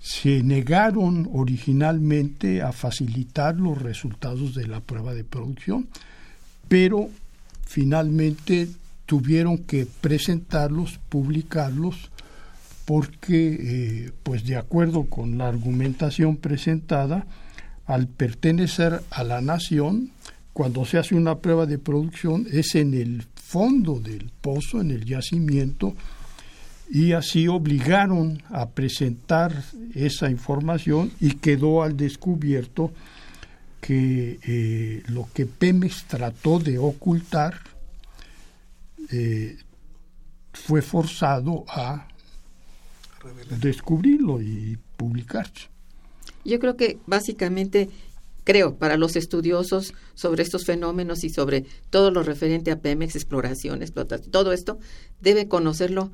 se 0.00 0.42
negaron 0.42 1.28
originalmente 1.32 2.60
a 2.60 2.72
facilitar 2.72 3.56
los 3.56 3.80
resultados 3.80 4.54
de 4.54 4.66
la 4.66 4.80
prueba 4.80 5.14
de 5.14 5.24
producción, 5.24 5.88
pero 6.68 7.08
finalmente 7.66 8.68
tuvieron 9.06 9.58
que 9.58 9.86
presentarlos, 9.86 11.00
publicarlos, 11.08 12.10
porque, 12.84 13.56
eh, 13.60 14.12
pues 14.22 14.44
de 14.44 14.56
acuerdo 14.56 15.04
con 15.04 15.38
la 15.38 15.48
argumentación 15.48 16.36
presentada, 16.36 17.26
al 17.86 18.06
pertenecer 18.06 19.02
a 19.10 19.24
la 19.24 19.40
nación, 19.40 20.10
cuando 20.52 20.84
se 20.84 20.98
hace 20.98 21.14
una 21.14 21.38
prueba 21.38 21.66
de 21.66 21.78
producción 21.78 22.46
es 22.50 22.74
en 22.74 22.94
el 22.94 23.24
fondo 23.34 24.00
del 24.00 24.30
pozo, 24.40 24.80
en 24.80 24.90
el 24.90 25.04
yacimiento, 25.04 25.94
y 26.88 27.12
así 27.12 27.48
obligaron 27.48 28.42
a 28.50 28.70
presentar 28.70 29.64
esa 29.94 30.30
información 30.30 31.12
y 31.20 31.36
quedó 31.36 31.82
al 31.82 31.96
descubierto 31.96 32.92
que 33.80 34.38
eh, 34.42 35.02
lo 35.08 35.28
que 35.32 35.46
Pemex 35.46 36.04
trató 36.04 36.58
de 36.58 36.78
ocultar 36.78 37.60
eh, 39.10 39.58
fue 40.52 40.82
forzado 40.82 41.64
a 41.68 42.08
descubrirlo 43.60 44.40
y 44.40 44.78
publicarse. 44.96 45.68
Yo 46.44 46.58
creo 46.58 46.76
que 46.76 46.98
básicamente 47.06 47.90
creo, 48.44 48.76
para 48.76 48.96
los 48.96 49.16
estudiosos 49.16 49.94
sobre 50.14 50.42
estos 50.42 50.64
fenómenos 50.64 51.24
y 51.24 51.30
sobre 51.30 51.64
todo 51.90 52.10
lo 52.10 52.22
referente 52.22 52.70
a 52.70 52.78
Pemex, 52.78 53.16
exploración, 53.16 53.82
explotación, 53.82 54.30
todo 54.30 54.52
esto, 54.52 54.78
debe 55.20 55.48
conocerlo 55.48 56.10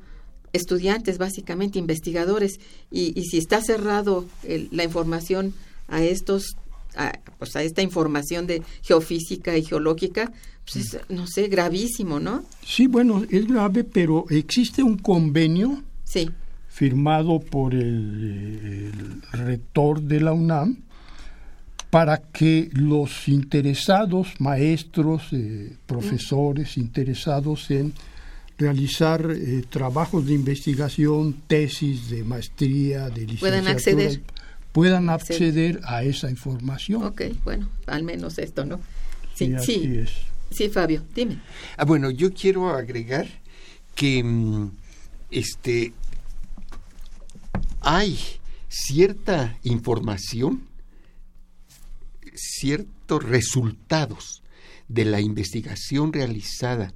estudiantes, 0.53 1.17
básicamente, 1.17 1.79
investigadores. 1.79 2.59
Y, 2.91 3.19
y 3.19 3.23
si 3.25 3.37
está 3.37 3.61
cerrado 3.61 4.25
la 4.71 4.83
información 4.83 5.53
a 5.87 6.03
estos, 6.03 6.55
a, 6.95 7.13
pues 7.37 7.55
a 7.55 7.63
esta 7.63 7.81
información 7.81 8.47
de 8.47 8.61
geofísica 8.83 9.57
y 9.57 9.63
geológica, 9.63 10.31
pues 10.63 10.93
es, 10.93 10.99
no 11.09 11.25
sé, 11.27 11.47
gravísimo, 11.47 12.19
¿no? 12.19 12.43
Sí, 12.65 12.87
bueno, 12.87 13.23
es 13.29 13.47
grave, 13.47 13.83
pero 13.83 14.25
existe 14.29 14.83
un 14.83 14.97
convenio. 14.97 15.83
Sí. 16.03 16.29
firmado 16.67 17.39
por 17.39 17.73
el, 17.73 18.91
el 19.33 19.39
rector 19.39 20.01
de 20.01 20.19
la 20.19 20.33
UNAM, 20.33 20.77
para 21.89 22.17
que 22.17 22.69
los 22.73 23.27
interesados, 23.27 24.29
maestros, 24.39 25.23
eh, 25.33 25.75
profesores 25.85 26.77
interesados 26.77 27.69
en 27.71 27.93
realizar 28.61 29.29
eh, 29.31 29.63
trabajos 29.69 30.25
de 30.25 30.33
investigación, 30.33 31.33
tesis 31.47 32.09
de 32.09 32.23
maestría, 32.23 33.09
de 33.09 33.25
licenciatura, 33.25 33.39
puedan 33.39 33.67
acceder, 33.67 34.21
puedan 34.71 35.09
acceder 35.09 35.81
a 35.83 36.03
esa 36.03 36.29
información. 36.29 37.03
Ok, 37.03 37.23
bueno, 37.43 37.69
al 37.87 38.03
menos 38.03 38.37
esto, 38.37 38.65
¿no? 38.65 38.79
Sí, 39.33 39.53
sí, 39.59 40.05
sí, 40.51 40.69
Fabio, 40.69 41.03
dime. 41.15 41.39
Ah, 41.75 41.85
bueno, 41.85 42.11
yo 42.11 42.33
quiero 42.33 42.69
agregar 42.69 43.27
que 43.95 44.23
mm, 44.23 44.71
este 45.31 45.93
hay 47.81 48.17
cierta 48.69 49.57
información 49.63 50.69
ciertos 52.35 53.23
resultados 53.23 54.41
de 54.87 55.05
la 55.05 55.19
investigación 55.19 56.13
realizada 56.13 56.93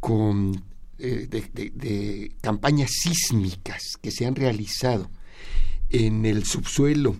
con 0.00 0.62
eh, 0.98 1.28
de, 1.30 2.32
campañas 2.40 2.90
sísmicas 2.90 3.96
que 4.00 4.10
se 4.10 4.26
han 4.26 4.34
realizado 4.34 5.10
en 5.90 6.24
el 6.26 6.44
subsuelo 6.44 7.16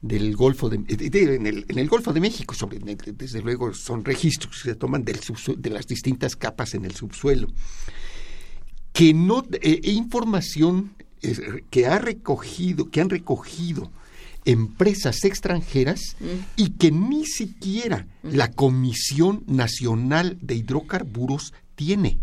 del 0.00 0.36
Golfo 0.36 0.68
de, 0.68 0.76
en, 0.76 1.46
el, 1.46 1.88
Golfo 1.88 2.12
de 2.12 2.20
México, 2.20 2.54
sobre, 2.54 2.78
desde 2.78 3.40
luego 3.40 3.72
son 3.72 4.04
registros 4.04 4.62
que 4.62 4.70
se 4.70 4.74
toman 4.74 5.04
del 5.04 5.20
de 5.56 5.70
las 5.70 5.86
distintas 5.86 6.36
capas 6.36 6.74
en 6.74 6.84
el 6.84 6.94
subsuelo, 6.94 7.48
que 8.92 9.14
no 9.14 9.44
eh, 9.52 9.80
e 9.82 9.92
información 9.92 10.94
que 11.70 11.86
ha 11.86 11.98
recogido, 11.98 12.90
que 12.90 13.00
han 13.00 13.10
recogido 13.10 13.92
empresas 14.44 15.24
extranjeras 15.24 16.16
mm. 16.20 16.26
y 16.56 16.70
que 16.70 16.90
ni 16.90 17.24
siquiera 17.26 18.06
mm. 18.22 18.34
la 18.34 18.50
Comisión 18.50 19.44
Nacional 19.46 20.38
de 20.40 20.56
Hidrocarburos 20.56 21.52
tiene. 21.74 22.18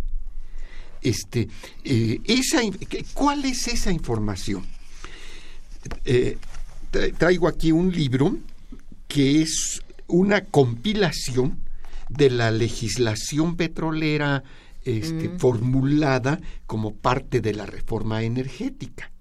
Este, 1.02 1.48
eh, 1.84 2.20
esa, 2.26 2.60
¿Cuál 3.14 3.46
es 3.46 3.68
esa 3.68 3.92
información? 3.92 4.66
Eh, 6.06 6.38
traigo 7.18 7.48
aquí 7.48 7.72
un 7.72 7.92
libro 7.92 8.38
que 9.08 9.42
es 9.42 9.82
una 10.08 10.44
compilación 10.44 11.60
de 12.10 12.30
la 12.30 12.52
legislación 12.52 13.56
petrolera 13.56 14.44
este, 14.84 15.30
mm. 15.30 15.40
formulada 15.40 16.40
como 16.66 16.94
parte 16.94 17.42
de 17.42 17.54
la 17.54 17.66
reforma 17.66 18.24
energética. 18.24 19.12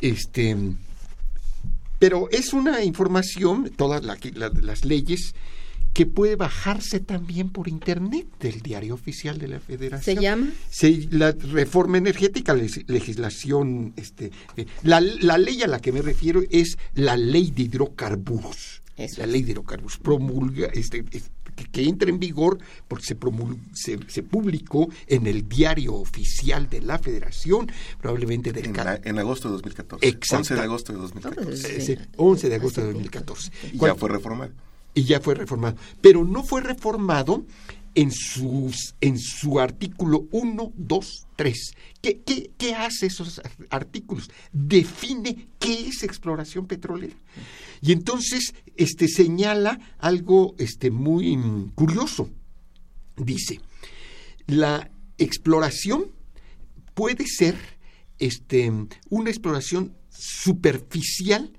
Este, 0.00 0.56
pero 1.98 2.28
es 2.30 2.52
una 2.52 2.84
información, 2.84 3.72
todas 3.76 4.04
las 4.04 4.84
leyes, 4.84 5.34
que 5.96 6.04
puede 6.04 6.36
bajarse 6.36 7.00
también 7.00 7.48
por 7.48 7.68
internet 7.68 8.26
del 8.38 8.60
diario 8.60 8.92
oficial 8.92 9.38
de 9.38 9.48
la 9.48 9.60
Federación. 9.60 10.16
¿Se 10.16 10.20
llama? 10.20 10.52
la 11.10 11.32
reforma 11.32 11.96
energética, 11.96 12.52
legislación, 12.52 13.94
este, 13.96 14.30
eh, 14.58 14.66
la, 14.82 15.00
ley 15.00 15.62
a 15.62 15.66
la 15.66 15.80
que 15.80 15.92
me 15.92 16.02
refiero 16.02 16.42
es 16.50 16.76
la 16.92 17.16
ley 17.16 17.50
de 17.50 17.62
hidrocarburos. 17.62 18.82
La 19.16 19.24
ley 19.24 19.40
de 19.40 19.52
hidrocarburos 19.52 19.96
promulga, 19.96 20.66
este, 20.74 21.02
que, 21.02 21.82
entra 21.84 22.10
en 22.10 22.18
vigor 22.18 22.58
porque 22.88 23.06
se, 23.06 23.16
se, 24.06 24.22
publicó 24.22 24.90
en 25.06 25.26
el 25.26 25.48
diario 25.48 25.94
oficial 25.94 26.68
de 26.68 26.82
la 26.82 26.98
Federación, 26.98 27.72
probablemente 28.02 28.52
del 28.52 28.66
en, 28.66 28.76
en 29.02 29.18
agosto 29.18 29.48
de 29.48 29.52
2014. 29.52 30.18
11 30.30 30.54
de 30.56 30.60
agosto 30.60 30.92
de 30.92 30.98
2014. 30.98 31.98
11 32.18 32.48
de 32.50 32.54
agosto 32.54 32.80
de 32.82 32.86
2014. 32.88 33.50
Y 33.72 33.78
ya 33.78 33.94
fue 33.94 34.10
reformado. 34.10 34.52
Y 34.96 35.04
ya 35.04 35.20
fue 35.20 35.34
reformado. 35.34 35.76
Pero 36.00 36.24
no 36.24 36.42
fue 36.42 36.62
reformado 36.62 37.46
en, 37.94 38.10
sus, 38.10 38.94
en 39.00 39.18
su 39.18 39.60
artículo 39.60 40.26
1, 40.32 40.72
2, 40.74 41.26
3. 41.36 41.74
¿Qué, 42.00 42.22
qué, 42.22 42.50
qué 42.56 42.74
hace 42.74 43.06
esos 43.06 43.40
artículos? 43.70 44.30
Define 44.52 45.50
qué 45.58 45.88
es 45.88 46.02
exploración 46.02 46.66
petrolera. 46.66 47.14
Y 47.82 47.92
entonces 47.92 48.54
este, 48.76 49.06
señala 49.06 49.78
algo 49.98 50.54
este, 50.58 50.90
muy 50.90 51.38
curioso. 51.74 52.30
Dice, 53.18 53.60
la 54.46 54.90
exploración 55.18 56.10
puede 56.94 57.26
ser 57.26 57.54
este, 58.18 58.72
una 59.10 59.30
exploración 59.30 59.94
superficial 60.08 61.52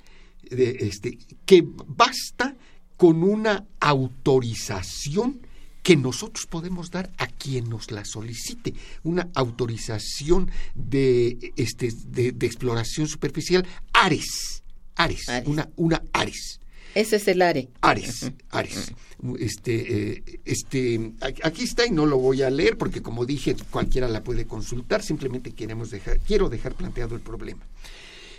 de, 0.49 0.71
este, 0.81 1.19
que 1.45 1.63
basta 1.87 2.56
con 2.97 3.23
una 3.23 3.65
autorización 3.79 5.39
que 5.83 5.95
nosotros 5.95 6.45
podemos 6.47 6.91
dar 6.91 7.11
a 7.17 7.27
quien 7.27 7.69
nos 7.69 7.91
la 7.91 8.03
solicite, 8.03 8.73
una 9.03 9.29
autorización 9.35 10.51
de, 10.75 11.53
este, 11.55 11.89
de, 12.07 12.45
exploración 12.45 13.07
superficial, 13.07 13.65
ARES, 13.93 14.63
ARES, 14.95 15.27
Una, 15.45 15.69
una 15.77 16.03
ARES. 16.11 16.59
Ese 16.93 17.17
es 17.17 17.27
el 17.27 17.41
ARE. 17.41 17.69
Ares, 17.81 18.31
Ares. 18.49 18.91
Este, 19.39 20.13
eh, 20.13 20.23
este, 20.45 21.13
aquí 21.21 21.63
está 21.63 21.85
y 21.85 21.91
no 21.91 22.05
lo 22.05 22.17
voy 22.17 22.41
a 22.41 22.49
leer 22.49 22.77
porque 22.77 23.01
como 23.01 23.25
dije, 23.25 23.55
cualquiera 23.69 24.07
la 24.07 24.23
puede 24.23 24.45
consultar, 24.47 25.03
simplemente 25.03 25.51
queremos 25.51 25.91
dejar, 25.91 26.19
quiero 26.19 26.49
dejar 26.49 26.73
planteado 26.73 27.15
el 27.15 27.21
problema. 27.21 27.65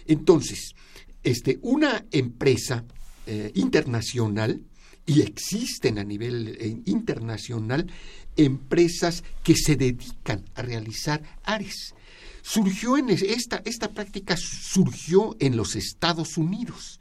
Entonces, 0.06 0.74
este, 1.22 1.58
una 1.62 2.04
empresa 2.10 2.84
eh, 3.30 3.52
internacional 3.56 4.62
y 5.04 5.20
existen 5.20 5.98
a 5.98 6.04
nivel 6.04 6.56
eh, 6.58 6.80
internacional 6.86 7.86
empresas 8.36 9.22
que 9.44 9.54
se 9.54 9.76
dedican 9.76 10.46
a 10.54 10.62
realizar 10.62 11.22
ARES. 11.44 11.94
Surgió 12.40 12.96
en 12.96 13.10
esta, 13.10 13.60
esta 13.66 13.92
práctica 13.92 14.34
surgió 14.38 15.36
en 15.40 15.58
los 15.58 15.76
Estados 15.76 16.38
Unidos, 16.38 17.00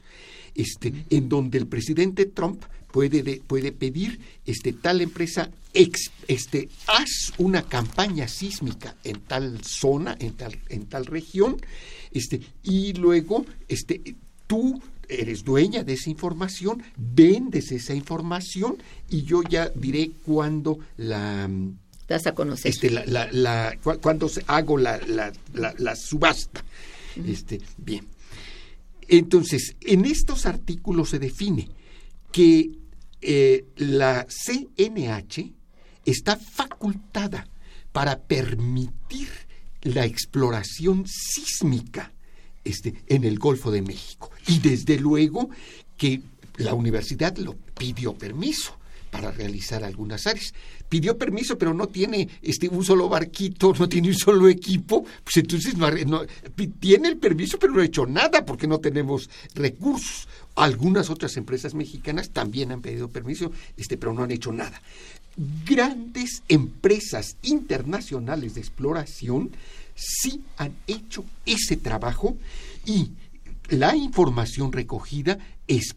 este, 0.54 0.92
en 1.08 1.30
donde 1.30 1.56
el 1.56 1.66
presidente 1.66 2.26
Trump 2.26 2.62
puede, 2.92 3.40
puede 3.46 3.72
pedir 3.72 4.20
este, 4.44 4.74
tal 4.74 5.00
empresa, 5.00 5.50
este, 5.72 6.68
haz 6.88 7.32
una 7.38 7.62
campaña 7.62 8.28
sísmica 8.28 8.96
en 9.02 9.20
tal 9.20 9.64
zona, 9.64 10.14
en 10.20 10.34
tal, 10.34 10.58
en 10.68 10.84
tal 10.84 11.06
región, 11.06 11.56
este, 12.10 12.42
y 12.62 12.92
luego 12.92 13.46
este, 13.66 14.16
tú 14.46 14.82
eres 15.08 15.44
dueña 15.44 15.84
de 15.84 15.94
esa 15.94 16.10
información, 16.10 16.82
vendes 16.96 17.72
esa 17.72 17.94
información 17.94 18.76
y 19.08 19.22
yo 19.22 19.42
ya 19.42 19.68
diré 19.68 20.10
cuándo 20.24 20.78
la 20.96 21.48
das 22.06 22.26
a 22.26 22.34
conocer. 22.34 22.70
Este, 22.70 22.90
la, 22.90 23.28
la, 23.30 23.78
cuando 24.00 24.30
hago 24.46 24.78
la, 24.78 24.98
la 25.52 25.96
subasta. 25.96 26.64
Este, 27.26 27.60
bien. 27.76 28.06
Entonces, 29.08 29.76
en 29.80 30.04
estos 30.04 30.46
artículos 30.46 31.10
se 31.10 31.18
define 31.18 31.68
que 32.30 32.70
eh, 33.20 33.64
la 33.76 34.26
CNH 34.28 35.52
está 36.04 36.36
facultada 36.36 37.48
para 37.92 38.20
permitir 38.20 39.28
la 39.82 40.04
exploración 40.04 41.04
sísmica 41.06 42.12
este, 42.68 42.94
en 43.06 43.24
el 43.24 43.38
Golfo 43.38 43.70
de 43.70 43.82
México. 43.82 44.30
Y 44.46 44.58
desde 44.58 44.98
luego 44.98 45.50
que 45.96 46.20
la 46.56 46.74
universidad 46.74 47.36
lo 47.38 47.54
pidió 47.76 48.14
permiso 48.14 48.76
para 49.10 49.30
realizar 49.30 49.84
algunas 49.84 50.26
áreas. 50.26 50.52
Pidió 50.88 51.16
permiso, 51.16 51.56
pero 51.58 51.74
no 51.74 51.88
tiene 51.88 52.28
este, 52.42 52.68
un 52.68 52.84
solo 52.84 53.08
barquito, 53.08 53.72
no 53.78 53.88
tiene 53.88 54.08
un 54.08 54.14
solo 54.14 54.48
equipo, 54.48 55.04
pues 55.24 55.36
entonces 55.38 55.76
no, 55.76 56.22
tiene 56.78 57.08
el 57.08 57.16
permiso, 57.16 57.58
pero 57.58 57.72
no 57.72 57.80
ha 57.80 57.84
hecho 57.84 58.06
nada 58.06 58.44
porque 58.44 58.66
no 58.66 58.78
tenemos 58.78 59.28
recursos. 59.54 60.28
Algunas 60.56 61.10
otras 61.10 61.36
empresas 61.36 61.74
mexicanas 61.74 62.30
también 62.30 62.72
han 62.72 62.82
pedido 62.82 63.08
permiso, 63.08 63.52
este, 63.76 63.96
pero 63.96 64.12
no 64.12 64.24
han 64.24 64.30
hecho 64.30 64.52
nada. 64.52 64.80
Grandes 65.64 66.42
empresas 66.48 67.36
internacionales 67.42 68.54
de 68.54 68.60
exploración 68.60 69.52
sí 69.98 70.42
han 70.56 70.74
hecho 70.86 71.24
ese 71.44 71.76
trabajo 71.76 72.36
y 72.86 73.10
la 73.68 73.96
información 73.96 74.72
recogida 74.72 75.38
es, 75.66 75.94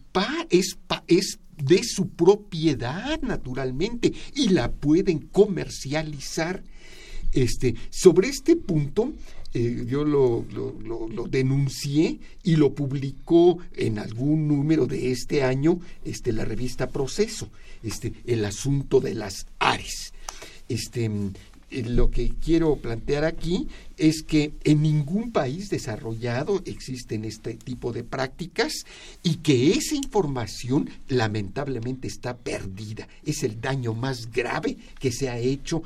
es, 0.49 0.77
es 1.07 1.39
de 1.57 1.83
su 1.83 2.09
propiedad 2.09 3.21
naturalmente 3.21 4.11
y 4.35 4.49
la 4.49 4.71
pueden 4.71 5.19
comercializar. 5.19 6.63
Este, 7.33 7.75
sobre 7.89 8.27
este 8.27 8.57
punto, 8.57 9.13
eh, 9.53 9.85
yo 9.87 10.03
lo, 10.03 10.45
lo, 10.51 11.27
denuncié 11.27 12.19
y 12.43 12.57
lo 12.57 12.73
publicó 12.73 13.59
en 13.73 13.99
algún 13.99 14.49
número 14.49 14.85
de 14.85 15.11
este 15.11 15.43
año 15.43 15.79
este, 16.03 16.33
la 16.33 16.43
revista 16.43 16.89
Proceso, 16.89 17.49
este, 17.83 18.11
el 18.25 18.43
asunto 18.43 18.99
de 18.99 19.15
las 19.15 19.45
ARES. 19.59 20.13
Este, 20.67 21.09
lo 21.71 22.11
que 22.11 22.33
quiero 22.43 22.75
plantear 22.75 23.23
aquí 23.23 23.67
es 24.01 24.23
que 24.23 24.51
en 24.63 24.81
ningún 24.81 25.31
país 25.31 25.69
desarrollado 25.69 26.63
existen 26.65 27.23
este 27.23 27.53
tipo 27.53 27.93
de 27.93 28.03
prácticas 28.03 28.73
y 29.21 29.35
que 29.35 29.73
esa 29.73 29.93
información 29.93 30.89
lamentablemente 31.07 32.07
está 32.07 32.35
perdida. 32.35 33.07
Es 33.23 33.43
el 33.43 33.61
daño 33.61 33.93
más 33.93 34.31
grave 34.31 34.75
que 34.99 35.11
se 35.11 35.29
ha 35.29 35.37
hecho 35.37 35.83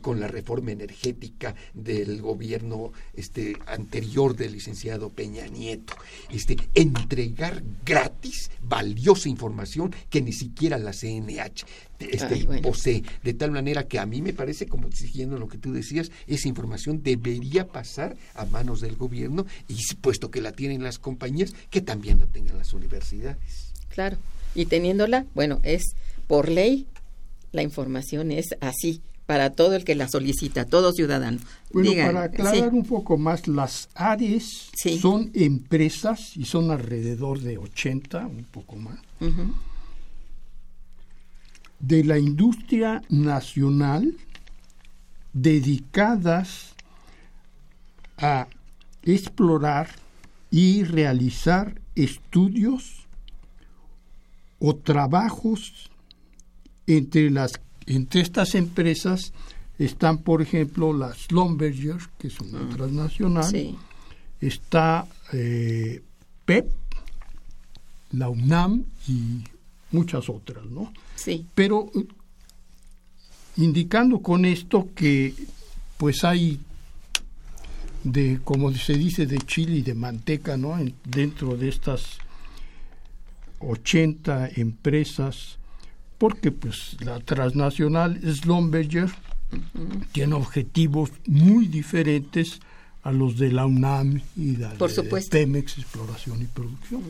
con 0.00 0.18
la 0.18 0.28
reforma 0.28 0.72
energética 0.72 1.54
del 1.74 2.22
gobierno 2.22 2.92
este, 3.14 3.58
anterior 3.66 4.34
del 4.34 4.52
licenciado 4.52 5.10
Peña 5.10 5.46
Nieto. 5.46 5.92
Este, 6.30 6.56
entregar 6.74 7.62
gratis 7.84 8.50
valiosa 8.62 9.28
información 9.28 9.94
que 10.08 10.22
ni 10.22 10.32
siquiera 10.32 10.78
la 10.78 10.94
CNH 10.94 11.66
este, 11.98 12.46
posee. 12.62 13.02
De 13.22 13.34
tal 13.34 13.50
manera 13.50 13.86
que 13.86 13.98
a 13.98 14.06
mí 14.06 14.22
me 14.22 14.32
parece, 14.32 14.66
como 14.66 14.90
siguiendo 14.92 15.38
lo 15.38 15.48
que 15.48 15.58
tú 15.58 15.72
decías, 15.72 16.10
esa 16.26 16.48
información 16.48 17.02
debería 17.02 17.57
pasar 17.66 18.16
a 18.34 18.44
manos 18.46 18.80
del 18.80 18.96
gobierno 18.96 19.46
y 19.68 19.76
puesto 20.00 20.30
que 20.30 20.40
la 20.40 20.52
tienen 20.52 20.82
las 20.82 20.98
compañías, 20.98 21.54
que 21.70 21.80
también 21.80 22.20
la 22.20 22.26
tengan 22.26 22.58
las 22.58 22.72
universidades. 22.72 23.72
Claro, 23.88 24.16
y 24.54 24.66
teniéndola, 24.66 25.26
bueno, 25.34 25.60
es 25.62 25.94
por 26.26 26.48
ley, 26.48 26.86
la 27.52 27.62
información 27.62 28.30
es 28.30 28.46
así, 28.60 29.02
para 29.28 29.50
todo 29.50 29.74
el 29.76 29.84
que 29.84 29.94
la 29.94 30.08
solicita, 30.08 30.64
todo 30.64 30.90
ciudadano. 30.92 31.38
Bueno, 31.70 31.90
para 32.06 32.22
aclarar 32.22 32.72
un 32.72 32.84
poco 32.84 33.18
más, 33.18 33.46
las 33.46 33.90
ARES 33.94 34.70
son 35.00 35.30
empresas 35.34 36.34
y 36.34 36.46
son 36.46 36.70
alrededor 36.70 37.40
de 37.40 37.58
80, 37.58 38.26
un 38.26 38.44
poco 38.44 38.76
más, 38.76 38.98
de 41.78 42.04
la 42.04 42.18
industria 42.18 43.02
nacional 43.10 44.16
dedicadas 45.34 46.74
a 48.18 48.48
explorar 49.02 49.88
y 50.50 50.84
realizar 50.84 51.80
estudios 51.94 53.06
o 54.58 54.76
trabajos 54.76 55.90
entre 56.86 57.30
las 57.30 57.60
entre 57.86 58.20
estas 58.20 58.54
empresas. 58.54 59.32
Están 59.78 60.18
por 60.18 60.42
ejemplo 60.42 60.92
las 60.92 61.18
Schlumberger 61.18 61.98
que 62.18 62.28
es 62.28 62.40
una 62.40 62.60
mm. 62.60 62.70
transnacional. 62.70 63.76
Está 64.40 65.06
eh, 65.32 66.02
PEP 66.44 66.70
la 68.12 68.28
UNAM 68.28 68.84
y 69.06 69.44
muchas 69.92 70.28
otras 70.28 70.64
no 70.66 70.92
sí. 71.14 71.46
Pero 71.54 71.90
indicando 73.56 74.20
con 74.20 74.44
esto 74.44 74.88
que 74.94 75.34
pues 75.96 76.24
hay 76.24 76.60
de 78.04 78.40
como 78.44 78.72
se 78.72 78.94
dice 78.94 79.26
de 79.26 79.38
chile 79.38 79.76
y 79.76 79.82
de 79.82 79.94
manteca 79.94 80.56
no 80.56 80.76
dentro 81.04 81.56
de 81.56 81.68
estas 81.68 82.18
80 83.60 84.50
empresas 84.56 85.58
porque 86.18 86.50
pues 86.52 86.96
la 87.00 87.20
transnacional 87.20 88.20
Slumberger 88.22 89.08
tiene 90.12 90.34
objetivos 90.34 91.10
muy 91.26 91.66
diferentes 91.66 92.60
a 93.02 93.12
los 93.12 93.38
de 93.38 93.52
la 93.52 93.66
UNAM 93.66 94.20
y 94.36 94.56
de, 94.56 94.68
Pemex 95.30 95.78
Exploración 95.78 96.42
y 96.42 96.46
Producción. 96.46 97.02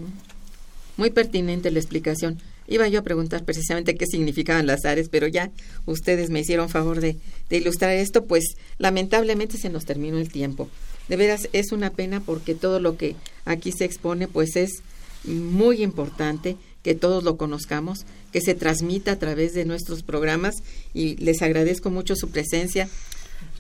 Muy 0.97 1.11
pertinente 1.11 1.71
la 1.71 1.79
explicación. 1.79 2.39
Iba 2.69 2.87
yo 2.89 3.01
a 3.01 3.03
preguntar 3.03 3.45
precisamente 3.45 3.97
qué 3.97 4.07
significaban 4.07 4.67
las 4.67 4.85
áreas, 4.85 5.09
pero 5.09 5.27
ya 5.27 5.51
ustedes 5.87 6.31
me 6.31 6.41
hicieron 6.41 6.69
favor 6.69 7.01
de, 7.01 7.17
de 7.49 7.57
ilustrar 7.57 7.93
esto, 7.93 8.27
pues 8.27 8.57
lamentablemente 8.79 9.57
se 9.57 9.71
nos 9.71 9.85
terminó 9.85 10.19
el 10.19 10.31
tiempo. 10.31 10.69
De 11.09 11.17
veras 11.17 11.49
es 11.53 11.73
una 11.73 11.91
pena 11.91 12.21
porque 12.21 12.55
todo 12.55 12.79
lo 12.79 12.97
que 12.97 13.17
aquí 13.47 13.73
se 13.73 13.85
expone 13.85 14.29
pues 14.29 14.57
es 14.57 14.83
muy 15.25 15.83
importante 15.83 16.57
que 16.83 16.95
todos 16.95 17.25
lo 17.25 17.37
conozcamos, 17.37 18.07
que 18.33 18.41
se 18.41 18.55
transmita 18.55 19.13
a 19.13 19.19
través 19.19 19.55
de 19.55 19.65
nuestros 19.65 20.03
programas 20.03 20.57
y 20.95 21.17
les 21.17 21.43
agradezco 21.43 21.91
mucho 21.91 22.15
su 22.17 22.31
presencia. 22.31 22.89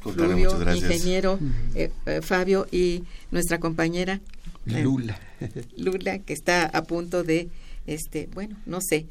Fluvio, 0.00 0.56
ingeniero 0.74 1.38
eh, 1.74 1.90
eh, 2.06 2.20
Fabio 2.22 2.66
y 2.70 3.04
nuestra 3.30 3.59
compañera 3.59 4.20
eh, 4.66 4.82
Lula. 4.82 5.18
Lula, 5.76 6.18
que 6.20 6.32
está 6.32 6.64
a 6.64 6.84
punto 6.84 7.24
de, 7.24 7.48
este, 7.93 8.28
bueno, 8.34 8.57
no 8.66 8.80
sé, 8.80 9.07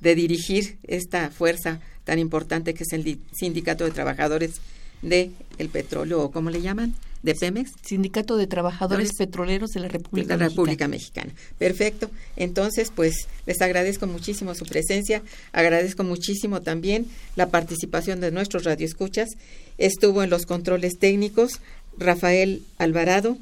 de 0.00 0.14
dirigir 0.14 0.78
esta 0.84 1.30
fuerza 1.30 1.80
tan 2.04 2.18
importante 2.18 2.74
que 2.74 2.84
es 2.84 2.92
el 2.92 3.18
Sindicato 3.32 3.84
de 3.84 3.92
Trabajadores 3.92 4.60
de 5.02 5.30
el 5.58 5.68
Petróleo, 5.68 6.22
o 6.22 6.30
¿cómo 6.30 6.50
le 6.50 6.60
llaman? 6.60 6.94
de 7.22 7.34
Pemex. 7.34 7.70
Sindicato 7.82 8.36
de 8.36 8.46
Trabajadores 8.46 9.12
Petroleros 9.16 9.70
de 9.70 9.80
la 9.80 9.88
República, 9.88 10.36
la 10.36 10.48
República 10.48 10.88
Mexicana. 10.88 11.32
Perfecto. 11.58 12.10
Entonces, 12.36 12.90
pues 12.94 13.28
les 13.46 13.62
agradezco 13.62 14.06
muchísimo 14.06 14.54
su 14.54 14.66
presencia, 14.66 15.22
agradezco 15.52 16.04
muchísimo 16.04 16.62
también 16.62 17.06
la 17.36 17.48
participación 17.48 18.20
de 18.20 18.32
nuestros 18.32 18.64
radioescuchas. 18.64 19.30
Estuvo 19.78 20.22
en 20.22 20.30
los 20.30 20.46
controles 20.46 20.98
técnicos 20.98 21.60
Rafael 21.98 22.62
Alvarado, 22.78 23.36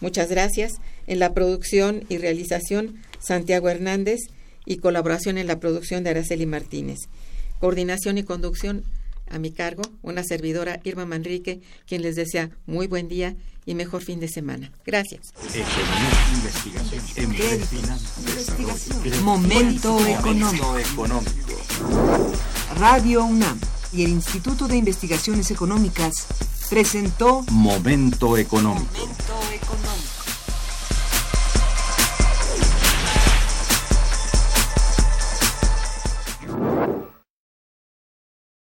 muchas 0.00 0.30
gracias. 0.30 0.72
En 1.06 1.18
la 1.18 1.34
producción 1.34 2.04
y 2.08 2.18
realización 2.18 2.96
Santiago 3.20 3.68
Hernández 3.68 4.20
y 4.66 4.78
colaboración 4.78 5.38
en 5.38 5.46
la 5.46 5.60
producción 5.60 6.04
de 6.04 6.10
Araceli 6.10 6.46
Martínez. 6.46 6.98
Coordinación 7.58 8.18
y 8.18 8.24
conducción 8.24 8.84
a 9.30 9.38
mi 9.38 9.52
cargo 9.52 9.82
una 10.02 10.24
servidora 10.24 10.80
Irma 10.84 11.06
Manrique, 11.06 11.60
quien 11.86 12.02
les 12.02 12.16
desea 12.16 12.50
muy 12.66 12.86
buen 12.86 13.08
día 13.08 13.36
y 13.64 13.74
mejor 13.74 14.02
fin 14.02 14.20
de 14.20 14.28
semana. 14.28 14.72
Gracias. 14.84 15.32
Momento 19.22 20.06
económico. 20.06 20.76
Radio 22.76 23.24
UNAM 23.24 23.60
y 23.92 24.04
el 24.04 24.10
Instituto 24.10 24.68
de 24.68 24.76
Investigaciones 24.76 25.50
Económicas 25.50 26.26
presentó 26.68 27.42
Momento 27.50 28.36
económico. 28.36 28.92
Momento 28.92 29.34
económico. 29.54 30.19